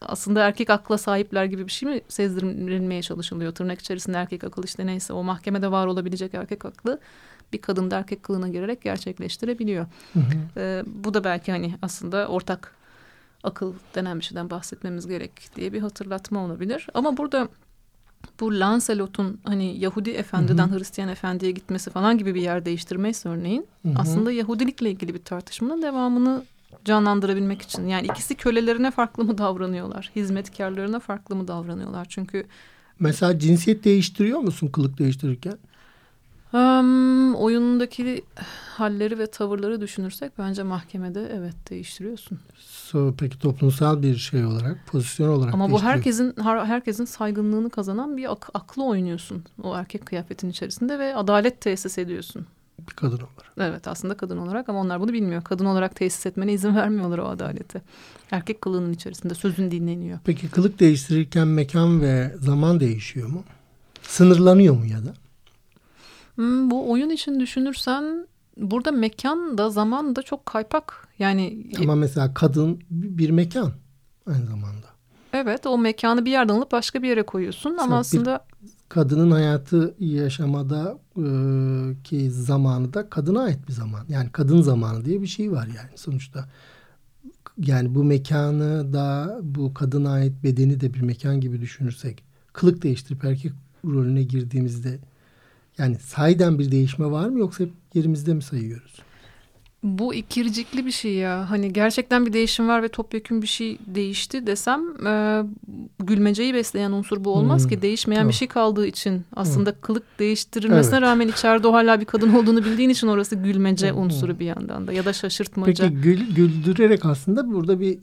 aslında 0.00 0.46
erkek 0.46 0.70
akla 0.70 0.98
sahipler 0.98 1.44
gibi 1.44 1.66
bir 1.66 1.72
şey 1.72 1.88
mi 1.88 2.00
sezdirilmeye 2.08 3.02
çalışılıyor? 3.02 3.52
Tırnak 3.52 3.80
içerisinde 3.80 4.16
erkek 4.16 4.44
akıl 4.44 4.64
işte 4.64 4.86
neyse 4.86 5.12
o 5.12 5.22
mahkemede 5.22 5.70
var 5.70 5.86
olabilecek 5.86 6.34
erkek 6.34 6.64
aklı 6.64 7.00
bir 7.52 7.58
kadın 7.58 7.90
da 7.90 7.98
erkek 7.98 8.22
kılığına 8.22 8.48
girerek 8.48 8.82
gerçekleştirebiliyor. 8.82 9.86
Hı 10.12 10.20
hı. 10.20 10.60
Ee, 10.60 10.82
bu 10.86 11.14
da 11.14 11.24
belki 11.24 11.52
hani 11.52 11.74
aslında 11.82 12.28
ortak 12.28 12.74
akıl 13.42 13.72
denen 13.94 14.18
bir 14.18 14.24
şeyden 14.24 14.50
bahsetmemiz 14.50 15.06
gerek 15.06 15.32
diye 15.56 15.72
bir 15.72 15.80
hatırlatma 15.80 16.44
olabilir. 16.44 16.86
Ama 16.94 17.16
burada 17.16 17.48
bu 18.40 18.60
Lancelot'un 18.60 19.40
hani 19.44 19.78
Yahudi 19.78 20.10
efendiden 20.10 20.68
Hı 20.68 20.78
Hristiyan 20.78 21.10
efendiye 21.10 21.52
gitmesi 21.52 21.90
falan 21.90 22.18
gibi 22.18 22.34
bir 22.34 22.42
yer 22.42 22.64
değiştirmesi 22.64 23.28
örneğin 23.28 23.66
Hı 23.82 23.88
hı. 23.88 23.94
aslında 23.98 24.32
Yahudilikle 24.32 24.90
ilgili 24.90 25.14
bir 25.14 25.22
tartışmanın 25.24 25.82
devamını 25.82 26.44
canlandırabilmek 26.84 27.62
için. 27.62 27.86
Yani 27.86 28.06
ikisi 28.06 28.34
kölelerine 28.34 28.90
farklı 28.90 29.24
mı 29.24 29.38
davranıyorlar? 29.38 30.10
Hizmetkarlarına 30.16 31.00
farklı 31.00 31.36
mı 31.36 31.48
davranıyorlar? 31.48 32.06
Çünkü 32.08 32.46
Mesela 33.00 33.38
cinsiyet 33.38 33.84
değiştiriyor 33.84 34.38
musun 34.38 34.68
kılık 34.68 34.98
değiştirirken? 34.98 35.58
um, 36.52 37.34
oyundaki 37.34 38.24
halleri 38.76 39.18
ve 39.18 39.26
tavırları 39.26 39.80
düşünürsek 39.80 40.32
bence 40.38 40.62
mahkemede 40.62 41.30
evet 41.34 41.54
değiştiriyorsun. 41.70 42.38
So, 42.58 43.14
peki 43.18 43.38
toplumsal 43.38 44.02
bir 44.02 44.16
şey 44.16 44.44
olarak, 44.44 44.86
pozisyon 44.86 45.28
olarak 45.28 45.54
Ama 45.54 45.70
bu 45.70 45.82
herkesin 45.82 46.34
her- 46.42 46.64
herkesin 46.64 47.04
saygınlığını 47.04 47.70
kazanan 47.70 48.16
bir 48.16 48.32
ak- 48.32 48.50
aklı 48.54 48.84
oynuyorsun 48.84 49.44
o 49.62 49.76
erkek 49.76 50.06
kıyafetin 50.06 50.50
içerisinde 50.50 50.98
ve 50.98 51.14
adalet 51.16 51.60
tesis 51.60 51.98
ediyorsun. 51.98 52.46
Bir 52.78 52.94
kadın 52.94 53.16
olarak. 53.16 53.52
Evet 53.58 53.88
aslında 53.88 54.16
kadın 54.16 54.36
olarak 54.38 54.68
ama 54.68 54.80
onlar 54.80 55.00
bunu 55.00 55.12
bilmiyor. 55.12 55.42
Kadın 55.42 55.64
olarak 55.64 55.96
tesis 55.96 56.26
etmene 56.26 56.52
izin 56.52 56.76
vermiyorlar 56.76 57.18
o 57.18 57.26
adaleti. 57.28 57.82
Erkek 58.30 58.60
kılığının 58.60 58.92
içerisinde 58.92 59.34
sözün 59.34 59.70
dinleniyor. 59.70 60.18
Peki 60.24 60.48
kılık 60.50 60.80
değiştirirken 60.80 61.48
mekan 61.48 62.00
ve 62.00 62.34
zaman 62.40 62.80
değişiyor 62.80 63.28
mu? 63.28 63.44
Sınırlanıyor 64.02 64.74
mu 64.76 64.86
ya 64.86 64.98
da? 65.04 65.14
Hmm, 66.34 66.70
bu 66.70 66.90
oyun 66.90 67.10
için 67.10 67.40
düşünürsen 67.40 68.26
burada 68.56 68.92
mekan 68.92 69.58
da 69.58 69.70
zaman 69.70 70.16
da 70.16 70.22
çok 70.22 70.46
kaypak. 70.46 71.08
Yani 71.18 71.66
Ama 71.80 71.94
mesela 71.94 72.34
kadın 72.34 72.80
bir 72.90 73.30
mekan 73.30 73.72
aynı 74.26 74.46
zamanda. 74.46 74.86
evet 75.32 75.66
o 75.66 75.78
mekanı 75.78 76.24
bir 76.24 76.30
yerden 76.30 76.54
alıp 76.54 76.72
başka 76.72 77.02
bir 77.02 77.08
yere 77.08 77.22
koyuyorsun 77.22 77.72
Mesela 77.72 77.84
ama 77.86 77.98
aslında 77.98 78.44
Kadının 78.94 79.30
hayatı 79.30 79.94
yaşamada 79.98 80.98
e, 81.16 81.24
ki 82.04 82.30
zamanı 82.30 82.94
da 82.94 83.10
kadına 83.10 83.42
ait 83.42 83.68
bir 83.68 83.72
zaman. 83.72 84.04
Yani 84.08 84.30
kadın 84.32 84.62
zamanı 84.62 85.04
diye 85.04 85.22
bir 85.22 85.26
şey 85.26 85.52
var 85.52 85.66
yani 85.66 85.90
sonuçta. 85.96 86.48
Yani 87.58 87.94
bu 87.94 88.04
mekanı 88.04 88.92
da 88.92 89.38
bu 89.42 89.74
kadına 89.74 90.12
ait 90.12 90.32
bedeni 90.44 90.80
de 90.80 90.94
bir 90.94 91.00
mekan 91.00 91.40
gibi 91.40 91.60
düşünürsek 91.60 92.24
kılık 92.52 92.82
değiştirip 92.82 93.24
erkek 93.24 93.52
rolüne 93.84 94.22
girdiğimizde 94.22 94.98
yani 95.78 95.98
sahiden 95.98 96.58
bir 96.58 96.70
değişme 96.70 97.10
var 97.10 97.28
mı 97.28 97.38
yoksa 97.38 97.64
hep 97.64 97.72
yerimizde 97.94 98.34
mi 98.34 98.42
sayıyoruz? 98.42 99.02
Bu 99.86 100.14
ikircikli 100.14 100.86
bir 100.86 100.90
şey 100.90 101.12
ya. 101.14 101.50
Hani 101.50 101.72
gerçekten 101.72 102.26
bir 102.26 102.32
değişim 102.32 102.68
var 102.68 102.82
ve 102.82 102.88
topyekun 102.88 103.42
bir 103.42 103.46
şey 103.46 103.78
değişti 103.86 104.46
desem 104.46 105.06
e, 105.06 105.42
gülmeceyi 105.98 106.54
besleyen 106.54 106.90
unsur 106.92 107.24
bu 107.24 107.30
olmaz 107.30 107.62
Hmm, 107.62 107.68
ki. 107.70 107.82
Değişmeyen 107.82 108.20
tamam. 108.20 108.28
bir 108.28 108.34
şey 108.34 108.48
kaldığı 108.48 108.86
için 108.86 109.22
aslında 109.36 109.72
kılık 109.72 110.18
değiştirilmesine 110.18 110.94
Evet. 110.96 111.02
rağmen 111.02 111.28
içeride 111.28 111.68
o 111.68 111.72
hala 111.72 112.00
bir 112.00 112.04
kadın 112.04 112.32
olduğunu 112.34 112.64
bildiğin 112.64 112.88
için 112.90 113.06
orası 113.08 113.36
gülmece 113.36 113.90
Hmm. 113.92 113.98
unsuru 113.98 114.38
bir 114.38 114.46
yandan 114.46 114.86
da 114.86 114.92
ya 114.92 115.04
da 115.04 115.12
şaşırtmaca. 115.12 115.84
Peki 115.88 116.00
gül, 116.00 116.34
güldürerek 116.34 117.04
aslında 117.04 117.52
burada 117.52 117.80
bir 117.80 117.98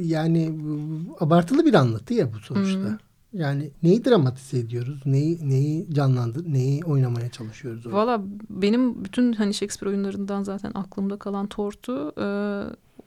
yani 0.00 0.52
abartılı 1.20 1.66
bir 1.66 1.74
anlatı 1.74 2.14
ya 2.14 2.32
bu 2.32 2.38
sonuçta. 2.38 2.78
Hı. 2.80 2.98
Yani 3.36 3.70
neyi 3.82 4.04
dramatize 4.04 4.58
ediyoruz? 4.58 5.00
Neyi 5.06 5.48
neyi 5.50 5.90
canlandır, 5.94 6.52
neyi 6.52 6.84
oynamaya 6.84 7.30
çalışıyoruz? 7.30 7.86
orada? 7.86 7.96
Valla 7.96 8.22
benim 8.50 9.04
bütün 9.04 9.32
hani 9.32 9.54
Shakespeare 9.54 9.90
oyunlarından 9.90 10.42
zaten 10.42 10.72
aklımda 10.74 11.16
kalan 11.18 11.46
tortu 11.46 12.12
e, 12.20 12.26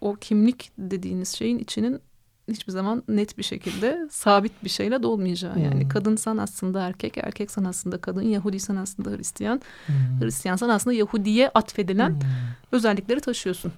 o 0.01 0.13
kimlik 0.15 0.71
dediğiniz 0.77 1.29
şeyin 1.29 1.59
içinin 1.59 1.99
hiçbir 2.47 2.71
zaman 2.71 3.03
net 3.09 3.37
bir 3.37 3.43
şekilde 3.43 4.07
sabit 4.11 4.63
bir 4.63 4.69
şeyle 4.69 5.03
dolmayacağı. 5.03 5.59
Yani 5.59 5.81
Hmm. 5.81 5.89
kadınsan 5.89 6.37
aslında 6.37 6.81
erkek, 6.81 7.17
erkeksen 7.17 7.63
aslında 7.63 7.97
kadın, 7.97 8.21
Yahudiysen 8.21 8.75
aslında 8.75 9.09
Hristiyan, 9.17 9.61
Hmm. 9.85 9.95
Hristiyansan 10.21 10.69
aslında 10.69 10.93
Yahudiye 10.95 11.49
atfedilen 11.53 12.09
Hmm. 12.09 12.19
özellikleri 12.71 13.19
taşıyorsun. 13.19 13.71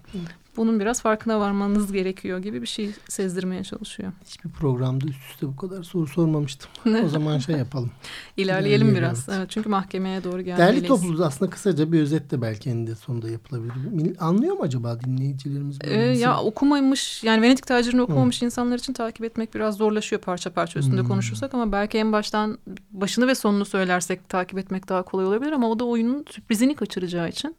Bunun 0.57 0.79
biraz 0.79 1.01
farkına 1.01 1.39
varmanız 1.39 1.91
gerekiyor 1.91 2.39
gibi 2.39 2.61
bir 2.61 2.67
şey 2.67 2.91
sezdirmeye 3.09 3.63
çalışıyor. 3.63 4.11
Hiçbir 4.25 4.49
programda 4.49 5.05
üst 5.05 5.31
üste 5.31 5.47
bu 5.47 5.55
kadar 5.55 5.83
soru 5.83 6.07
sormamıştım. 6.07 6.69
o 7.05 7.07
zaman 7.09 7.37
şey 7.37 7.55
yapalım. 7.55 7.91
İlerleyelim 8.37 8.87
İlerleyelim, 8.87 8.95
biraz. 8.95 9.29
evet. 9.29 9.37
Evet, 9.39 9.49
çünkü 9.49 9.69
mahkemeye 9.69 10.23
doğru 10.23 10.41
gelmeliyiz. 10.41 10.83
Derli 10.83 10.87
toplu 10.87 11.25
aslında 11.25 11.51
kısaca 11.51 11.91
bir 11.91 12.01
özet 12.01 12.31
de 12.31 12.41
belki 12.41 12.69
eninde 12.69 12.95
sonunda 12.95 13.29
yapılabilir. 13.29 13.71
Anlıyor 14.19 14.55
mu 14.55 14.61
acaba 14.63 14.99
dinleyicilerimiz? 14.99 15.77
Ee, 15.83 15.93
ya 15.93 16.39
okumamış 16.41 17.23
yani 17.23 17.41
Venedik 17.41 17.67
tacirini 17.67 18.01
okumamış 18.01 18.41
insanlar 18.41 18.77
için 18.79 18.93
takip 18.93 19.25
etmek 19.25 19.55
biraz 19.55 19.75
zorlaşıyor 19.75 20.21
parça 20.21 20.49
parça 20.53 20.79
üstünde 20.79 21.01
Hmm. 21.01 21.07
konuşursak 21.07 21.53
ama 21.53 21.71
belki 21.71 21.97
en 21.97 22.11
baştan 22.11 22.57
başını 22.91 23.27
ve 23.27 23.35
sonunu 23.35 23.65
söylersek 23.65 24.29
takip 24.29 24.57
etmek 24.59 24.89
daha 24.89 25.03
kolay 25.03 25.25
olabilir 25.25 25.51
ama 25.51 25.69
o 25.69 25.79
da 25.79 25.85
oyunun 25.85 26.25
sürprizini 26.29 26.75
kaçıracağı 26.75 27.29
için 27.29 27.55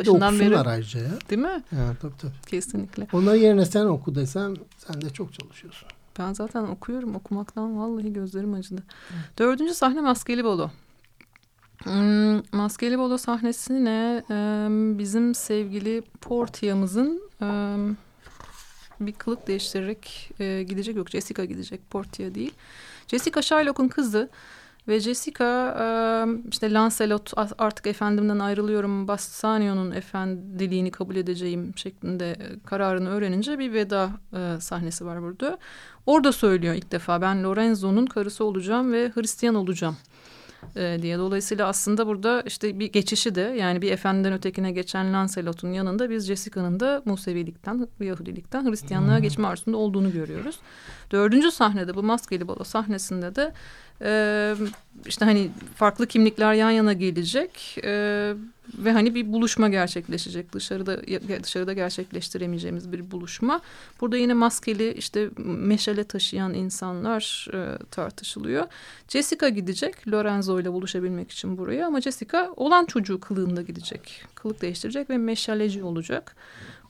Bir 0.00 0.06
de 0.06 0.10
başından 0.10 0.40
beri 0.40 0.58
ayrıca 0.58 1.00
ya. 1.00 1.10
değil 1.30 1.42
mi? 1.42 1.62
Ha, 1.70 1.94
tabii 2.02 2.16
tabii. 2.18 2.32
Kesinlikle. 2.46 3.06
Onlar 3.12 3.34
yerine 3.34 3.66
sen 3.66 3.84
oku 3.84 4.14
desem 4.14 4.54
sen 4.78 5.02
de 5.02 5.10
çok 5.10 5.32
çalışıyorsun. 5.32 5.88
Ben 6.18 6.32
zaten 6.32 6.62
okuyorum. 6.62 7.16
Okumaktan 7.16 7.78
vallahi 7.78 8.12
gözlerim 8.12 8.54
acıdı. 8.54 8.82
Dördüncü 9.38 9.74
sahne 9.74 10.00
Maskeli 10.00 10.44
Bolo. 10.44 10.70
Hmm, 11.84 12.42
Maskeli 12.52 12.98
Bolo 12.98 13.18
sahnesine 13.18 14.24
e, 14.30 14.68
bizim 14.98 15.34
sevgili 15.34 16.02
Portia'mızın 16.20 17.22
e, 17.42 17.46
bir 19.00 19.12
kılık 19.12 19.46
değiştirerek 19.46 20.30
e, 20.40 20.62
gidecek. 20.62 20.96
Yok 20.96 21.10
Jessica 21.10 21.44
gidecek. 21.44 21.90
Portia 21.90 22.34
değil. 22.34 22.54
Jessica 23.08 23.42
Shylock'un 23.42 23.88
kızı. 23.88 24.30
Ve 24.88 25.00
Jessica 25.00 25.76
e, 25.80 25.86
işte 26.50 26.72
Lancelot 26.72 27.32
artık 27.58 27.86
efendimden 27.86 28.38
ayrılıyorum 28.38 29.08
Bassanio'nun 29.08 29.90
efendiliğini 29.90 30.90
kabul 30.90 31.16
edeceğim 31.16 31.72
şeklinde 31.76 32.36
kararını 32.66 33.10
öğrenince 33.10 33.58
bir 33.58 33.72
veda 33.72 34.10
e, 34.36 34.60
sahnesi 34.60 35.06
var 35.06 35.22
burada. 35.22 35.58
Orada 36.06 36.32
söylüyor 36.32 36.74
ilk 36.74 36.92
defa 36.92 37.20
ben 37.20 37.44
Lorenzo'nun 37.44 38.06
karısı 38.06 38.44
olacağım 38.44 38.92
ve 38.92 39.12
Hristiyan 39.14 39.54
olacağım 39.54 39.96
e, 40.76 40.98
diye. 41.02 41.18
Dolayısıyla 41.18 41.68
aslında 41.68 42.06
burada 42.06 42.42
işte 42.46 42.78
bir 42.78 42.92
geçişi 42.92 43.34
de 43.34 43.40
yani 43.40 43.82
bir 43.82 43.92
efendiden 43.92 44.32
ötekine 44.32 44.72
geçen 44.72 45.12
Lancelot'un 45.12 45.72
yanında 45.72 46.10
biz 46.10 46.26
Jessica'nın 46.26 46.80
da 46.80 47.02
Musevilikten, 47.04 47.88
Yahudilikten 48.00 48.70
Hristiyanlığa 48.70 49.18
geçme 49.18 49.48
arzusunda 49.48 49.76
olduğunu 49.76 50.12
görüyoruz. 50.12 50.58
Dördüncü 51.10 51.50
sahnede 51.50 51.94
bu 51.94 52.02
maskeli 52.02 52.48
balo 52.48 52.64
sahnesinde 52.64 53.34
de 53.34 53.52
e, 54.02 54.54
işte 55.06 55.24
hani 55.24 55.50
farklı 55.76 56.06
kimlikler 56.06 56.54
yan 56.54 56.70
yana 56.70 56.92
gelecek 56.92 57.78
e, 57.84 58.34
ve 58.74 58.92
hani 58.92 59.14
bir 59.14 59.32
buluşma 59.32 59.68
gerçekleşecek 59.68 60.52
dışarıda 60.52 61.02
dışarıda 61.42 61.72
gerçekleştiremeyeceğimiz 61.72 62.92
bir 62.92 63.10
buluşma. 63.10 63.60
Burada 64.00 64.16
yine 64.16 64.34
maskeli 64.34 64.92
işte 64.92 65.30
meşale 65.38 66.04
taşıyan 66.04 66.54
insanlar 66.54 67.48
e, 67.54 67.78
tartışılıyor. 67.90 68.66
Jessica 69.08 69.48
gidecek 69.48 70.08
Lorenzo 70.08 70.60
ile 70.60 70.72
buluşabilmek 70.72 71.30
için 71.30 71.58
buraya 71.58 71.86
ama 71.86 72.00
Jessica 72.00 72.52
olan 72.56 72.84
çocuğu 72.84 73.20
kılığında 73.20 73.62
gidecek. 73.62 74.24
Kılık 74.34 74.62
değiştirecek 74.62 75.10
ve 75.10 75.18
meşaleci 75.18 75.82
olacak. 75.82 76.36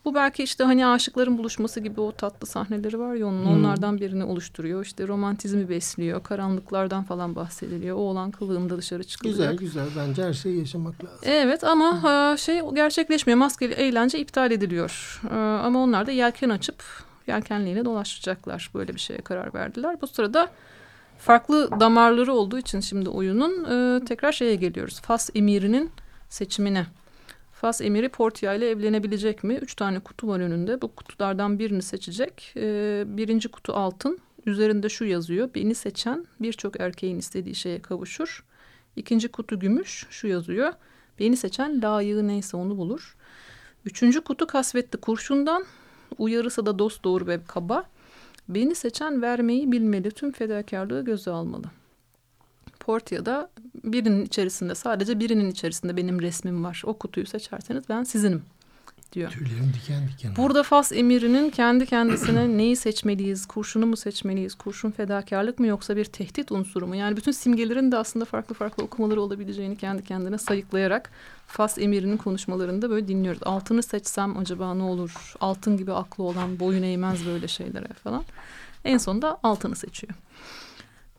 Bu 0.09 0.15
belki 0.15 0.43
işte 0.43 0.65
hani 0.65 0.87
aşıkların 0.87 1.39
buluşması 1.39 1.81
gibi 1.81 2.01
o 2.01 2.13
tatlı 2.13 2.47
sahneleri 2.47 2.99
var 2.99 3.15
ya 3.15 3.27
onun 3.27 3.45
Hmm. 3.45 3.53
onlardan 3.53 4.01
birini 4.01 4.25
oluşturuyor. 4.25 4.85
İşte 4.85 5.09
romantizmi 5.09 5.69
besliyor. 5.69 6.23
Karanlıklardan 6.23 7.05
falan 7.05 7.37
bahsediliyor. 7.37 7.97
O 7.97 8.01
olan 8.01 8.31
kılığında 8.31 8.79
dışarı 8.79 9.05
çıkılacak. 9.05 9.59
Güzel 9.59 9.85
güzel 9.87 9.87
bence 10.09 10.23
her 10.25 10.33
şeyi 10.33 10.59
yaşamak 10.59 11.05
lazım. 11.05 11.19
Evet 11.23 11.65
ama 11.65 12.03
ha, 12.03 12.37
şey 12.37 12.61
gerçekleşmiyor. 12.75 13.39
Maskeli 13.39 13.73
eğlence 13.75 14.19
iptal 14.19 14.51
ediliyor. 14.51 15.21
Ee, 15.31 15.35
ama 15.37 15.79
onlar 15.83 16.07
da 16.07 16.11
yelken 16.11 16.49
açıp 16.49 16.83
yelkenliğiyle 17.27 17.85
dolaşacaklar. 17.85 18.71
Böyle 18.75 18.95
bir 18.95 19.01
şeye 19.01 19.21
karar 19.21 19.55
verdiler. 19.55 19.97
Bu 20.03 20.07
sırada 20.07 20.49
farklı 21.19 21.81
damarları 21.81 22.33
olduğu 22.33 22.59
için 22.59 22.81
şimdi 22.81 23.09
oyunun 23.09 23.65
e, 23.65 24.05
tekrar 24.05 24.33
şeye 24.33 24.55
geliyoruz. 24.55 25.01
Fas 25.01 25.31
emirinin 25.35 25.91
seçimine. 26.29 26.87
Fas 27.61 27.81
emiri 27.81 28.09
Portia 28.09 28.55
ile 28.55 28.71
evlenebilecek 28.71 29.45
mi? 29.45 29.55
Üç 29.55 29.75
tane 29.75 30.01
kutu 30.01 30.29
var 30.29 30.41
önünde. 30.41 30.83
Bu 30.83 30.95
kutulardan 30.95 31.59
birini 31.59 31.83
seçecek. 31.83 32.53
Ee, 32.57 33.05
birinci 33.07 33.49
kutu 33.49 33.73
altın. 33.73 34.19
Üzerinde 34.47 34.89
şu 34.89 35.05
yazıyor. 35.05 35.51
Beni 35.55 35.75
seçen 35.75 36.27
birçok 36.41 36.81
erkeğin 36.81 37.19
istediği 37.19 37.55
şeye 37.55 37.83
kavuşur. 37.83 38.45
İkinci 38.97 39.29
kutu 39.29 39.59
gümüş. 39.59 40.07
Şu 40.11 40.27
yazıyor. 40.27 40.73
Beni 41.19 41.37
seçen 41.37 41.83
layığı 41.83 42.29
neyse 42.29 42.57
onu 42.57 42.79
bulur. 42.79 43.17
Üçüncü 43.85 44.21
kutu 44.21 44.47
kasvetli 44.47 45.01
kurşundan. 45.01 45.65
Uyarısı 46.19 46.67
da 46.67 46.79
dost 46.79 47.05
doğru 47.05 47.27
ve 47.27 47.41
kaba. 47.49 47.85
Beni 48.49 48.75
seçen 48.75 49.23
vermeyi 49.23 49.73
bilmeli. 49.73 50.11
Tüm 50.11 50.33
fedakarlığı 50.33 51.05
göze 51.05 51.31
almalı. 51.31 51.67
Portia'da 52.89 53.51
birinin 53.85 54.25
içerisinde 54.27 54.75
sadece 54.75 55.21
birinin 55.21 55.51
içerisinde 55.51 55.97
benim 55.97 56.21
resmim 56.21 56.65
var. 56.65 56.83
O 56.85 56.95
kutuyu 56.95 57.27
seçerseniz 57.27 57.85
ben 57.89 58.05
sizinim 58.05 58.43
diyor. 59.13 59.31
Tüylerim 59.31 59.73
diken 59.75 60.09
diken. 60.09 60.37
Burada 60.37 60.63
Fas 60.63 60.93
emirinin 60.93 61.51
kendi 61.51 61.87
kendisine 61.87 62.49
neyi 62.59 62.77
seçmeliyiz, 62.77 63.47
kurşunu 63.47 63.87
mu 63.87 63.97
seçmeliyiz, 63.97 64.55
kurşun 64.55 64.91
fedakarlık 64.91 65.59
mı 65.59 65.67
yoksa 65.67 65.97
bir 65.97 66.05
tehdit 66.05 66.53
unsuru 66.53 66.87
mu? 66.87 66.97
Yani 66.97 67.17
bütün 67.17 67.33
simgelerin 67.33 67.93
de 67.93 67.97
aslında 67.97 68.25
farklı 68.25 68.55
farklı 68.55 68.85
okumaları 68.85 69.21
olabileceğini 69.21 69.77
kendi 69.77 70.05
kendine 70.05 70.39
sayıklayarak 70.39 71.11
Fas 71.47 71.79
emirinin 71.79 72.17
konuşmalarında 72.17 72.91
böyle 72.91 73.09
dinliyoruz. 73.09 73.43
Altını 73.45 73.83
seçsem 73.83 74.39
acaba 74.39 74.75
ne 74.75 74.83
olur? 74.83 75.35
Altın 75.41 75.77
gibi 75.77 75.93
aklı 75.93 76.25
olan 76.25 76.61
boyun 76.61 76.83
eğmez 76.83 77.27
böyle 77.27 77.49
şeylere 77.49 77.89
falan. 78.05 78.25
En 78.85 78.99
sonunda 78.99 79.39
altını 79.43 79.77
seçiyor. 79.77 80.15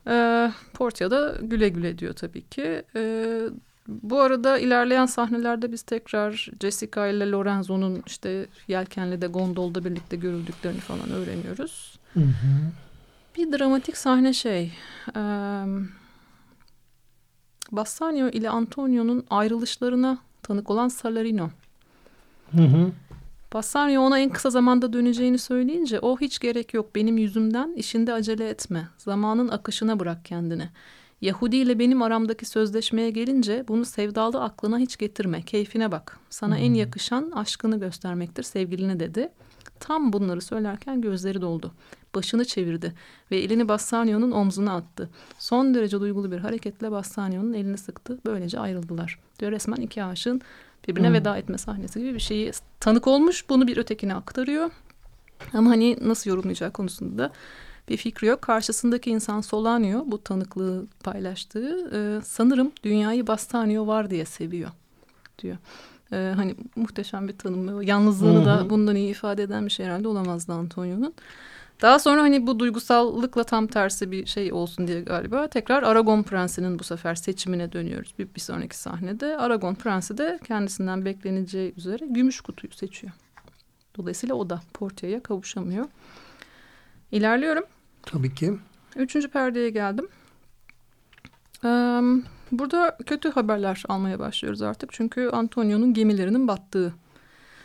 Ee, 0.07 0.51
Portia 0.73 1.11
da 1.11 1.37
güle 1.41 1.69
güle 1.69 1.97
diyor 1.97 2.13
tabii 2.13 2.41
ki. 2.41 2.83
Ee, 2.95 3.41
bu 3.87 4.19
arada 4.19 4.59
ilerleyen 4.59 5.05
sahnelerde 5.05 5.71
biz 5.71 5.81
tekrar 5.81 6.49
Jessica 6.61 7.07
ile 7.07 7.31
Lorenzo'nun 7.31 8.03
işte 8.07 8.45
yelkenli 8.67 9.21
de 9.21 9.27
gondolda 9.27 9.85
birlikte 9.85 10.15
görüldüklerini 10.15 10.79
falan 10.79 11.11
öğreniyoruz. 11.11 11.99
Hı 12.13 12.19
hı. 12.19 12.71
Bir 13.37 13.59
dramatik 13.59 13.97
sahne 13.97 14.33
şey. 14.33 14.73
E, 15.15 15.21
Bassanio 17.71 18.29
ile 18.29 18.49
Antonio'nun 18.49 19.25
ayrılışlarına 19.29 20.17
tanık 20.43 20.69
olan 20.69 20.87
Salarino. 20.87 21.49
Hı 22.51 22.61
hı. 22.61 22.91
Bassanio 23.53 24.01
ona 24.01 24.19
en 24.19 24.29
kısa 24.29 24.49
zamanda 24.49 24.93
döneceğini 24.93 25.37
söyleyince 25.37 25.99
o 25.99 26.17
hiç 26.17 26.39
gerek 26.39 26.73
yok 26.73 26.95
benim 26.95 27.17
yüzümden 27.17 27.73
işinde 27.73 28.13
acele 28.13 28.49
etme. 28.49 28.87
Zamanın 28.97 29.47
akışına 29.47 29.99
bırak 29.99 30.25
kendini. 30.25 30.69
Yahudi 31.21 31.57
ile 31.57 31.79
benim 31.79 32.01
aramdaki 32.01 32.45
sözleşmeye 32.45 33.09
gelince 33.09 33.65
bunu 33.67 33.85
sevdalı 33.85 34.43
aklına 34.43 34.77
hiç 34.77 34.97
getirme. 34.97 35.41
Keyfine 35.41 35.91
bak. 35.91 36.19
Sana 36.29 36.57
en 36.57 36.73
yakışan 36.73 37.31
aşkını 37.31 37.79
göstermektir 37.79 38.43
sevgiline 38.43 38.99
dedi. 38.99 39.29
Tam 39.79 40.13
bunları 40.13 40.41
söylerken 40.41 41.01
gözleri 41.01 41.41
doldu. 41.41 41.71
Başını 42.15 42.45
çevirdi 42.45 42.93
ve 43.31 43.37
elini 43.37 43.67
Bassanio'nun 43.67 44.31
omzuna 44.31 44.75
attı. 44.75 45.09
Son 45.39 45.73
derece 45.73 45.99
duygulu 45.99 46.31
bir 46.31 46.37
hareketle 46.37 46.91
Bassanio'nun 46.91 47.53
elini 47.53 47.77
sıktı. 47.77 48.19
Böylece 48.25 48.59
ayrıldılar. 48.59 49.19
Diyor 49.39 49.51
resmen 49.51 49.81
iki 49.81 50.03
aşığın 50.03 50.41
birbirine 50.87 51.07
Hmm. 51.07 51.13
veda 51.15 51.37
etme 51.37 51.57
sahnesi 51.57 51.99
gibi 51.99 52.13
bir 52.13 52.19
şeyi 52.19 52.51
tanık 52.79 53.07
olmuş. 53.07 53.49
Bunu 53.49 53.67
bir 53.67 53.77
ötekine 53.77 54.15
aktarıyor. 54.15 54.69
Ama 55.53 55.69
hani 55.69 55.97
nasıl 56.01 56.29
yorumlayacağı 56.29 56.71
konusunda 56.71 57.23
da 57.23 57.31
bir 57.89 57.97
fikri 57.97 58.27
yok. 58.27 58.41
Karşısındaki 58.41 59.09
insan 59.09 59.41
Solanio 59.41 60.03
bu 60.07 60.23
tanıklığı 60.23 60.85
paylaştığı 61.03 61.91
e, 61.93 61.99
sanırım 62.25 62.71
dünyayı 62.83 63.27
Bassanio 63.27 63.87
var 63.87 64.09
diye 64.09 64.25
seviyor 64.25 64.69
diyor. 65.39 65.57
E, 66.11 66.33
hani 66.35 66.55
muhteşem 66.75 67.27
bir 67.27 67.37
tanım. 67.37 67.81
Yalnızlığını 67.81 68.41
Hı 68.41 68.45
da 68.45 68.69
bundan 68.69 68.95
iyi 68.95 69.09
ifade 69.11 69.43
eden 69.43 69.65
bir 69.65 69.71
şey 69.71 69.85
herhalde 69.85 70.07
olamazdı 70.07 70.53
Antonio'nun. 70.53 71.13
Daha 71.81 71.99
sonra 71.99 72.21
hani 72.21 72.47
bu 72.47 72.59
duygusallıkla 72.59 73.43
tam 73.43 73.67
tersi 73.67 74.11
bir 74.11 74.25
şey 74.25 74.53
olsun 74.53 74.87
diye 74.87 75.01
galiba 75.01 75.47
tekrar 75.47 75.83
Aragon 75.83 76.23
Prensi'nin 76.23 76.79
bu 76.79 76.83
sefer 76.83 77.15
seçimine 77.15 77.71
dönüyoruz 77.71 78.13
bir, 78.19 78.35
bir 78.35 78.39
sonraki 78.39 78.77
sahnede. 78.77 79.37
Aragon 79.37 79.75
Prensi 79.75 80.17
de 80.17 80.39
kendisinden 80.43 81.05
bekleneceği 81.05 81.73
üzere 81.77 82.05
gümüş 82.09 82.41
kutuyu 82.41 82.73
seçiyor. 82.73 83.13
Dolayısıyla 83.97 84.35
o 84.35 84.49
da 84.49 84.61
Portia'ya 84.73 85.23
kavuşamıyor. 85.23 85.85
İlerliyorum. 87.11 87.63
Tabii 88.01 88.35
ki. 88.35 88.57
Üçüncü 88.95 89.27
perdeye 89.27 89.69
geldim. 89.69 90.07
Ee, 91.65 92.01
burada 92.51 92.97
kötü 93.05 93.31
haberler 93.31 93.83
almaya 93.89 94.19
başlıyoruz 94.19 94.61
artık. 94.61 94.93
Çünkü 94.93 95.29
Antonio'nun 95.29 95.93
gemilerinin 95.93 96.47
battığı, 96.47 96.93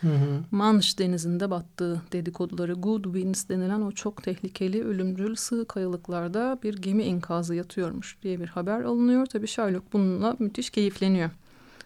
Hı 0.04 0.08
hı. 0.08 0.40
Manş 0.50 0.98
denizinde 0.98 1.50
battığı 1.50 2.02
dedikoduları, 2.12 2.72
Good 2.72 3.04
Winds 3.04 3.48
denilen 3.48 3.80
o 3.80 3.92
çok 3.92 4.22
tehlikeli, 4.22 4.84
ölümcül 4.84 5.34
sığ 5.34 5.64
kayalıklarda 5.68 6.58
bir 6.62 6.76
gemi 6.76 7.02
enkazı 7.02 7.54
yatıyormuş 7.54 8.16
diye 8.22 8.40
bir 8.40 8.48
haber 8.48 8.80
alınıyor. 8.80 9.26
Tabii 9.26 9.48
Sherlock 9.48 9.92
bununla 9.92 10.36
müthiş 10.38 10.70
keyifleniyor. 10.70 11.30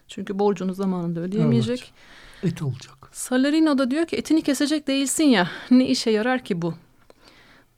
Çünkü 0.07 0.39
borcunu 0.39 0.73
zamanında 0.73 1.19
ödeyemeyecek. 1.19 1.93
Evet. 2.43 2.53
Et 2.53 2.61
olacak. 2.61 3.09
Salarino 3.11 3.77
da 3.77 3.91
diyor 3.91 4.05
ki 4.05 4.15
etini 4.15 4.41
kesecek 4.41 4.87
değilsin 4.87 5.23
ya 5.23 5.49
ne 5.71 5.87
işe 5.87 6.09
yarar 6.09 6.43
ki 6.43 6.61
bu? 6.61 6.73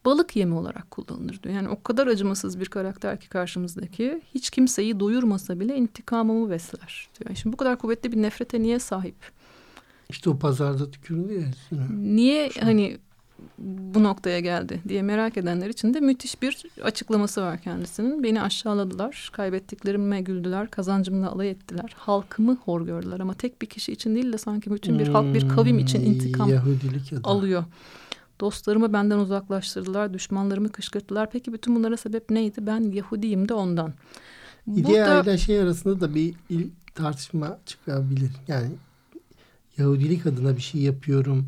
Balık 0.05 0.35
yemi 0.35 0.55
olarak 0.55 0.91
kullanılır 0.91 1.43
diyor. 1.43 1.55
Yani 1.55 1.69
o 1.69 1.83
kadar 1.83 2.07
acımasız 2.07 2.59
bir 2.59 2.65
karakter 2.65 3.19
ki 3.19 3.29
karşımızdaki 3.29 4.21
hiç 4.35 4.49
kimseyi 4.49 4.99
doyurmasa 4.99 5.59
bile 5.59 5.75
intikamımı 5.75 6.49
besler 6.49 7.09
diyor. 7.19 7.35
Şimdi 7.35 7.53
bu 7.53 7.57
kadar 7.57 7.77
kuvvetli 7.77 8.11
bir 8.11 8.21
nefrete 8.21 8.61
niye 8.61 8.79
sahip? 8.79 9.15
İşte 10.11 10.29
o 10.29 10.39
pazarda 10.39 10.91
tükürüldü 10.91 11.33
ya. 11.33 11.47
Niye 11.99 12.49
hani 12.59 12.97
bu 13.93 14.03
noktaya 14.03 14.39
geldi 14.39 14.81
diye 14.87 15.01
merak 15.01 15.37
edenler 15.37 15.69
için 15.69 15.93
de 15.93 15.99
müthiş 15.99 16.41
bir 16.41 16.65
açıklaması 16.83 17.41
var 17.41 17.61
kendisinin. 17.61 18.23
Beni 18.23 18.41
aşağıladılar, 18.41 19.29
kaybettiklerime 19.33 20.21
güldüler, 20.21 20.69
kazancımla 20.69 21.31
alay 21.31 21.49
ettiler, 21.49 21.95
halkımı 21.97 22.55
hor 22.65 22.81
gördüler 22.85 23.19
ama 23.19 23.33
tek 23.33 23.61
bir 23.61 23.67
kişi 23.67 23.91
için 23.91 24.15
değil 24.15 24.33
de 24.33 24.37
sanki 24.37 24.71
bütün 24.73 24.99
bir 24.99 25.07
halk 25.07 25.33
bir 25.33 25.49
kavim 25.49 25.79
için 25.79 25.99
Hmm, 25.99 26.05
intikam 26.13 26.49
Yahudilik 26.49 27.11
ya 27.11 27.23
da. 27.23 27.29
alıyor. 27.29 27.63
Dostlarımı 28.39 28.93
benden 28.93 29.17
uzaklaştırdılar, 29.17 30.13
düşmanlarımı 30.13 30.69
kışkırttılar. 30.69 31.29
Peki 31.31 31.53
bütün 31.53 31.75
bunlara 31.75 31.97
sebep 31.97 32.29
neydi? 32.29 32.65
Ben 32.65 32.81
Yahudiyim 32.91 33.49
de 33.49 33.53
ondan. 33.53 33.93
İdea 34.75 35.21
ile 35.21 35.37
şey 35.37 35.59
arasında 35.59 35.99
da 36.01 36.15
bir 36.15 36.33
il- 36.49 36.69
tartışma 36.95 37.57
çıkabilir. 37.65 38.31
Yani 38.47 38.67
Yahudilik 39.81 40.25
adına 40.25 40.55
bir 40.55 40.61
şey 40.61 40.81
yapıyorum 40.81 41.47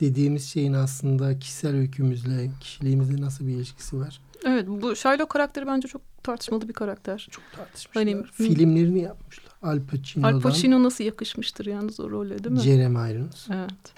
dediğimiz 0.00 0.48
şeyin 0.48 0.72
aslında 0.72 1.38
kişisel 1.38 1.76
öykümüzle, 1.76 2.50
kişiliğimizle 2.60 3.20
nasıl 3.20 3.46
bir 3.46 3.52
ilişkisi 3.52 3.98
var? 4.00 4.20
evet 4.44 4.68
bu 4.68 4.96
Shylock 4.96 5.28
karakteri 5.28 5.66
bence 5.66 5.88
çok 5.88 6.02
tartışmalı 6.22 6.68
bir 6.68 6.72
karakter. 6.72 7.28
Çok 7.30 7.44
tartışmışlar. 7.56 8.04
Hani- 8.04 8.24
Filmlerini 8.32 9.00
yapmışlar. 9.00 9.52
Al 9.62 9.80
Pacino'dan 9.90 10.32
Al 10.32 10.40
Pacino 10.40 10.82
nasıl 10.82 11.04
yakışmıştır 11.04 11.66
yalnız 11.66 12.00
o 12.00 12.10
role 12.10 12.44
değil 12.44 12.56
mi? 12.56 12.60
Jeremy 12.60 13.12
Irons. 13.12 13.50
Evet. 13.50 13.94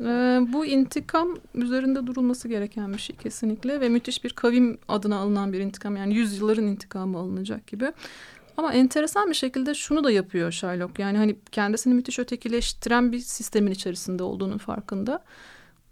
Ee, 0.00 0.40
bu 0.52 0.66
intikam 0.66 1.38
üzerinde 1.54 2.06
durulması 2.06 2.48
gereken 2.48 2.92
bir 2.92 2.98
şey 2.98 3.16
kesinlikle 3.16 3.80
ve 3.80 3.88
müthiş 3.88 4.24
bir 4.24 4.30
kavim 4.30 4.78
adına 4.88 5.16
alınan 5.16 5.52
bir 5.52 5.60
intikam 5.60 5.96
yani 5.96 6.14
yüzyılların 6.14 6.64
intikamı 6.64 7.18
alınacak 7.18 7.66
gibi. 7.66 7.92
Ama 8.56 8.72
enteresan 8.72 9.28
bir 9.28 9.34
şekilde 9.34 9.74
şunu 9.74 10.04
da 10.04 10.10
yapıyor 10.10 10.52
Sherlock. 10.52 10.98
Yani 10.98 11.18
hani 11.18 11.36
kendisini 11.52 11.94
müthiş 11.94 12.18
ötekileştiren 12.18 13.12
bir 13.12 13.18
sistemin 13.18 13.72
içerisinde 13.72 14.22
olduğunun 14.22 14.58
farkında. 14.58 15.24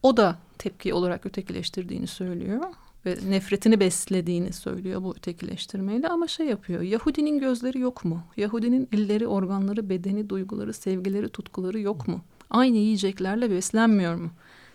O 0.02 0.16
da 0.16 0.38
tepki 0.58 0.94
olarak 0.94 1.26
ötekileştirdiğini 1.26 2.06
söylüyor 2.06 2.60
ve 3.06 3.18
nefretini 3.28 3.80
beslediğini 3.80 4.52
söylüyor 4.52 5.02
bu 5.02 5.14
ötekileştirmeyle 5.16 6.08
ama 6.08 6.26
şey 6.26 6.46
yapıyor. 6.46 6.82
Yahudinin 6.82 7.38
gözleri 7.38 7.78
yok 7.78 8.04
mu? 8.04 8.22
Yahudinin 8.36 8.88
elleri, 8.92 9.26
organları, 9.26 9.88
bedeni, 9.88 10.28
duyguları, 10.28 10.72
sevgileri, 10.72 11.28
tutkuları 11.28 11.80
yok 11.80 12.08
mu? 12.08 12.20
Aynı 12.50 12.76
yiyeceklerle 12.76 13.50
beslenmiyor 13.50 14.14
mu? 14.14 14.30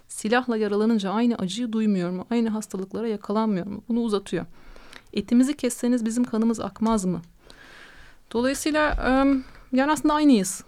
Silahla 0.07 0.57
yaralanınca 0.57 1.11
aynı 1.11 1.35
acıyı 1.35 1.71
duymuyor 1.71 2.11
mu? 2.11 2.25
Aynı 2.29 2.49
hastalıklara 2.49 3.07
yakalanmıyor 3.07 3.67
mu? 3.67 3.83
Bunu 3.89 3.99
uzatıyor. 3.99 4.45
Etimizi 5.13 5.57
kesseniz 5.57 6.05
bizim 6.05 6.23
kanımız 6.23 6.59
akmaz 6.59 7.05
mı? 7.05 7.21
Dolayısıyla 8.33 8.95
yani 9.73 9.91
aslında 9.91 10.13
aynıyız 10.13 10.63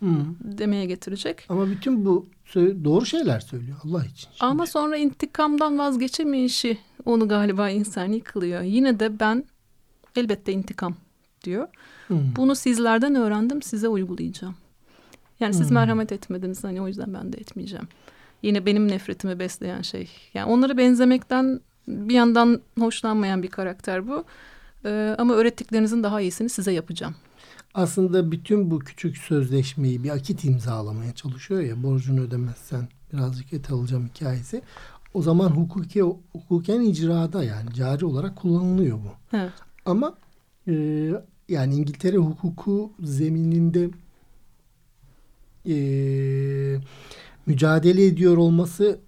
Hı. 0.00 0.06
demeye 0.40 0.86
getirecek. 0.86 1.46
Ama 1.48 1.70
bütün 1.70 2.04
bu 2.04 2.26
doğru 2.54 3.06
şeyler 3.06 3.40
söylüyor 3.40 3.78
Allah 3.84 4.04
için. 4.04 4.28
Şimdi. 4.30 4.36
Ama 4.40 4.66
sonra 4.66 4.96
intikamdan 4.96 5.78
vazgeçemeyişi 5.78 6.78
onu 7.04 7.28
galiba 7.28 7.70
insan 7.70 8.12
yıkılıyor. 8.12 8.62
Yine 8.62 9.00
de 9.00 9.20
ben 9.20 9.44
elbette 10.16 10.52
intikam 10.52 10.94
diyor. 11.44 11.68
Hı. 12.08 12.14
Bunu 12.36 12.54
sizlerden 12.54 13.14
öğrendim 13.14 13.62
size 13.62 13.88
uygulayacağım. 13.88 14.54
Yani 15.40 15.54
siz 15.54 15.68
Hmm. 15.68 15.74
merhamet 15.74 16.12
etmediniz 16.12 16.64
hani 16.64 16.82
o 16.82 16.88
yüzden 16.88 17.14
ben 17.14 17.32
de 17.32 17.38
etmeyeceğim. 17.38 17.88
Yine 18.42 18.66
benim 18.66 18.88
nefretimi 18.88 19.38
besleyen 19.38 19.82
şey. 19.82 20.10
Yani 20.34 20.50
onlara 20.52 20.76
benzemekten 20.76 21.60
bir 21.88 22.14
yandan 22.14 22.60
hoşlanmayan 22.78 23.42
bir 23.42 23.48
karakter 23.48 24.08
bu. 24.08 24.24
Ee, 24.84 25.14
ama 25.18 25.34
öğrettiklerinizin 25.34 26.02
daha 26.02 26.20
iyisini 26.20 26.48
size 26.48 26.72
yapacağım. 26.72 27.14
Aslında 27.74 28.32
bütün 28.32 28.70
bu 28.70 28.78
küçük 28.78 29.16
sözleşmeyi 29.16 30.04
bir 30.04 30.10
akit 30.10 30.44
imzalamaya 30.44 31.14
çalışıyor 31.14 31.60
ya 31.60 31.82
borcunu 31.82 32.20
ödemezsen 32.20 32.88
birazcık 33.12 33.52
et 33.52 33.70
alacağım 33.70 34.08
hikayesi. 34.14 34.62
O 35.14 35.22
zaman 35.22 35.48
hukuki 35.48 36.02
hukuken 36.32 36.80
icrada 36.80 37.44
yani 37.44 37.74
cari 37.74 38.04
olarak 38.04 38.36
kullanılıyor 38.36 38.98
bu. 38.98 39.36
Evet. 39.36 39.52
Ama 39.86 40.14
e, 40.68 40.72
yani 41.48 41.74
İngiltere 41.74 42.16
hukuku 42.16 42.92
zemininde 43.00 43.90
e, 45.68 45.76
mücadele 47.46 48.06
ediyor 48.06 48.36
olması 48.36 49.00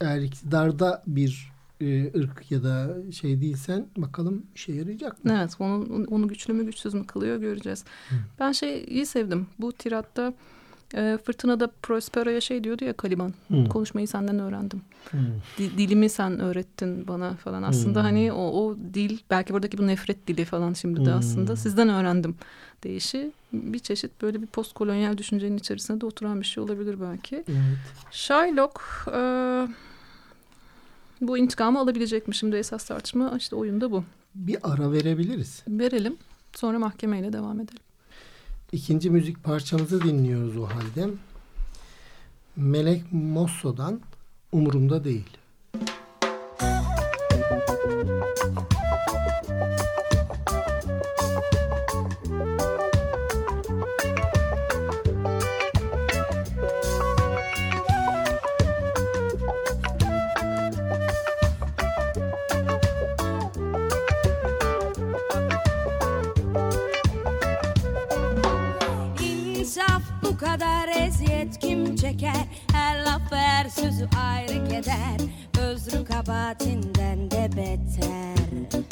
eğer 0.00 0.20
iktidarda 0.20 1.02
bir 1.06 1.51
e, 1.82 2.18
ırk 2.18 2.50
ya 2.50 2.62
da 2.64 2.96
şey 3.12 3.40
değilsen 3.40 3.86
bakalım 3.96 4.42
işe 4.54 4.72
yarayacak 4.72 5.24
mı? 5.24 5.32
Evet 5.40 5.50
onu, 5.58 6.06
onu 6.10 6.28
güçlü 6.28 6.52
mü 6.52 6.64
güçsüz 6.66 6.94
mü 6.94 7.06
kılıyor 7.06 7.36
göreceğiz. 7.36 7.84
Ben 8.40 8.52
şey 8.52 8.84
iyi 8.88 9.06
sevdim. 9.06 9.46
Bu 9.58 9.72
tiratta 9.72 10.34
e, 10.94 11.18
Fırtınada 11.24 11.70
Prospero'ya 11.82 12.40
şey 12.40 12.64
diyordu 12.64 12.84
ya 12.84 12.92
Kaliban. 12.92 13.34
Hı. 13.48 13.68
Konuşmayı 13.68 14.08
senden 14.08 14.38
öğrendim. 14.38 14.82
Hı. 15.10 15.16
Di- 15.58 15.78
dilimi 15.78 16.08
sen 16.08 16.40
öğrettin 16.40 17.08
bana 17.08 17.34
falan. 17.34 17.62
Aslında 17.62 17.98
Hmm. 18.00 18.06
hani 18.06 18.32
o, 18.32 18.42
o 18.66 18.76
dil 18.94 19.18
belki 19.30 19.52
buradaki 19.54 19.78
bu 19.78 19.86
nefret 19.86 20.26
dili 20.26 20.44
falan 20.44 20.72
şimdi 20.72 21.00
de 21.00 21.10
Hmm. 21.10 21.18
aslında 21.18 21.56
sizden 21.56 21.88
öğrendim 21.88 22.34
deyişi 22.84 23.32
bir 23.52 23.78
çeşit 23.78 24.22
böyle 24.22 24.42
bir 24.42 24.46
postkolonyal 24.46 25.18
düşüncenin 25.18 25.56
içerisinde 25.56 26.00
de 26.00 26.06
oturan 26.06 26.40
bir 26.40 26.46
şey 26.46 26.62
olabilir 26.64 26.96
belki. 27.00 27.36
Evet. 27.36 27.78
Shylock 28.10 28.80
e, 29.14 29.18
bu 31.28 31.38
intikamı 31.38 31.78
alabilecek 31.78 32.28
mi? 32.28 32.34
Şimdi 32.34 32.56
esas 32.56 32.84
tartışma 32.84 33.34
işte 33.38 33.56
oyunda 33.56 33.90
bu. 33.90 34.04
Bir 34.34 34.58
ara 34.62 34.92
verebiliriz. 34.92 35.62
Verelim 35.68 36.16
sonra 36.54 36.78
mahkemeyle 36.78 37.32
devam 37.32 37.60
edelim. 37.60 37.82
İkinci 38.72 39.10
müzik 39.10 39.44
parçamızı 39.44 40.02
dinliyoruz 40.02 40.56
o 40.56 40.66
halde. 40.66 41.10
Melek 42.56 43.12
Mosso'dan 43.12 44.00
Umurumda 44.52 45.04
Değil. 45.04 45.36
Çeker. 72.12 72.46
Her 72.72 73.04
laf 73.04 73.32
her 73.32 73.68
sözü 73.68 74.08
ayrı 74.20 74.68
keder. 74.68 75.20
Özrü 75.60 76.04
kabatinden 76.04 77.30
de 77.30 77.50
beter. 77.56 78.82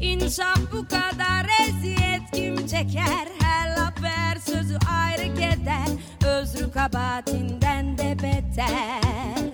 İnsaf 0.00 0.58
bu 0.72 0.88
kadar 0.88 1.46
eziyet 1.68 2.30
kim 2.32 2.66
çeker? 2.66 3.28
Her 3.40 3.76
laf 3.76 4.02
her 4.02 4.36
sözü 4.36 4.78
ayrı 4.92 5.34
keder. 5.34 5.88
Özrü 6.26 6.70
kabatinden 6.70 7.98
de 7.98 8.16
beter. 8.22 9.50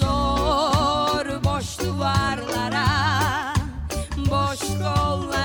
Sor 0.00 1.44
boş 1.44 1.78
duvarlara 1.80 2.88
Boş 4.16 4.60
kollarına 4.60 5.37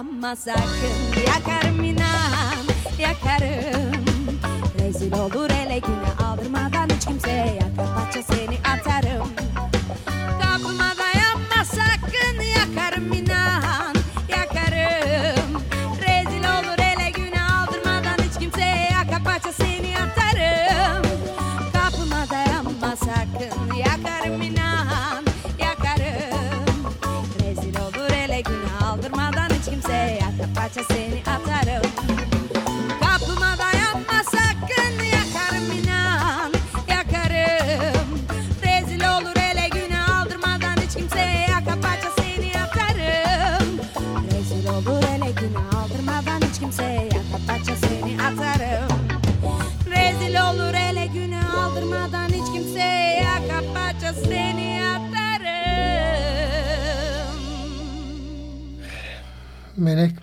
dayanma 0.00 0.36
sakın. 0.36 1.22
Yakarım 1.26 1.84
inan 1.84 2.64
yakarım. 2.98 3.92
Rezil 4.80 5.12
olur 5.12 5.50
ele 5.50 5.78
güne 5.78 6.26
aldırmadan 6.28 6.88
hiç 6.96 7.06
kimseye. 7.06 7.54
Yakar 7.54 7.94
Parça 7.94 8.22
seni 8.22 8.58
atarım 8.58 9.28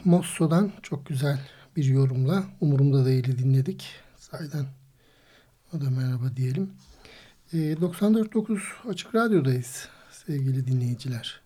Mosso'dan 0.07 0.71
çok 0.83 1.05
güzel 1.05 1.39
bir 1.75 1.85
yorumla 1.85 2.43
Umurumda 2.61 3.05
Değil'i 3.05 3.39
dinledik. 3.39 3.85
Sayeden 4.17 4.65
o 5.73 5.81
da 5.81 5.89
merhaba 5.89 6.35
diyelim. 6.35 6.71
E, 7.53 7.57
94.9 7.57 8.89
Açık 8.89 9.15
Radyo'dayız 9.15 9.89
sevgili 10.11 10.67
dinleyiciler. 10.67 11.41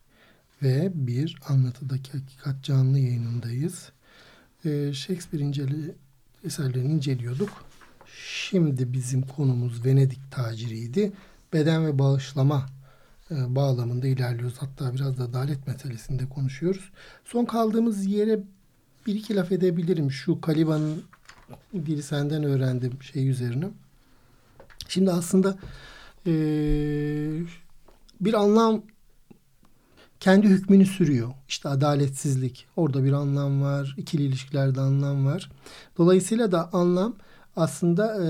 Ve 0.62 0.92
bir 0.94 1.40
anlatıdaki 1.48 2.12
hakikat 2.12 2.64
canlı 2.64 3.00
yayınındayız. 3.00 3.92
E, 4.66 4.94
Shakespeare 4.94 5.44
inceli, 5.44 5.96
eserlerini 6.44 6.94
inceliyorduk. 6.94 7.66
Şimdi 8.24 8.94
bizim 8.94 9.22
konumuz 9.22 9.86
Venedik 9.86 10.32
taciriydi. 10.32 11.12
Beden 11.54 11.86
ve 11.86 12.00
bağışlama 12.00 12.66
bağlamında 13.32 14.08
ilerliyoruz. 14.08 14.58
Hatta 14.60 14.94
biraz 14.94 15.18
da 15.18 15.24
adalet 15.24 15.68
meselesinde 15.68 16.30
konuşuyoruz. 16.30 16.92
Son 17.26 17.46
kaldığımız 17.46 18.06
yere 18.06 18.40
bir 19.08 19.16
iki 19.16 19.36
laf 19.36 19.52
edebilirim. 19.52 20.12
Şu 20.12 20.42
Kaliba'nın 20.42 21.04
dili 21.74 22.04
senden 22.04 22.44
öğrendim 22.44 23.04
şey 23.04 23.30
üzerine. 23.30 23.70
Şimdi 24.88 25.12
aslında 25.12 25.58
e, 26.28 26.34
bir 28.22 28.34
anlam 28.34 28.82
kendi 30.20 30.48
hükmünü 30.48 30.86
sürüyor. 30.86 31.30
İşte 31.48 31.70
adaletsizlik. 31.70 32.66
Orada 32.76 33.04
bir 33.04 33.14
anlam 33.14 33.62
var. 33.62 33.96
İkili 33.98 34.24
ilişkilerde 34.24 34.82
anlam 34.82 35.26
var. 35.26 35.52
Dolayısıyla 35.98 36.52
da 36.52 36.74
anlam 36.74 37.16
aslında 37.56 38.26
e, 38.26 38.28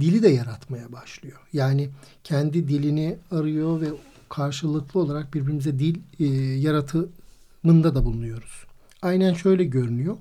dili 0.00 0.22
de 0.22 0.28
yaratmaya 0.28 0.92
başlıyor. 0.92 1.38
Yani 1.52 1.90
kendi 2.24 2.68
dilini 2.68 3.18
arıyor 3.30 3.80
ve 3.80 3.88
karşılıklı 4.36 5.00
olarak 5.00 5.34
birbirimize 5.34 5.78
dil 5.78 6.00
e, 6.18 6.24
yaratımında 6.58 7.94
da 7.94 8.04
bulunuyoruz. 8.04 8.64
Aynen 9.02 9.34
şöyle 9.34 9.64
görünüyor. 9.64 10.16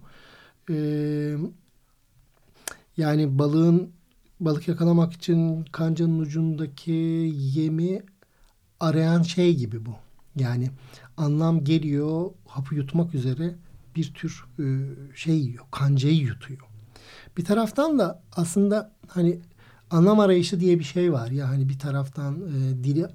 E, 0.69 0.75
yani 2.97 3.39
balığın 3.39 3.89
balık 4.39 4.67
yakalamak 4.67 5.13
için 5.13 5.65
kancanın 5.71 6.19
ucundaki 6.19 6.91
yemi 7.35 8.01
arayan 8.79 9.21
şey 9.21 9.55
gibi 9.55 9.85
bu. 9.85 9.95
Yani 10.35 10.69
anlam 11.17 11.63
geliyor 11.63 12.31
hapı 12.47 12.75
yutmak 12.75 13.15
üzere 13.15 13.55
bir 13.95 14.13
tür 14.13 14.45
e, 14.59 14.65
şey 15.15 15.37
yiyor. 15.37 15.65
Kancayı 15.71 16.17
yutuyor. 16.17 16.59
Bir 17.37 17.45
taraftan 17.45 17.99
da 17.99 18.21
aslında 18.35 18.91
hani 19.07 19.39
anlam 19.91 20.19
arayışı 20.19 20.59
diye 20.59 20.79
bir 20.79 20.83
şey 20.83 21.13
var. 21.13 21.31
Ya 21.31 21.49
hani 21.49 21.69
bir 21.69 21.79
taraftan 21.79 22.35
e, 22.35 22.83
dili 22.83 23.07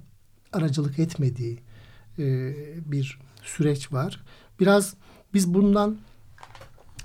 aracılık 0.53 0.99
etmediği 0.99 1.59
e, 2.18 2.55
bir 2.92 3.18
süreç 3.42 3.92
var. 3.92 4.24
Biraz 4.61 4.94
biz 5.34 5.55
bundan 5.55 5.99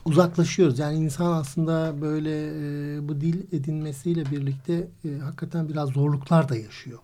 uzaklaşıyoruz. 0.05 0.79
Yani 0.79 0.97
insan 0.97 1.31
aslında 1.31 2.01
böyle 2.01 2.47
e, 2.47 3.07
bu 3.07 3.21
dil 3.21 3.43
edinmesiyle 3.51 4.25
birlikte 4.31 4.87
e, 5.05 5.17
hakikaten 5.17 5.69
biraz 5.69 5.89
zorluklar 5.89 6.49
da 6.49 6.55
yaşıyor. 6.55 6.99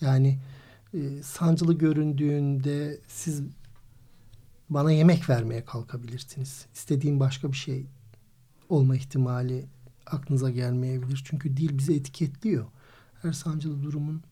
Yani 0.00 0.38
sancılı 1.22 1.78
göründüğünde 1.78 3.00
siz 3.08 3.42
bana 4.70 4.92
yemek 4.92 5.30
vermeye 5.30 5.64
kalkabilirsiniz. 5.64 6.66
İstediğim 6.74 7.20
başka 7.20 7.52
bir 7.52 7.56
şey 7.56 7.86
olma 8.68 8.96
ihtimali 8.96 9.66
aklınıza 10.06 10.50
gelmeyebilir. 10.50 11.22
Çünkü 11.24 11.56
dil 11.56 11.78
bizi 11.78 11.94
etiketliyor. 11.94 12.66
Her 13.22 13.32
sancılı 13.32 13.82
durumun 13.82 14.22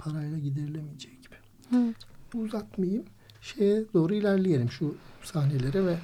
parayla 0.00 0.38
giderilemeyeceği 0.38 1.14
gibi. 1.22 1.34
Evet. 1.76 1.96
Uzatmayayım. 2.34 3.04
Şeye 3.40 3.84
doğru 3.94 4.14
ilerleyelim 4.14 4.70
şu 4.70 4.94
sahnelere 5.22 5.86
ve 5.86 5.96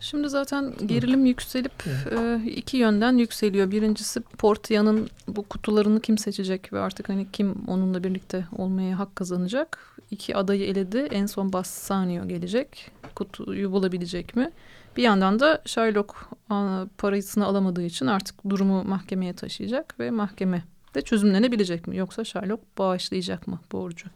Şimdi 0.00 0.28
zaten 0.28 0.74
gerilim 0.86 1.26
yükselip 1.26 1.72
e, 1.86 2.50
iki 2.50 2.76
yönden 2.76 3.16
yükseliyor. 3.16 3.70
Birincisi 3.70 4.20
Portia'nın 4.20 5.08
bu 5.28 5.42
kutularını 5.42 6.00
kim 6.00 6.18
seçecek 6.18 6.72
ve 6.72 6.80
artık 6.80 7.08
hani 7.08 7.26
kim 7.32 7.54
onunla 7.66 8.04
birlikte 8.04 8.46
olmaya 8.56 8.98
hak 8.98 9.16
kazanacak. 9.16 9.96
İki 10.10 10.36
adayı 10.36 10.64
eledi. 10.64 10.98
En 10.98 11.26
son 11.26 11.52
Bassanio 11.52 12.28
gelecek. 12.28 12.90
Kutuyu 13.14 13.72
bulabilecek 13.72 14.36
mi? 14.36 14.50
Bir 14.96 15.02
yandan 15.02 15.40
da 15.40 15.62
Shylock 15.66 16.14
a, 16.50 16.86
parasını 16.98 17.46
alamadığı 17.46 17.82
için 17.82 18.06
artık 18.06 18.48
durumu 18.48 18.84
mahkemeye 18.84 19.32
taşıyacak 19.32 20.00
ve 20.00 20.10
mahkeme 20.10 20.64
de 20.96 21.02
çözümlenebilecek 21.02 21.86
mi? 21.86 21.96
Yoksa 21.96 22.24
Shylock 22.24 22.78
bağışlayacak 22.78 23.46
mı 23.46 23.60
borcu? 23.72 24.06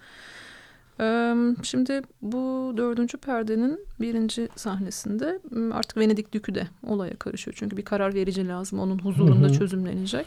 Ee, 1.01 1.35
Şimdi 1.62 2.03
bu 2.22 2.74
dördüncü 2.76 3.18
perdenin 3.18 3.87
birinci 4.01 4.49
sahnesinde 4.57 5.39
artık 5.72 5.97
Venedik 5.97 6.33
Dükü 6.33 6.55
de 6.55 6.66
olaya 6.87 7.16
karışıyor. 7.16 7.57
Çünkü 7.59 7.76
bir 7.76 7.85
karar 7.85 8.14
verici 8.14 8.49
lazım. 8.49 8.78
Onun 8.81 8.99
huzurunda 8.99 9.47
Hı 9.47 9.51
hı. 9.51 9.59
çözümlenecek. 9.59 10.26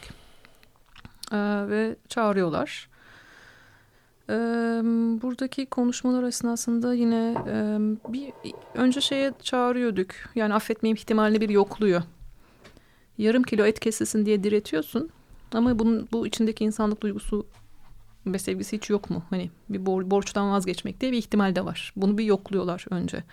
Ee, 1.31 1.37
ve 1.69 1.95
çağırıyorlar. 2.09 2.89
Ee, 4.29 4.33
buradaki 5.21 5.65
konuşmalar 5.65 6.23
esnasında 6.23 6.93
yine 6.93 7.35
e, 7.47 7.77
bir 8.13 8.33
önce 8.75 9.01
şeye 9.01 9.33
çağırıyorduk. 9.43 10.07
Yani 10.35 10.53
affetmeyim 10.53 10.95
ihtimalini 10.95 11.41
bir 11.41 11.49
yokluyor. 11.49 12.01
yarım 13.17 13.43
kilo 13.43 13.65
et 13.65 13.79
kesilsin 13.79 14.25
diye 14.25 14.43
diretiyorsun. 14.43 15.09
Ama 15.53 15.79
bunun 15.79 16.07
bu 16.11 16.27
içindeki 16.27 16.63
insanlık 16.63 17.01
duygusu 17.01 17.45
ve 18.25 18.39
sevgisi 18.39 18.77
hiç 18.77 18.89
yok 18.89 19.09
mu? 19.09 19.23
Hani 19.29 19.51
bir 19.69 19.79
bor- 19.79 20.11
borçtan 20.11 20.51
vazgeçmek 20.51 21.01
diye 21.01 21.11
bir 21.11 21.17
ihtimal 21.17 21.55
de 21.55 21.65
var. 21.65 21.93
Bunu 21.95 22.17
bir 22.17 22.23
yokluyorlar 22.23 22.85
önce. 22.89 23.23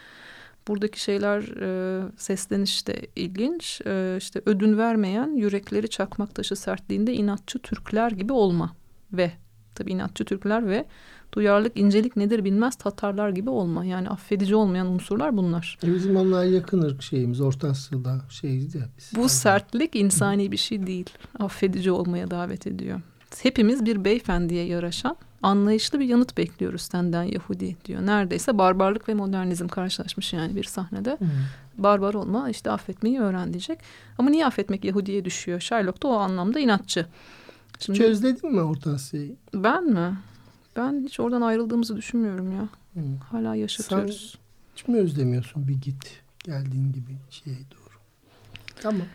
Buradaki 0.69 1.01
şeyler 1.01 1.43
e, 1.43 2.03
sesleniş 2.17 2.87
de 2.87 3.07
ilginç. 3.17 3.81
E, 3.87 4.17
işte 4.19 4.43
ödün 4.47 4.79
vermeyen 4.79 5.37
yürekleri 5.37 5.89
çakmak 5.89 6.35
taşı 6.35 6.57
sertliğinde 6.57 7.15
inatçı 7.15 7.59
Türkler 7.59 8.11
gibi 8.11 8.33
olma. 8.33 8.77
Ve 9.13 9.33
tabii 9.75 9.93
inatçı 9.93 10.25
Türkler 10.25 10.69
ve 10.69 10.87
duyarlılık 11.33 11.77
incelik 11.77 12.17
nedir 12.17 12.45
bilmez 12.45 12.77
Tatarlar 12.77 13.31
gibi 13.31 13.51
olma. 13.51 13.85
Yani 13.85 14.09
affedici 14.09 14.55
olmayan 14.55 14.87
unsurlar 14.87 15.37
bunlar. 15.37 15.79
E 15.85 15.95
bizim 15.95 16.17
onlar 16.17 16.45
yakın 16.45 16.83
ırk 16.83 17.03
şeyimiz. 17.03 17.41
Orta 17.41 17.69
Asya'da 17.69 18.21
şeydi 18.29 18.79
ya 18.79 18.85
biz. 18.99 19.13
Bu 19.17 19.29
sertlik 19.29 19.97
insani 19.97 20.53
bir 20.53 20.57
şey 20.57 20.87
değil. 20.87 21.11
Affedici 21.39 21.91
olmaya 21.91 22.31
davet 22.31 22.67
ediyor. 22.67 23.01
Hepimiz 23.43 23.85
bir 23.85 24.05
beyefendiye 24.05 24.65
yaraşan 24.67 25.17
anlayışlı 25.43 26.01
bir 26.01 26.05
yanıt 26.05 26.37
bekliyoruz 26.37 26.83
senden 26.83 27.23
Yahudi 27.23 27.77
diyor. 27.85 28.07
Neredeyse 28.07 28.59
barbarlık 28.59 29.09
ve 29.09 29.15
modernizm 29.15 29.69
karşılaşmış 29.69 30.33
yani 30.33 30.57
bir 30.57 30.65
sahnede. 30.65 31.11
Hı. 31.11 31.25
Barbar 31.79 32.15
olma 32.15 32.51
işte 32.51 32.71
affetmeyi 32.71 33.21
öğren 33.21 33.53
diyecek. 33.53 33.79
Ama 34.19 34.31
niye 34.31 34.47
affetmek 34.47 34.85
Yahudi'ye 34.85 35.25
düşüyor? 35.25 35.61
Sherlock 35.61 36.03
da 36.03 36.09
o 36.09 36.13
anlamda 36.13 36.61
inatçı. 36.61 37.07
Şimdi 37.79 37.99
Hiç 37.99 38.05
özledin 38.05 38.53
mi 38.55 38.61
Orta 38.61 38.91
Asya'yı? 38.91 39.37
ben 39.55 39.85
mi? 39.85 40.19
Ben 40.77 41.03
hiç 41.05 41.21
oradan 41.21 41.41
ayrıldığımızı 41.41 41.97
düşünmüyorum 41.97 42.53
ya. 42.53 42.69
Hı. 42.95 43.01
Hala 43.31 43.55
yaşatıyoruz. 43.55 44.39
Hiç 44.77 44.89
mi 44.89 44.97
özlemiyorsun 44.99 45.69
bir 45.69 45.75
git 45.75 46.21
geldiğin 46.45 46.93
gibi 46.93 47.17
şeye 47.31 47.57
doğru? 47.57 47.95
Tamam. 48.83 49.07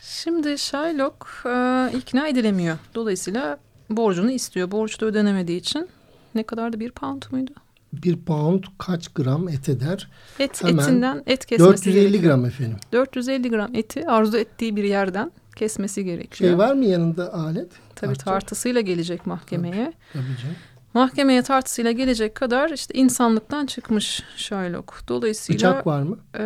Şimdi 0.00 0.58
Shylock 0.58 1.26
e, 1.46 1.90
ikna 1.98 2.28
edilemiyor. 2.28 2.78
Dolayısıyla 2.94 3.58
borcunu 3.90 4.30
istiyor. 4.30 4.70
Borç 4.70 5.00
da 5.00 5.06
ödenemediği 5.06 5.60
için 5.60 5.88
ne 6.34 6.42
kadardı 6.42 6.80
bir 6.80 6.90
pound 6.90 7.22
muydu? 7.30 7.50
Bir 7.92 8.16
pound 8.16 8.64
kaç 8.78 9.08
gram 9.08 9.48
et 9.48 9.68
eder? 9.68 10.10
Et 10.38 10.64
Hemen 10.64 10.82
etinden 10.82 11.22
et 11.26 11.46
kesmesi 11.46 11.84
450 11.84 11.94
gerekiyor. 12.10 12.22
gram 12.34 12.44
efendim. 12.44 12.76
450 12.92 13.50
gram 13.50 13.74
eti 13.74 14.08
arzu 14.08 14.36
ettiği 14.36 14.76
bir 14.76 14.84
yerden 14.84 15.32
kesmesi 15.56 16.04
gerekiyor. 16.04 16.50
Şey 16.50 16.58
var 16.58 16.74
mı 16.74 16.84
yanında 16.84 17.34
alet? 17.34 17.68
Tabii 18.00 18.14
Tartı. 18.14 18.24
tartısıyla 18.24 18.80
gelecek 18.80 19.26
mahkemeye. 19.26 19.92
Tabii 20.12 20.22
canım. 20.42 20.56
Mahkemeye 20.94 21.42
tartısıyla 21.42 21.90
gelecek 21.92 22.34
kadar 22.34 22.70
işte 22.70 22.94
insanlıktan 22.94 23.66
çıkmış 23.66 24.22
Shylock. 24.36 25.08
Dolayısıyla 25.08 25.70
Bıçak 25.70 25.86
var 25.86 26.02
mı? 26.02 26.18
e, 26.38 26.42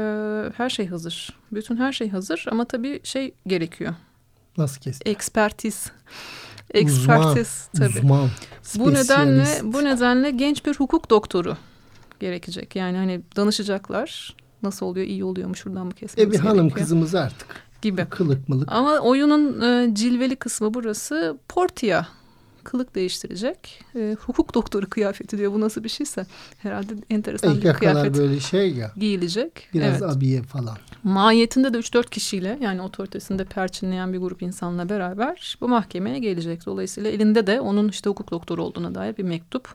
her 0.56 0.70
şey 0.70 0.86
hazır. 0.86 1.38
Bütün 1.52 1.76
her 1.76 1.92
şey 1.92 2.10
hazır 2.10 2.44
ama 2.50 2.64
tabii 2.64 3.00
şey 3.04 3.34
gerekiyor. 3.46 3.94
Nasıl 4.58 4.80
kestin? 4.80 5.10
Ekspertiz. 5.10 5.90
Ekspertiz 6.74 7.68
tabii. 7.78 7.88
Uzman. 7.98 8.28
Bu 8.74 8.94
nedenle 8.94 9.46
bu 9.62 9.84
nedenle 9.84 10.30
genç 10.30 10.66
bir 10.66 10.74
hukuk 10.74 11.10
doktoru 11.10 11.56
gerekecek. 12.20 12.76
Yani 12.76 12.96
hani 12.96 13.20
danışacaklar. 13.36 14.36
Nasıl 14.62 14.86
oluyor? 14.86 15.06
iyi 15.06 15.24
oluyor 15.24 15.48
mu? 15.48 15.56
Şuradan 15.56 15.86
mı 15.86 15.92
kesmemiz 15.92 16.34
E 16.34 16.38
bir 16.38 16.44
hanım 16.44 16.56
gerekiyor? 16.56 16.78
kızımız 16.78 17.14
artık. 17.14 17.46
Gibi. 17.82 18.06
Kılık 18.10 18.48
mılık. 18.48 18.72
Ama 18.72 18.98
oyunun 18.98 19.60
e, 19.60 19.94
cilveli 19.94 20.36
kısmı 20.36 20.74
burası. 20.74 21.38
Portia 21.48 22.06
kılık 22.64 22.94
değiştirecek. 22.94 23.84
E, 23.96 24.16
hukuk 24.20 24.54
doktoru 24.54 24.88
kıyafeti 24.88 25.38
diyor. 25.38 25.52
Bu 25.52 25.60
nasıl 25.60 25.84
bir 25.84 25.88
şeyse. 25.88 26.26
Herhalde 26.58 26.94
enteresan 27.10 27.54
İlk 27.54 27.64
bir 27.64 27.72
kıyafet 27.72 28.18
böyle 28.18 28.40
şey 28.40 28.74
ya. 28.74 28.92
giyilecek. 28.96 29.68
Biraz 29.74 30.02
evet. 30.02 30.16
abiye 30.16 30.42
falan. 30.42 30.76
Mahiyetinde 31.02 31.74
de 31.74 31.78
3-4 31.78 32.10
kişiyle 32.10 32.58
yani 32.62 32.82
otoritesinde 32.82 33.44
perçinleyen 33.44 34.12
bir 34.12 34.18
grup 34.18 34.42
insanla 34.42 34.88
beraber 34.88 35.56
bu 35.60 35.68
mahkemeye 35.68 36.18
gelecek. 36.18 36.66
Dolayısıyla 36.66 37.10
elinde 37.10 37.46
de 37.46 37.60
onun 37.60 37.88
işte 37.88 38.10
hukuk 38.10 38.30
doktoru 38.30 38.64
olduğuna 38.64 38.94
dair 38.94 39.16
bir 39.16 39.24
mektup. 39.24 39.74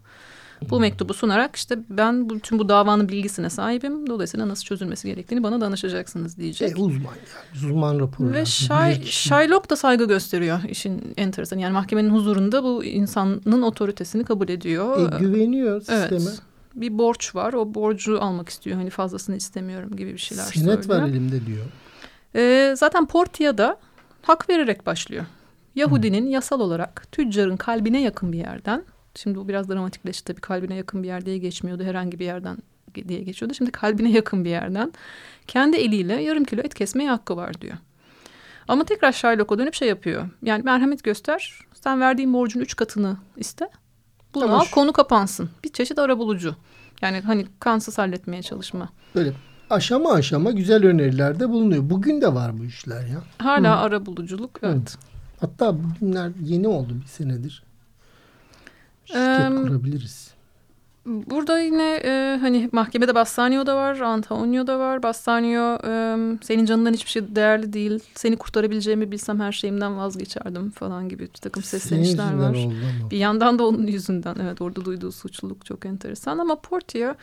Bu 0.70 0.80
mektubu 0.80 1.14
sunarak 1.14 1.56
işte 1.56 1.78
ben 1.90 2.30
bütün 2.30 2.60
bu 2.60 2.70
davanın 2.70 3.10
bilgisine 3.10 3.50
sahibim. 3.50 4.08
Dolayısıyla 4.08 4.48
nasıl 4.48 4.64
çözülmesi 4.64 5.08
gerektiğini 5.08 5.44
bana 5.44 5.62
danışacaksınız 5.62 6.34
E, 6.40 6.42
diyecek. 6.42 6.78
uzman 6.78 6.94
yani. 6.94 7.56
Uzman 7.56 8.00
raporu. 8.00 8.34
Ve. 8.34 8.46
Shy. 8.46 8.94
Shylock 9.06 9.70
da 9.70 9.76
saygı 9.76 10.06
gösteriyor 10.06 10.60
işin 10.70 11.14
enteresan. 11.18 11.58
Yani 11.58 11.74
mahkemenin 11.74 12.10
huzurunda 12.10 12.64
bu 12.64 12.84
insanın 12.84 13.62
otoritesini 13.62 14.24
kabul 14.24 14.50
ediyor. 14.50 15.14
E, 15.14 15.20
güveniyor 15.20 15.84
Evet. 15.90 16.10
sisteme. 16.10 16.36
Bir 16.76 16.98
borç 16.98 17.36
var. 17.36 17.54
O 17.54 17.74
borcu 17.74 18.22
almak 18.22 18.50
istiyor. 18.50 18.78
Hani 18.78 18.90
fazlasını 18.90 19.36
istemiyorum 19.36 19.96
gibi 19.96 20.14
bir 20.14 20.18
şeyler 20.18 20.44
söylüyor. 20.44 20.86
var 20.90 21.08
elimde 21.08 21.46
diyor. 21.46 21.66
Ee, 22.36 22.76
zaten 22.78 23.06
Portia'da 23.06 23.78
hak 24.22 24.50
vererek 24.50 24.86
başlıyor. 24.86 25.26
Yahudinin 25.76 26.28
yasal 26.28 26.60
olarak 26.60 27.08
tüccarın 27.12 27.58
kalbine 27.58 28.02
yakın 28.02 28.32
bir 28.32 28.38
yerden, 28.38 28.84
şimdi 29.18 29.38
bu 29.38 29.48
biraz 29.48 29.70
dramatikleşti 29.70 30.26
tabii 30.26 30.42
kalbine 30.42 30.76
yakın 30.76 31.04
bir 31.04 31.08
yer 31.08 31.26
diye 31.26 31.38
geçmiyordu 31.38 31.84
herhangi 31.84 32.20
bir 32.20 32.26
yerden 32.26 32.58
diye 33.08 33.20
geçiyordu. 33.22 33.54
Şimdi 33.54 33.72
kalbine 33.72 34.12
yakın 34.12 34.46
bir 34.46 34.50
yerden 34.50 34.94
kendi 35.48 35.78
eliyle 35.78 36.22
yarım 36.22 36.44
kilo 36.44 36.62
et 36.62 36.74
kesmeye 36.74 37.10
hakkı 37.10 37.38
var 37.38 37.62
diyor. 37.62 37.78
Ama 38.68 38.84
tekrar 38.84 39.12
Shylock'a 39.12 39.58
dönüp 39.58 39.74
şey 39.74 39.88
yapıyor. 39.88 40.30
Yani 40.42 40.64
merhamet 40.64 41.04
göster, 41.04 41.60
sen 41.84 42.02
verdiğin 42.02 42.34
borcun 42.34 42.60
üç 42.60 42.76
katını 42.76 43.18
iste. 43.38 43.70
Bunu 44.34 44.44
Tamam. 44.44 44.60
al 44.60 44.66
konu 44.72 44.94
kapansın. 44.94 45.50
Bir 45.64 45.70
çeşit 45.70 46.00
arabulucu. 46.00 46.56
Yani 47.02 47.22
hani 47.22 47.46
kansız 47.60 47.98
halletmeye 47.98 48.42
çalışma. 48.44 48.90
Böyle 49.16 49.34
aşama 49.70 50.14
aşama 50.14 50.52
güzel 50.52 50.86
önerilerde 50.86 51.50
bulunuyor. 51.50 51.90
Bugün 51.90 52.22
de 52.22 52.34
var 52.34 52.60
bu 52.60 52.66
işler 52.66 53.02
ya. 53.08 53.22
Hala 53.38 53.80
arabuluculuk 53.80 54.60
evet. 54.64 54.98
Hatta 55.40 55.76
bugünler 55.84 56.32
yeni 56.44 56.68
oldu 56.68 56.94
bir 57.02 57.08
senedir. 57.08 57.67
Şirket 59.08 59.22
Em, 59.22 59.68
kurabiliriz. 59.68 60.28
Burada 61.06 61.60
yine 61.60 62.02
e, 62.04 62.38
hani 62.42 62.70
mahkemede 62.72 63.16
Bassanio 63.16 63.66
da 63.66 63.76
var, 63.76 64.00
Antonio 64.00 64.68
da 64.68 64.80
var. 64.80 65.04
Bassanio 65.04 65.78
e, 65.88 66.18
senin 66.42 66.66
canından 66.66 66.94
hiçbir 66.94 67.10
şey 67.10 67.36
değerli 67.36 67.74
değil. 67.74 68.00
Seni 68.16 68.36
kurtarabileceğimi 68.38 69.12
bilsem 69.12 69.40
her 69.40 69.52
şeyimden 69.52 69.98
vazgeçerdim 69.98 70.72
falan 70.72 71.10
gibi 71.10 71.24
bir 71.24 71.28
takım 71.42 71.64
seslenişler 71.64 72.34
var. 72.38 72.58
Bir 73.12 73.18
yandan 73.18 73.60
da 73.60 73.68
onun 73.68 73.88
yüzünden 73.88 74.36
evet 74.44 74.62
orada 74.62 74.86
duyduğu 74.86 75.12
suçluluk 75.12 75.66
çok 75.66 75.86
enteresan 75.86 76.38
ama 76.38 76.56
Portia 76.62 77.16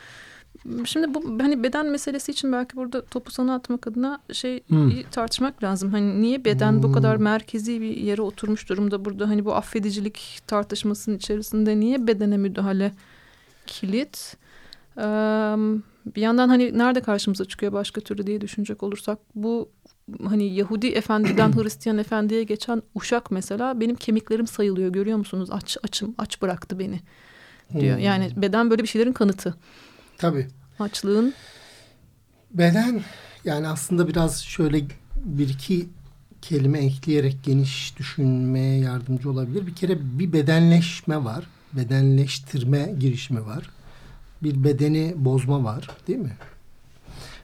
şimdi 0.85 1.13
bu 1.13 1.43
hani 1.43 1.63
beden 1.63 1.85
meselesi 1.85 2.31
için 2.31 2.51
belki 2.51 2.75
burada 2.75 3.05
topu 3.05 3.31
sana 3.31 3.55
atmak 3.55 3.87
adına 3.87 4.19
şey 4.31 4.63
Hmm. 4.67 4.91
tartışmak 5.11 5.63
lazım. 5.63 5.91
Hani 5.91 6.21
niye 6.21 6.45
beden 6.45 6.83
bu 6.83 6.91
kadar 6.91 7.17
Hmm. 7.17 7.23
merkezi 7.23 7.81
bir 7.81 7.97
yere 7.97 8.21
oturmuş 8.21 8.69
durumda 8.69 9.05
burada 9.05 9.29
hani 9.29 9.45
bu 9.45 9.55
affedicilik 9.55 10.39
tartışmasının 10.47 11.17
içerisinde 11.17 11.79
niye 11.79 12.07
bedene 12.07 12.37
müdahale 12.37 12.91
kilit? 13.67 14.37
Eee, 14.97 15.03
bir 16.15 16.21
yandan 16.21 16.49
hani 16.49 16.77
nerede 16.77 17.01
karşımıza 17.01 17.45
çıkıyor 17.45 17.73
başka 17.73 18.01
türlü 18.01 18.27
diye 18.27 18.41
düşünecek 18.41 18.83
olursak 18.83 19.19
bu 19.35 19.69
hani 20.27 20.55
Yahudi 20.55 20.87
efendiden 20.87 21.53
Hristiyan 21.63 21.97
efendiye 21.97 22.43
geçen 22.43 22.81
uşak 22.95 23.31
mesela 23.31 23.79
benim 23.79 23.95
kemiklerim 23.95 24.47
sayılıyor 24.47 24.89
görüyor 24.89 25.17
musunuz? 25.17 25.49
Aç 25.51 25.77
açım 25.83 26.15
aç 26.17 26.41
bıraktı 26.41 26.79
beni 26.79 26.99
diyor. 27.79 27.97
Hmm. 27.97 28.03
Yani 28.03 28.29
beden 28.37 28.69
böyle 28.69 28.83
bir 28.83 28.87
şeylerin 28.87 29.13
kanıtı. 29.13 29.55
Tabii. 30.17 30.47
Açlığın 30.79 31.33
Beden 32.51 33.01
yani 33.45 33.67
aslında 33.67 34.07
biraz 34.07 34.43
şöyle 34.43 34.81
bir 35.15 35.49
iki 35.49 35.89
kelime 36.41 36.79
ekleyerek 36.79 37.37
geniş 37.43 37.97
düşünmeye 37.97 38.79
yardımcı 38.79 39.31
olabilir. 39.31 39.67
Bir 39.67 39.75
kere 39.75 40.19
bir 40.19 40.33
bedenleşme 40.33 41.23
var. 41.23 41.47
Bedenleştirme 41.73 42.95
girişimi 42.99 43.45
var. 43.45 43.69
Bir 44.43 44.63
bedeni 44.63 45.13
bozma 45.17 45.63
var 45.63 45.89
değil 46.07 46.19
mi? 46.19 46.37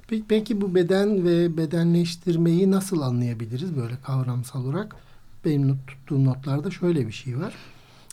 Peki, 0.07 0.23
peki 0.27 0.61
bu 0.61 0.75
beden 0.75 1.25
ve 1.25 1.57
bedenleştirmeyi 1.57 2.71
nasıl 2.71 3.01
anlayabiliriz 3.01 3.75
böyle 3.75 3.95
kavramsal 4.03 4.65
olarak? 4.65 4.95
Benim 5.45 5.79
tuttuğum 5.87 6.25
notlarda 6.25 6.71
şöyle 6.71 7.07
bir 7.07 7.11
şey 7.11 7.39
var. 7.39 7.53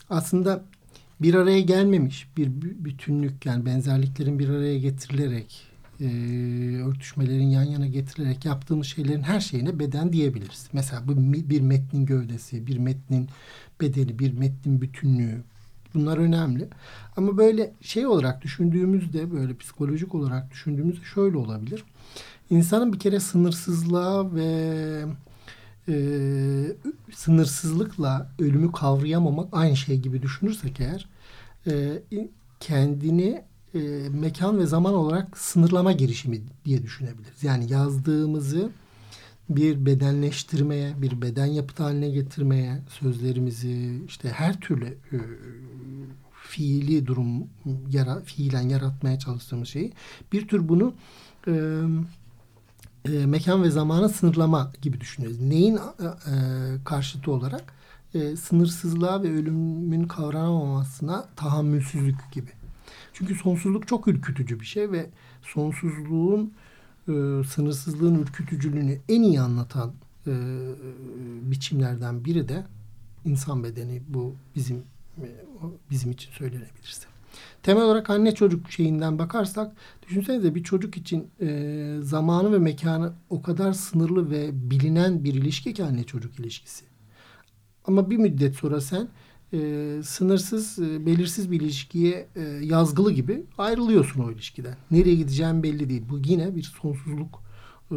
Aslında 0.09 0.63
bir 1.21 1.33
araya 1.33 1.61
gelmemiş 1.61 2.27
bir 2.37 2.47
bü- 2.47 2.85
bütünlük 2.85 3.45
yani 3.45 3.65
benzerliklerin 3.65 4.39
bir 4.39 4.49
araya 4.49 4.79
getirilerek 4.79 5.69
e, 6.01 6.05
örtüşmelerin 6.85 7.49
yan 7.49 7.63
yana 7.63 7.87
getirilerek 7.87 8.45
yaptığımız 8.45 8.87
şeylerin 8.87 9.23
her 9.23 9.39
şeyine 9.39 9.79
beden 9.79 10.13
diyebiliriz. 10.13 10.69
Mesela 10.73 11.07
bu 11.07 11.13
bir 11.49 11.61
metnin 11.61 12.05
gövdesi, 12.05 12.67
bir 12.67 12.77
metnin 12.77 13.29
bedeni, 13.81 14.19
bir 14.19 14.33
metnin 14.33 14.81
bütünlüğü. 14.81 15.41
Bunlar 15.93 16.17
önemli. 16.17 16.67
Ama 17.17 17.37
böyle 17.37 17.71
şey 17.81 18.07
olarak 18.07 18.41
düşündüğümüzde 18.41 19.31
böyle 19.31 19.55
psikolojik 19.55 20.15
olarak 20.15 20.51
düşündüğümüzde 20.51 21.05
şöyle 21.13 21.37
olabilir. 21.37 21.83
İnsanın 22.49 22.93
bir 22.93 22.99
kere 22.99 23.19
sınırsızlığa 23.19 24.35
ve 24.35 25.05
e, 25.89 25.95
sınırsızlıkla 27.13 28.31
ölümü 28.39 28.71
kavrayamamak 28.71 29.47
aynı 29.51 29.77
şey 29.77 29.99
gibi 29.99 30.21
düşünürsek 30.21 30.79
eğer 30.79 31.09
e, 31.67 32.01
kendini 32.59 33.43
e, 33.75 33.79
mekan 34.09 34.59
ve 34.59 34.65
zaman 34.65 34.93
olarak 34.93 35.37
sınırlama 35.37 35.91
girişimi 35.91 36.41
diye 36.65 36.83
düşünebiliriz. 36.83 37.43
Yani 37.43 37.71
yazdığımızı 37.71 38.69
bir 39.49 39.85
bedenleştirmeye, 39.85 41.01
bir 41.01 41.21
beden 41.21 41.45
yapıtı 41.45 41.83
haline 41.83 42.09
getirmeye, 42.09 42.81
sözlerimizi 42.89 44.03
işte 44.07 44.29
her 44.29 44.59
türlü 44.59 44.85
e, 44.85 45.17
fiili 46.43 47.07
durum 47.07 47.47
yara, 47.89 48.21
fiilen 48.21 48.69
yaratmaya 48.69 49.19
çalıştığımız 49.19 49.67
şeyi 49.69 49.93
bir 50.33 50.47
tür 50.47 50.69
bunu 50.69 50.93
e, 51.47 51.81
e, 53.05 53.25
mekan 53.25 53.63
ve 53.63 53.69
zamana 53.69 54.09
sınırlama 54.09 54.71
gibi 54.81 55.01
düşünüyoruz. 55.01 55.41
Neyin 55.41 55.75
e, 55.75 55.79
e, 55.79 56.33
karşıtı 56.85 57.31
olarak 57.31 57.73
e, 58.13 58.35
sınırsızlığa 58.35 59.23
ve 59.23 59.31
ölümün 59.31 60.07
kavranamamasına 60.07 61.27
tahammülsüzlük 61.35 62.31
gibi. 62.31 62.51
Çünkü 63.13 63.35
sonsuzluk 63.35 63.87
çok 63.87 64.07
ürkütücü 64.07 64.59
bir 64.59 64.65
şey 64.65 64.91
ve 64.91 65.09
sonsuzluğun 65.41 66.53
e, 67.07 67.13
sınırsızlığın 67.43 68.15
ürkütücülüğünü 68.15 68.99
en 69.09 69.21
iyi 69.21 69.41
anlatan 69.41 69.93
e, 70.27 70.33
biçimlerden 71.41 72.25
biri 72.25 72.47
de 72.49 72.65
insan 73.25 73.63
bedeni 73.63 74.01
bu 74.07 74.35
bizim 74.55 74.77
e, 75.17 75.27
bizim 75.89 76.11
için 76.11 76.31
söylenebilirse. 76.31 77.08
Temel 77.63 77.83
olarak 77.83 78.09
anne 78.09 78.35
çocuk 78.35 78.71
şeyinden 78.71 79.19
bakarsak 79.19 79.71
düşünsenize 80.07 80.55
bir 80.55 80.63
çocuk 80.63 80.97
için 80.97 81.27
e, 81.41 81.97
zamanı 82.01 82.53
ve 82.53 82.59
mekanı 82.59 83.13
o 83.29 83.41
kadar 83.41 83.73
sınırlı 83.73 84.31
ve 84.31 84.49
bilinen 84.53 85.23
bir 85.23 85.33
ilişki 85.33 85.73
ki 85.73 85.83
anne 85.83 86.03
çocuk 86.03 86.39
ilişkisi. 86.39 86.85
Ama 87.85 88.09
bir 88.09 88.17
müddet 88.17 88.55
sonra 88.55 88.81
sen 88.81 89.07
e, 89.53 89.59
sınırsız, 90.03 90.79
e, 90.79 91.05
belirsiz 91.05 91.51
bir 91.51 91.61
ilişkiye 91.61 92.27
e, 92.35 92.41
yazgılı 92.61 93.11
gibi 93.11 93.43
ayrılıyorsun 93.57 94.23
o 94.23 94.31
ilişkiden. 94.31 94.75
Nereye 94.91 95.15
gideceğim 95.15 95.63
belli 95.63 95.89
değil. 95.89 96.03
Bu 96.09 96.19
yine 96.25 96.55
bir 96.55 96.63
sonsuzluk. 96.63 97.43
E, 97.91 97.95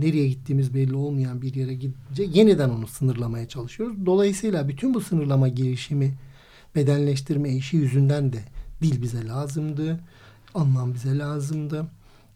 nereye 0.00 0.28
gittiğimiz 0.28 0.74
belli 0.74 0.94
olmayan 0.94 1.42
bir 1.42 1.54
yere 1.54 1.74
gidince 1.74 2.22
yeniden 2.40 2.70
onu 2.70 2.86
sınırlamaya 2.86 3.48
çalışıyoruz. 3.48 4.06
Dolayısıyla 4.06 4.68
bütün 4.68 4.94
bu 4.94 5.00
sınırlama 5.00 5.48
girişimi 5.48 6.14
bedenleştirme 6.74 7.50
işi 7.56 7.76
yüzünden 7.76 8.32
de 8.32 8.44
dil 8.82 9.02
bize 9.02 9.28
lazımdı. 9.28 10.00
Anlam 10.54 10.94
bize 10.94 11.18
lazımdı. 11.18 11.86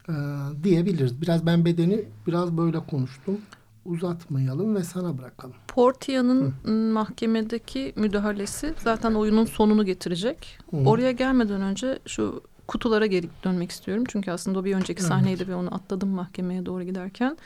E, 0.09 0.14
diyebiliriz. 0.62 1.22
Biraz 1.22 1.47
ben 1.47 1.64
bedeni 1.64 2.05
biraz 2.26 2.57
böyle 2.57 2.78
konuştum 2.78 3.38
uzatmayalım 3.86 4.74
ve 4.74 4.84
sana 4.84 5.18
bırakalım. 5.18 5.55
Portia'nın 5.68 6.55
mahkemedeki 6.92 7.92
müdahalesi 7.97 8.74
zaten 8.84 9.14
oyunun 9.14 9.44
sonunu 9.44 9.84
getirecek. 9.84 10.59
Hı. 10.70 10.76
Oraya 10.76 11.12
gelmeden 11.12 11.61
önce 11.61 11.99
şu 12.07 12.42
kutulara 12.66 13.07
geri 13.07 13.28
dönmek 13.44 13.70
istiyorum. 13.70 14.05
Çünkü 14.09 14.30
aslında 14.30 14.59
o 14.59 14.64
bir 14.64 14.74
önceki 14.74 15.01
evet. 15.01 15.09
sahneydi 15.09 15.49
ve 15.49 15.55
onu 15.55 15.74
atladım 15.74 16.09
mahkemeye 16.09 16.66
doğru 16.66 16.82
giderken. 16.82 17.36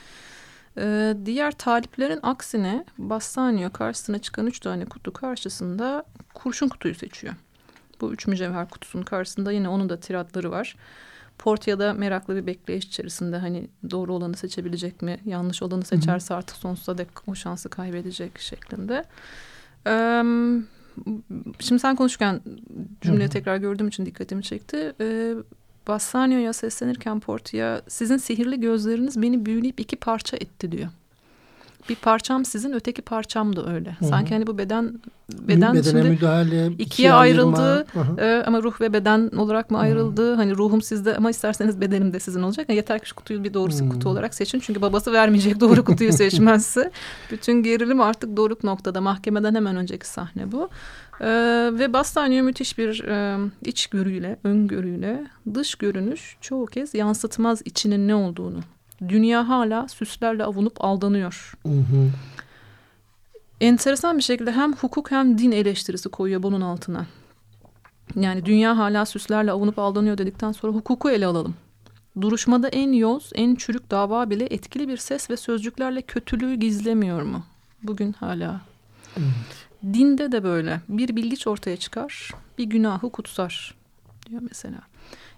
Ee, 0.78 1.16
diğer 1.24 1.52
taliplerin 1.52 2.20
aksine 2.22 2.84
Bassanio 2.98 3.70
karşısına 3.70 4.18
çıkan 4.18 4.46
üç 4.46 4.60
tane 4.60 4.84
kutu 4.84 5.12
karşısında 5.12 6.04
kurşun 6.34 6.68
kutuyu 6.68 6.94
seçiyor. 6.94 7.34
Bu 8.00 8.12
üç 8.12 8.26
mücevher 8.26 8.68
kutusunun 8.68 9.04
karşısında 9.04 9.52
yine 9.52 9.68
onun 9.68 9.88
da 9.88 10.00
tiratları 10.00 10.50
var. 10.50 10.76
Portia'da 11.38 11.94
meraklı 11.94 12.36
bir 12.36 12.46
bekleyiş 12.46 12.84
içerisinde 12.84 13.36
hani 13.36 13.68
doğru 13.90 14.14
olanı 14.14 14.36
seçebilecek 14.36 15.02
mi? 15.02 15.18
Yanlış 15.24 15.62
olanı 15.62 15.84
seçerse 15.84 16.34
artık 16.34 16.56
sonsuza 16.56 16.98
dek 16.98 17.08
o 17.26 17.34
şansı 17.34 17.68
kaybedecek 17.68 18.38
şeklinde. 18.38 19.04
Ee, 19.86 20.22
şimdi 21.58 21.80
sen 21.80 21.96
konuşurken 21.96 22.40
cümleyi 23.00 23.28
tekrar 23.28 23.56
gördüğüm 23.56 23.88
için 23.88 24.06
dikkatimi 24.06 24.42
çekti. 24.42 24.92
Ee, 25.00 25.34
Bassanio'ya 25.88 26.52
seslenirken 26.52 27.20
Portia 27.20 27.80
sizin 27.88 28.16
sihirli 28.16 28.60
gözleriniz 28.60 29.22
beni 29.22 29.46
büyüleyip 29.46 29.80
iki 29.80 29.96
parça 29.96 30.36
etti 30.36 30.72
diyor 30.72 30.88
bir 31.90 31.94
parçam 31.94 32.44
sizin 32.44 32.72
öteki 32.72 33.02
parçam 33.02 33.56
da 33.56 33.72
öyle. 33.72 33.90
Hı-hı. 33.90 34.08
Sanki 34.08 34.34
hani 34.34 34.46
bu 34.46 34.58
beden 34.58 35.00
beden 35.32 35.74
Bedene 35.74 35.82
şimdi 35.82 36.08
müdahale, 36.08 36.66
ikiye 36.66 37.12
ayrıldı 37.12 37.86
e, 38.18 38.42
ama 38.46 38.62
ruh 38.62 38.80
ve 38.80 38.92
beden 38.92 39.30
olarak 39.36 39.70
mı 39.70 39.78
ayrıldı? 39.78 40.28
Hı-hı. 40.28 40.34
Hani 40.34 40.56
ruhum 40.56 40.82
sizde 40.82 41.16
ama 41.16 41.30
isterseniz 41.30 41.80
bedenim 41.80 42.12
de 42.12 42.20
sizin 42.20 42.42
olacak. 42.42 42.68
Yani 42.68 42.76
yeter 42.76 42.98
ki 42.98 43.08
şu 43.08 43.14
kutuyu 43.14 43.44
bir 43.44 43.54
Hı-hı. 43.54 43.88
kutu 43.88 44.08
olarak 44.08 44.34
seçin. 44.34 44.60
Çünkü 44.60 44.82
babası 44.82 45.12
vermeyecek 45.12 45.60
doğru 45.60 45.84
kutuyu 45.84 46.12
seçmezse. 46.12 46.90
Bütün 47.30 47.62
gerilim 47.62 48.00
artık 48.00 48.36
doruk 48.36 48.64
noktada. 48.64 49.00
Mahkemeden 49.00 49.54
hemen 49.54 49.76
önceki 49.76 50.08
sahne 50.08 50.52
bu. 50.52 50.68
Ee, 51.20 51.26
ve 51.72 51.92
Bastanio 51.92 52.42
müthiş 52.42 52.78
bir 52.78 53.04
e, 53.04 53.38
içgörüyle, 53.64 54.38
öngörüyle 54.44 55.26
dış 55.54 55.74
görünüş 55.74 56.36
çoğu 56.40 56.66
kez 56.66 56.94
yansıtmaz 56.94 57.62
içinin 57.64 58.08
ne 58.08 58.14
olduğunu 58.14 58.60
dünya 59.08 59.48
hala 59.48 59.88
süslerle 59.88 60.44
avunup 60.44 60.84
aldanıyor. 60.84 61.52
Hı 61.62 61.68
hı. 61.68 62.10
Enteresan 63.60 64.18
bir 64.18 64.22
şekilde 64.22 64.52
hem 64.52 64.72
hukuk 64.72 65.10
hem 65.10 65.38
din 65.38 65.52
eleştirisi 65.52 66.08
koyuyor 66.08 66.42
bunun 66.42 66.60
altına. 66.60 67.06
Yani 68.16 68.46
dünya 68.46 68.78
hala 68.78 69.06
süslerle 69.06 69.52
avunup 69.52 69.78
aldanıyor 69.78 70.18
dedikten 70.18 70.52
sonra 70.52 70.72
hukuku 70.72 71.10
ele 71.10 71.26
alalım. 71.26 71.54
Duruşmada 72.20 72.68
en 72.68 72.92
yoz, 72.92 73.30
en 73.34 73.54
çürük 73.54 73.90
dava 73.90 74.30
bile 74.30 74.44
etkili 74.44 74.88
bir 74.88 74.96
ses 74.96 75.30
ve 75.30 75.36
sözcüklerle 75.36 76.02
kötülüğü 76.02 76.54
gizlemiyor 76.54 77.22
mu? 77.22 77.42
Bugün 77.82 78.12
hala. 78.12 78.60
Evet. 79.16 79.94
Dinde 79.94 80.32
de 80.32 80.44
böyle. 80.44 80.80
Bir 80.88 81.16
bilgiç 81.16 81.46
ortaya 81.46 81.76
çıkar, 81.76 82.30
bir 82.58 82.64
günahı 82.64 83.10
kutsar 83.10 83.74
diyor 84.26 84.42
mesela. 84.48 84.78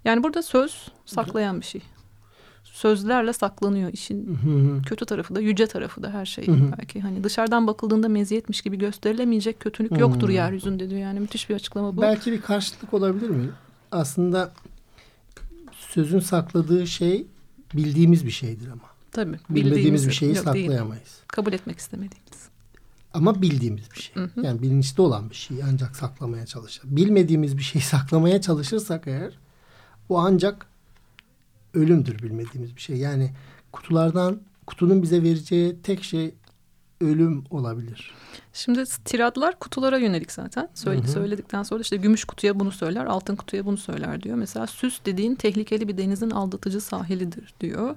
Yani 0.05 0.23
burada 0.23 0.43
söz 0.43 0.89
saklayan 1.07 1.61
bir 1.61 1.67
şey 1.67 1.83
sözlerle 2.73 3.33
saklanıyor 3.33 3.93
işin 3.93 4.39
kötü 4.87 5.07
tarafı 5.07 5.35
da 5.35 5.41
yüce 5.41 5.67
tarafı 5.67 6.03
da 6.03 6.11
her 6.11 6.27
şey 6.27 6.47
belki 6.79 7.01
hani 7.01 7.25
dışarıdan 7.25 7.67
bakıldığında 7.67 8.09
meziyetmiş 8.09 8.63
gibi 8.63 8.79
gösterilemeyecek 8.79 9.61
kötülük 9.61 9.99
yoktur 9.99 10.29
yeryüzünde 10.29 10.91
diyor 10.91 11.01
yani 11.01 11.21
müthiş 11.21 11.51
bir 11.51 11.55
açıklama 11.55 11.97
bu. 11.97 12.03
Belki 12.03 12.33
bir 12.33 12.41
karşılık 12.41 12.95
olabilir 12.95 13.29
mi? 13.29 13.51
Aslında 13.93 14.53
sözün 15.73 16.21
sakladığı 16.21 16.87
şey 16.87 17.27
bildiğimiz 17.75 18.27
bir 18.27 18.31
şeydir 18.31 18.67
ama. 18.67 18.93
Tabii. 19.13 19.39
Bilmediğimiz 19.51 20.09
bir 20.09 20.13
şeyi 20.13 20.35
yok, 20.35 20.45
saklayamayız. 20.45 21.05
Değil. 21.05 21.25
Kabul 21.29 21.53
etmek 21.53 21.79
istemediğimiz. 21.79 22.49
Ama 23.15 23.43
bildiğimiz 23.43 23.91
bir 23.95 24.01
şey. 24.01 24.15
Hı 24.15 24.31
hı. 24.35 24.47
Yani 24.47 24.63
bilinçli 24.63 25.03
olan 25.03 25.31
bir 25.31 25.35
şeyi 25.35 25.65
ancak 25.65 25.97
saklamaya 25.97 26.47
çalışır. 26.47 26.83
Bilmediğimiz 26.85 27.59
bir 27.59 27.63
şeyi 27.63 27.83
saklamaya 27.95 28.41
çalışırsak 28.41 29.07
eğer 29.07 29.39
o 30.09 30.19
ancak 30.19 30.72
ölümdür 31.75 32.19
bilmediğimiz 32.19 32.77
bir 32.77 32.81
şey. 32.81 32.97
Yani 32.97 33.31
kutulardan 33.73 34.41
kutunun 34.67 35.03
bize 35.03 35.23
vereceği 35.23 35.83
tek 35.83 36.05
şey 36.05 36.35
ölüm 37.01 37.45
olabilir. 37.51 38.15
Şimdi 38.53 38.85
tiradlar 39.05 39.59
kutulara 39.59 39.99
yönelik 39.99 40.33
zaten. 40.33 40.69
Söyle, 40.75 41.01
hı 41.01 41.05
hı. 41.05 41.09
Söyledikten 41.09 41.63
sonra 41.63 41.81
işte 41.81 41.97
gümüş 41.97 42.25
kutuya 42.25 42.61
bunu 42.61 42.73
söyler, 42.73 43.05
altın 43.05 43.37
kutuya 43.37 43.67
bunu 43.67 43.77
söyler 43.77 44.23
diyor. 44.23 44.37
Mesela 44.37 44.67
süs 44.67 45.01
dediğin 45.07 45.35
tehlikeli 45.35 45.89
bir 45.89 45.99
denizin 45.99 46.31
aldatıcı 46.31 46.81
sahilidir 46.81 47.55
diyor. 47.61 47.97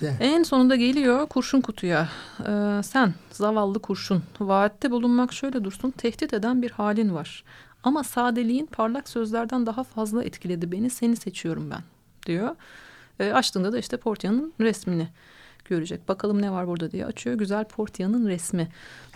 Güzel. 0.00 0.16
En 0.20 0.42
sonunda 0.42 0.76
geliyor 0.76 1.26
kurşun 1.26 1.60
kutuya. 1.60 2.08
Ee, 2.40 2.80
sen 2.84 3.14
zavallı 3.30 3.78
kurşun. 3.78 4.22
Vaatte 4.40 4.90
bulunmak 4.90 5.32
şöyle 5.32 5.64
dursun. 5.64 5.90
Tehdit 5.90 6.32
eden 6.32 6.62
bir 6.62 6.70
halin 6.70 7.14
var. 7.14 7.44
Ama 7.82 8.04
sadeliğin 8.04 8.66
parlak 8.66 9.08
sözlerden 9.08 9.66
daha 9.66 9.84
fazla 9.84 10.24
etkiledi 10.24 10.72
beni. 10.72 10.90
Seni 10.90 11.16
seçiyorum 11.16 11.70
ben 11.70 11.82
diyor. 12.26 12.56
E, 13.20 13.32
açtığında 13.32 13.72
da 13.72 13.78
işte 13.78 13.96
Portia'nın 13.96 14.52
resmini 14.60 15.08
görecek. 15.64 16.08
Bakalım 16.08 16.42
ne 16.42 16.50
var 16.50 16.66
burada 16.66 16.90
diye 16.90 17.06
açıyor. 17.06 17.36
Güzel 17.36 17.64
Portia'nın 17.64 18.28
resmi. 18.28 18.68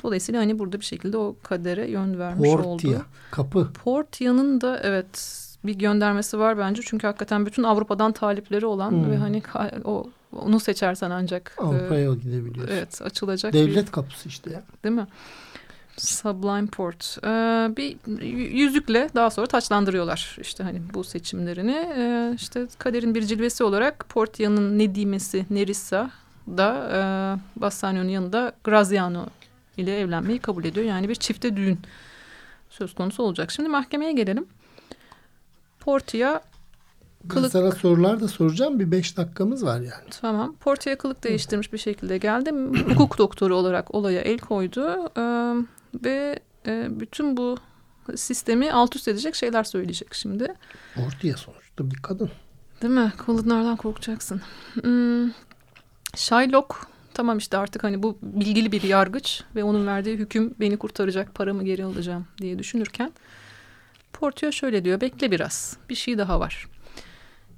Dolayısıyla 0.03 0.41
hani 0.41 0.59
burada 0.59 0.81
bir 0.81 0.85
şekilde 0.85 1.17
o 1.17 1.37
kadere 1.43 1.91
yön 1.91 2.19
vermiş 2.19 2.51
Portia, 2.51 2.69
oldu. 2.69 2.83
Portia, 2.83 3.03
kapı. 3.31 3.73
Portia'nın 3.85 4.61
da 4.61 4.81
evet 4.83 5.39
bir 5.65 5.75
göndermesi 5.79 6.39
var 6.39 6.59
bence. 6.59 6.83
Çünkü 6.85 7.07
hakikaten 7.07 7.47
bütün 7.47 7.63
Avrupa'dan 7.63 8.13
talipleri 8.13 8.67
olan 8.67 8.91
hmm. 8.91 9.11
ve 9.11 9.17
hani 9.17 9.43
o 9.85 10.11
onu 10.37 10.61
seçersen 10.61 11.11
ancak 11.11 11.55
Avrupa'ya 11.59 12.13
e, 12.13 12.15
gidebiliyorsun. 12.15 12.75
Evet, 12.75 13.03
açılacak 13.03 13.53
Devlet 13.53 13.87
bir, 13.87 13.93
kapısı 13.93 14.29
işte 14.29 14.51
ya. 14.51 14.63
Değil 14.85 14.95
mi? 14.95 15.07
Sublime 15.97 16.67
Port. 16.67 17.19
Ee, 17.25 17.29
bir 17.77 17.97
yüzükle 18.53 19.09
daha 19.15 19.31
sonra 19.31 19.47
taçlandırıyorlar 19.47 20.37
işte 20.41 20.65
hani 20.65 20.83
bu 20.95 21.05
seçimlerini. 21.05 21.89
Ee, 21.97 22.33
işte 22.37 22.67
kaderin 22.79 23.15
bir 23.15 23.23
cilvesi 23.23 23.65
olarak 23.65 24.09
Portia'nın 24.09 24.79
Nedimesi 24.79 25.47
Nerissa 25.51 26.11
da 26.49 26.89
e, 26.93 27.61
Bassanio'nun 27.61 28.09
yanında 28.09 28.53
Graziano 28.65 29.27
ile 29.77 29.99
evlenmeyi 30.01 30.39
kabul 30.39 30.65
ediyor. 30.65 30.87
Yani 30.87 31.09
bir 31.09 31.15
çifte 31.15 31.57
düğün 31.57 31.79
söz 32.71 32.95
konusu 32.95 33.23
olacak. 33.23 33.51
Şimdi 33.51 33.69
mahkemeye 33.69 34.13
gelelim. 34.13 34.47
Portia 35.81 36.41
Kılık... 37.29 37.55
Ben 37.55 37.61
sana 37.61 37.71
sorular 37.71 38.21
da 38.21 38.29
soracağım. 38.29 38.81
Bir 38.81 38.91
beş 38.91 39.17
dakikamız 39.17 39.65
var 39.65 39.77
yani. 39.77 40.11
Tamam. 40.21 40.57
Portia 40.61 40.97
kılık 40.97 41.25
değiştirmiş 41.25 41.73
bir 41.73 41.79
şekilde 41.79 42.19
geldi. 42.19 42.51
Hukuk 42.89 43.19
doktoru 43.19 43.57
olarak 43.57 43.95
olaya 43.95 44.21
el 44.21 44.39
koydu. 44.39 45.11
Ee, 45.19 45.55
ve 45.95 46.39
e, 46.67 47.01
bütün 47.01 47.37
bu 47.37 47.57
sistemi 48.17 48.73
alt 48.73 48.97
üst 48.97 49.09
edecek 49.09 49.35
şeyler 49.35 49.65
söyleyecek 49.65 50.15
şimdi. 50.15 50.55
Ortaya 51.07 51.37
sonuçta 51.37 51.91
bir 51.91 51.97
kadın. 52.03 52.31
Değil 52.83 52.95
mi? 52.95 53.13
Kadınlardan 53.27 53.77
korkacaksın. 53.77 54.41
Hmm, 54.83 55.31
Shylock 56.17 56.87
tamam 57.15 57.39
işte 57.39 57.59
artık 57.59 57.85
hani 57.85 58.03
bu 58.03 58.19
bilgili 58.23 58.73
bir 58.73 58.83
yargıç 58.83 59.43
ve 59.55 59.65
onun 59.65 59.87
verdiği 59.87 60.17
hüküm 60.17 60.55
beni 60.61 60.77
kurtaracak 60.77 61.35
paramı 61.35 61.65
geri 61.65 61.85
alacağım 61.85 62.27
diye 62.39 62.59
düşünürken 62.59 63.13
Portia 64.13 64.53
şöyle 64.53 64.85
diyor 64.85 65.01
bekle 65.01 65.31
biraz 65.31 65.77
bir 65.89 65.95
şey 65.95 66.19
daha 66.19 66.41
var. 66.41 66.67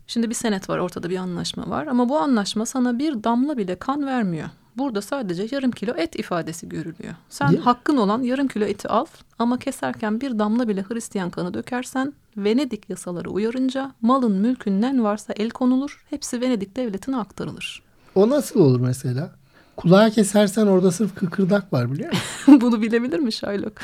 Şimdi 0.07 0.31
bir 0.31 0.35
senet 0.35 0.69
var 0.69 0.79
ortada 0.79 1.11
bir 1.11 1.17
anlaşma 1.17 1.71
var 1.71 1.87
ama 1.87 2.09
bu 2.09 2.19
anlaşma 2.19 2.67
sana 2.67 2.99
bir 2.99 3.25
damla 3.25 3.57
bile 3.59 3.79
kan 3.79 4.07
vermiyor. 4.07 4.49
Burada 4.79 5.03
sadece 5.03 5.49
yarım 5.51 5.71
kilo 5.71 5.95
et 5.97 6.19
ifadesi 6.19 6.69
görülüyor. 6.69 7.15
Sen 7.29 7.49
Değil 7.49 7.59
mi? 7.59 7.65
hakkın 7.65 7.97
olan 7.97 8.23
yarım 8.23 8.49
kilo 8.49 8.65
eti 8.65 8.89
al 8.89 9.07
ama 9.39 9.59
keserken 9.59 10.21
bir 10.21 10.39
damla 10.39 10.69
bile 10.69 10.83
Hristiyan 10.89 11.31
kanı 11.31 11.55
dökersen 11.55 12.13
Venedik 12.37 12.91
yasaları 12.91 13.31
uyarınca 13.31 13.93
malın 14.01 14.33
mülkünden 14.33 15.05
varsa 15.05 15.33
el 15.37 15.51
konulur. 15.51 16.05
Hepsi 16.11 16.41
Venedik 16.41 16.77
devletine 16.77 17.17
aktarılır. 17.17 17.83
O 18.15 18.29
nasıl 18.31 18.61
olur 18.61 18.81
mesela? 18.81 19.31
Kulağı 19.77 20.11
kesersen 20.11 20.67
orada 20.67 20.91
sırf 20.93 21.15
kıkırdak 21.15 21.73
var 21.73 21.93
biliyor 21.93 22.09
musun? 22.13 22.61
Bunu 22.61 22.83
bilebilir 22.83 23.19
mi 23.19 23.33
Shylock? 23.33 23.81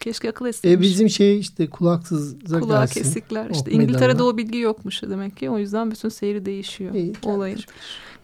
Keşke 0.00 0.30
akıl 0.30 0.46
etseymiş. 0.46 0.78
E 0.78 0.90
bizim 0.90 1.10
şey 1.10 1.38
işte 1.38 1.70
kulaksıza 1.70 2.60
Kulağı 2.60 2.80
gelsin. 2.80 3.02
kesikler. 3.02 3.50
İşte 3.50 3.70
Ok 3.70 3.72
İngiltere'de 3.74 4.06
meydanına. 4.06 4.24
o 4.28 4.36
bilgi 4.36 4.58
yokmuş 4.58 5.02
demek 5.02 5.36
ki. 5.36 5.50
O 5.50 5.58
yüzden 5.58 5.90
bütün 5.90 6.08
seyri 6.08 6.44
değişiyor 6.46 6.94
İyi, 6.94 7.12
olayın. 7.22 7.56
bilir. 7.56 7.68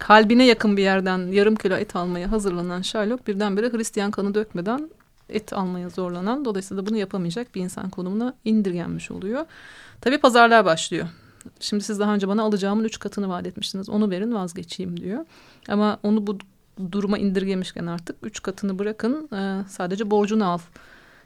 Kalbine 0.02 0.46
yakın 0.46 0.76
bir 0.76 0.82
yerden 0.82 1.32
yarım 1.32 1.56
kilo 1.56 1.76
et 1.76 1.96
almaya 1.96 2.32
hazırlanan 2.32 2.82
Sherlock 2.82 3.26
birdenbire 3.26 3.72
Hristiyan 3.72 4.10
kanı 4.10 4.34
dökmeden 4.34 4.90
et 5.28 5.52
almaya 5.52 5.88
zorlanan 5.88 6.44
dolayısıyla 6.44 6.86
bunu 6.86 6.96
yapamayacak 6.96 7.54
bir 7.54 7.60
insan 7.60 7.90
konumuna 7.90 8.34
indirgenmiş 8.44 9.10
oluyor. 9.10 9.44
Tabii 10.00 10.18
pazarlar 10.18 10.64
başlıyor. 10.64 11.06
Şimdi 11.60 11.84
siz 11.84 11.98
daha 12.00 12.14
önce 12.14 12.28
bana 12.28 12.42
alacağımın 12.42 12.84
üç 12.84 12.98
katını 12.98 13.28
vaat 13.28 13.46
etmiştiniz. 13.46 13.88
Onu 13.88 14.10
verin 14.10 14.34
vazgeçeyim 14.34 15.00
diyor. 15.00 15.24
Ama 15.68 15.98
onu 16.02 16.26
bu 16.26 16.38
duruma 16.92 17.18
indirgemişken 17.18 17.86
artık 17.86 18.16
üç 18.22 18.42
katını 18.42 18.78
bırakın 18.78 19.28
e, 19.32 19.68
sadece 19.68 20.10
borcunu 20.10 20.46
al. 20.50 20.58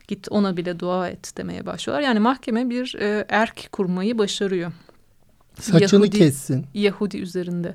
Git 0.09 0.29
ona 0.31 0.57
bile 0.57 0.81
dua 0.81 1.09
et 1.09 1.33
demeye 1.37 1.66
başlıyorlar. 1.66 2.03
Yani 2.07 2.18
mahkeme 2.18 2.70
bir 2.70 2.97
e, 3.01 3.27
erk 3.29 3.68
kurmayı 3.72 4.18
başarıyor. 4.18 4.72
Saçını 5.61 6.07
Yahudi- 6.07 6.18
kessin. 6.18 6.66
Yahudi 6.74 7.18
üzerinde. 7.18 7.74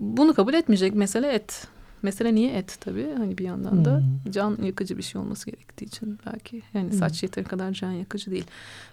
Bunu 0.00 0.34
kabul 0.34 0.54
etmeyecek 0.54 0.94
mesele 0.94 1.28
et. 1.32 1.66
Mesele 2.02 2.34
niye 2.34 2.50
et 2.52 2.76
tabii 2.80 3.06
hani 3.18 3.38
bir 3.38 3.44
yandan 3.44 3.84
da 3.84 3.96
Hmm. 3.98 4.32
can 4.32 4.58
yakıcı 4.62 4.98
bir 4.98 5.02
şey 5.02 5.20
olması 5.20 5.50
gerektiği 5.50 5.84
için 5.84 6.18
belki 6.26 6.62
yani 6.74 6.90
Hmm. 6.90 6.98
saç 6.98 7.22
yeteri 7.22 7.44
kadar 7.44 7.72
can 7.72 7.90
yakıcı 7.92 8.30
değil. 8.30 8.44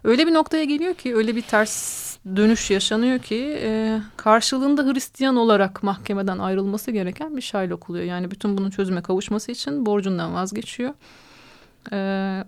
Öyle 0.03 0.28
bir 0.28 0.34
noktaya 0.34 0.64
geliyor 0.64 0.93
ki 0.93 1.16
öyle 1.16 1.36
bir 1.36 1.41
ters 1.41 2.18
dönüş 2.36 2.72
yaşanıyor 2.72 3.20
ki 3.20 3.60
e, 3.62 3.99
karşılığında 4.18 4.84
Hristiyan 4.93 5.36
olarak 5.36 5.84
mahkemeden 5.84 6.38
ayrılması 6.38 6.91
gereken 6.91 7.38
bir 7.38 7.41
Shylock 7.41 7.89
oluyor. 7.89 8.05
Yani 8.05 8.32
bütün 8.32 8.58
bunun 8.58 8.70
çözüme 8.70 9.01
kavuşması 9.01 9.51
için 9.51 9.86
borcundan 9.86 10.34
vazgeçiyor. 10.34 10.93
E, 11.91 11.97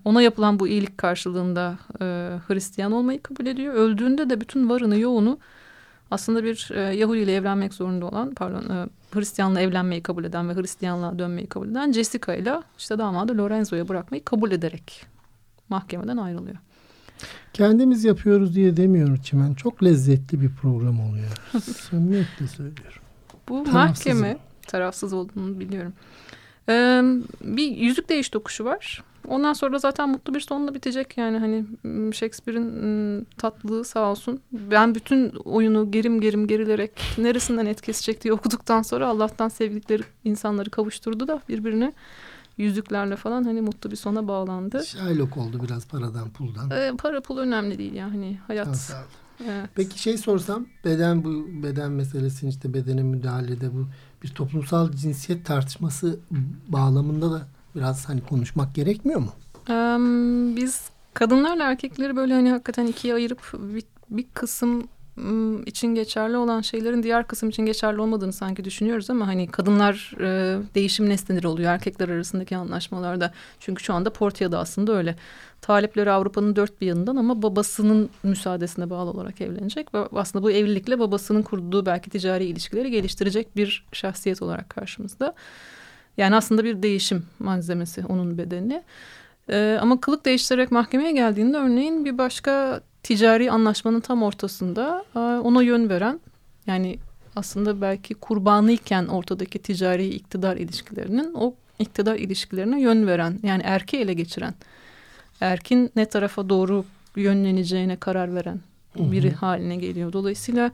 ona 0.06 0.22
yapılan 0.22 0.60
bu 0.60 0.68
iyilik 0.68 0.98
karşılığında 0.98 1.78
e, 2.02 2.06
Hristiyan 2.48 2.92
olmayı 2.92 3.22
kabul 3.22 3.46
ediyor. 3.46 3.74
Öldüğünde 3.74 4.30
de 4.30 4.42
bütün 4.42 4.70
varını 4.70 4.98
yoğunu 4.98 5.38
aslında 6.12 6.44
bir 6.44 6.70
e, 6.74 6.80
Yahudi 6.80 7.20
ile 7.20 7.36
evlenmek 7.36 7.74
zorunda 7.74 8.06
olan 8.06 8.34
pardon 8.34 8.70
e, 8.70 8.88
Hristiyanla 9.12 9.62
evlenmeyi 9.62 10.04
kabul 10.04 10.24
eden 10.24 10.50
ve 10.50 10.56
Hristiyanlığa 10.56 11.20
dönmeyi 11.20 11.48
kabul 11.48 11.70
eden 11.70 11.92
Jessica 11.92 12.36
ile 12.36 12.62
işte 12.78 12.98
damadı 12.98 13.38
Lorenzo'ya 13.38 13.88
bırakmayı 13.88 14.24
kabul 14.24 14.52
ederek 14.52 15.06
mahkemeden 15.70 16.18
ayrılıyor. 16.18 16.58
Kendimiz 17.54 18.04
yapıyoruz 18.04 18.56
diye 18.56 18.78
demiyorum 18.78 19.16
Çimen. 19.24 19.54
Çok 19.54 19.84
lezzetli 19.84 20.42
bir 20.42 20.50
program 20.56 21.00
oluyor. 21.00 21.32
Samimiyetle 21.62 22.48
söylüyorum. 22.48 23.02
Bu 23.50 23.66
mahkeme 23.66 24.38
tarafsız 24.68 25.14
olduğunu 25.14 25.60
biliyorum. 25.60 25.94
Ee, 26.70 27.02
bir 27.42 27.68
yüzük 27.78 28.10
değiş 28.10 28.30
tokuşu 28.30 28.66
var. 28.66 29.04
Ondan 29.28 29.54
sonra 29.54 29.80
zaten 29.80 30.10
mutlu 30.10 30.34
bir 30.34 30.40
sonla 30.40 30.74
bitecek 30.74 31.18
yani 31.18 31.38
hani 31.38 31.66
Shakespeare'in 32.14 33.28
tatlılığı 33.38 33.86
sağ 33.86 34.12
olsun. 34.12 34.40
Ben 34.52 34.96
bütün 34.96 35.30
oyunu 35.30 35.92
gerim 35.92 36.22
gerim 36.22 36.48
gerilerek 36.48 36.92
neresinden 37.18 37.66
et 37.66 37.82
kesecek 37.82 38.24
diye 38.24 38.34
okuduktan 38.34 38.82
sonra 38.82 39.08
Allah'tan 39.08 39.48
sevdikleri 39.50 40.04
insanları 40.24 40.70
kavuşturdu 40.70 41.28
da 41.28 41.42
birbirine 41.50 41.94
yüzüklerle 42.58 43.16
falan 43.16 43.44
hani 43.44 43.62
mutlu 43.62 43.92
bir 43.92 43.96
sona 43.96 44.28
bağlandı. 44.28 44.84
Shylock 44.86 45.38
oldu 45.38 45.64
biraz 45.64 45.88
paradan 45.88 46.30
puldan. 46.30 46.72
Ee, 46.72 46.92
para 46.98 47.22
pul 47.22 47.38
önemli 47.38 47.78
değil 47.78 47.94
ya 47.94 48.06
hani 48.12 48.38
Ha, 48.38 48.44
hayat. 48.48 48.68
ol. 48.68 48.72
Evet. 49.46 49.70
Peki 49.76 50.00
şey 50.02 50.18
sorsam 50.18 50.66
beden 50.86 51.24
bu 51.24 51.48
beden 51.64 51.92
meselesini 51.92 52.50
işte 52.50 52.74
bedene 52.74 53.04
müdahalede 53.04 53.74
bu 53.74 53.88
bir 54.24 54.28
toplumsal 54.28 54.92
cinsiyet 54.92 55.46
tartışması 55.46 56.20
bağlamında 56.68 57.32
da 57.32 57.48
biraz 57.76 58.10
hani 58.10 58.22
konuşmak 58.22 58.76
gerekmiyor 58.76 59.20
mu? 59.20 59.32
Biz 60.56 60.90
kadınlarla 61.14 61.64
erkekleri 61.64 62.16
böyle 62.16 62.34
hani 62.34 62.50
hakikaten 62.50 62.88
ikiye 62.88 63.14
ayırıp 63.14 63.54
bir, 63.54 63.84
bir 64.10 64.26
kısım 64.34 64.88
için 65.66 65.96
geçerli 65.96 66.38
olan 66.38 66.62
şeylerin 66.62 67.04
diğer 67.04 67.28
kısım 67.28 67.50
için 67.50 67.66
geçerli 67.66 68.02
olmadığını 68.02 68.34
sanki 68.34 68.66
düşünüyoruz 68.66 69.10
ama 69.10 69.28
hani 69.28 69.48
kadınlar 69.48 70.14
e, 70.20 70.58
değişim 70.76 71.10
nesneleri 71.10 71.48
oluyor 71.48 71.72
erkekler 71.72 72.10
arasındaki 72.10 72.58
anlaşmalarda. 72.58 73.34
Çünkü 73.60 73.84
şu 73.84 73.94
anda 73.94 74.14
Portia'da 74.14 74.60
aslında 74.60 74.94
öyle. 74.94 75.16
Talipleri 75.62 76.12
Avrupa'nın 76.12 76.56
dört 76.56 76.82
bir 76.82 76.88
yanından 76.88 77.16
ama 77.16 77.42
babasının 77.42 78.10
müsaadesine 78.24 78.90
bağlı 78.90 79.10
olarak 79.10 79.42
evlenecek. 79.42 79.94
Ve 79.94 79.98
aslında 80.16 80.44
bu 80.44 80.52
evlilikle 80.52 81.00
babasının 81.00 81.42
kurduğu 81.42 81.86
belki 81.86 82.10
ticari 82.10 82.46
ilişkileri 82.46 82.92
geliştirecek 82.92 83.56
bir 83.56 83.86
şahsiyet 83.92 84.42
olarak 84.42 84.70
karşımızda. 84.70 85.34
Yani 86.18 86.36
aslında 86.36 86.64
bir 86.64 86.84
değişim 86.84 87.26
malzemesi 87.40 88.06
onun 88.06 88.38
bedeni. 88.38 88.84
Ee, 89.50 89.78
ama 89.82 90.02
kılık 90.02 90.26
değiştirerek 90.26 90.72
mahkemeye 90.72 91.12
geldiğinde 91.12 91.58
örneğin 91.58 92.06
bir 92.06 92.18
başka 92.18 92.82
ticari 93.04 93.52
anlaşmanın 93.52 94.00
tam 94.00 94.24
ortasında 94.24 95.06
e, 95.16 95.20
ona 95.20 95.62
yön 95.62 95.90
veren 95.90 96.20
yani 96.68 97.00
aslında 97.36 97.82
belki 97.82 98.14
kurbanıyken 98.14 99.06
ortadaki 99.06 99.60
ticari 99.60 100.08
iktidar 100.08 100.58
ilişkilerinin 100.58 101.34
o 101.34 101.54
iktidar 101.80 102.16
ilişkilerine 102.16 102.82
yön 102.82 103.08
veren 103.08 103.40
yani 103.44 103.62
erki 103.66 103.98
ele 103.98 104.14
geçiren 104.14 104.54
erkin 105.42 105.92
ne 105.96 106.06
tarafa 106.06 106.50
doğru 106.50 106.86
yönleneceğine 107.16 107.96
karar 107.96 108.36
veren 108.36 108.60
biri 108.96 109.32
haline 109.32 109.76
geliyor. 109.76 110.14
Dolayısıyla 110.14 110.72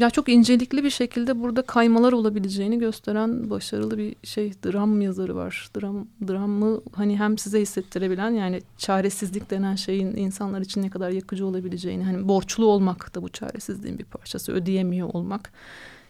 ya 0.00 0.10
çok 0.12 0.28
incelikli 0.28 0.84
bir 0.84 0.90
şekilde 0.90 1.40
burada 1.40 1.62
kaymalar 1.62 2.12
olabileceğini 2.12 2.78
gösteren 2.78 3.50
başarılı 3.50 3.98
bir 3.98 4.16
şey 4.22 4.52
dram 4.52 5.00
yazarı 5.00 5.36
var. 5.36 5.68
Dram 5.76 6.06
dramı 6.28 6.80
hani 6.92 7.18
hem 7.18 7.38
size 7.38 7.60
hissettirebilen 7.60 8.30
yani 8.30 8.62
çaresizlik 8.78 9.50
denen 9.50 9.74
şeyin 9.74 10.16
insanlar 10.16 10.60
için 10.60 10.82
ne 10.82 10.90
kadar 10.90 11.10
yakıcı 11.10 11.46
olabileceğini 11.46 12.04
hani 12.04 12.28
borçlu 12.28 12.66
olmak 12.66 13.14
da 13.14 13.22
bu 13.22 13.28
çaresizliğin 13.28 13.98
bir 13.98 14.04
parçası 14.04 14.52
ödeyemiyor 14.52 15.08
olmak. 15.12 15.52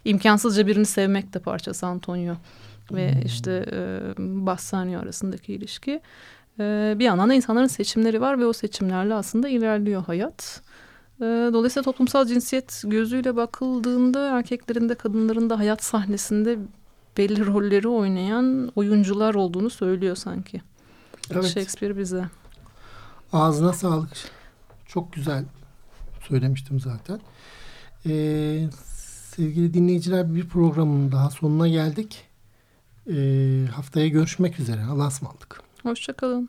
imkansızca 0.04 0.66
birini 0.66 0.86
sevmek 0.86 1.34
de 1.34 1.38
parçası 1.38 1.86
Antonio 1.86 2.34
ve 2.92 3.22
işte 3.24 3.66
e, 3.72 4.00
Bassanio 4.18 5.00
arasındaki 5.00 5.54
ilişki. 5.54 6.00
E, 6.60 6.94
bir 6.98 7.04
yandan 7.04 7.28
da 7.28 7.34
insanların 7.34 7.66
seçimleri 7.66 8.20
var 8.20 8.38
ve 8.38 8.46
o 8.46 8.52
seçimlerle 8.52 9.14
aslında 9.14 9.48
ilerliyor 9.48 10.04
hayat. 10.04 10.62
E, 11.20 11.24
dolayısıyla 11.24 11.84
toplumsal 11.84 12.26
cinsiyet 12.26 12.82
gözüyle 12.86 13.36
bakıldığında 13.36 14.38
erkeklerin 14.38 14.88
de 14.88 14.94
kadınların 14.94 15.50
da 15.50 15.58
hayat 15.58 15.84
sahnesinde 15.84 16.58
belli 17.16 17.46
rolleri 17.46 17.88
oynayan 17.88 18.72
oyuncular 18.76 19.34
olduğunu 19.34 19.70
söylüyor 19.70 20.16
sanki. 20.16 20.62
Evet. 21.30 21.44
Shakespeare 21.44 21.98
bize. 21.98 22.24
Ağzına 23.32 23.72
sağlık. 23.72 24.10
Çok 24.86 25.12
güzel 25.12 25.44
söylemiştim 26.28 26.80
zaten. 26.80 27.20
Ee, 28.06 28.68
sevgili 29.36 29.74
dinleyiciler 29.74 30.34
bir 30.34 30.48
programın 30.48 31.12
daha 31.12 31.30
sonuna 31.30 31.68
geldik. 31.68 32.24
Ee, 33.10 33.66
haftaya 33.74 34.08
görüşmek 34.08 34.60
üzere. 34.60 34.84
Allah'a 34.84 35.08
ısmarladık. 35.08 35.62
Hoşçakalın. 35.82 36.48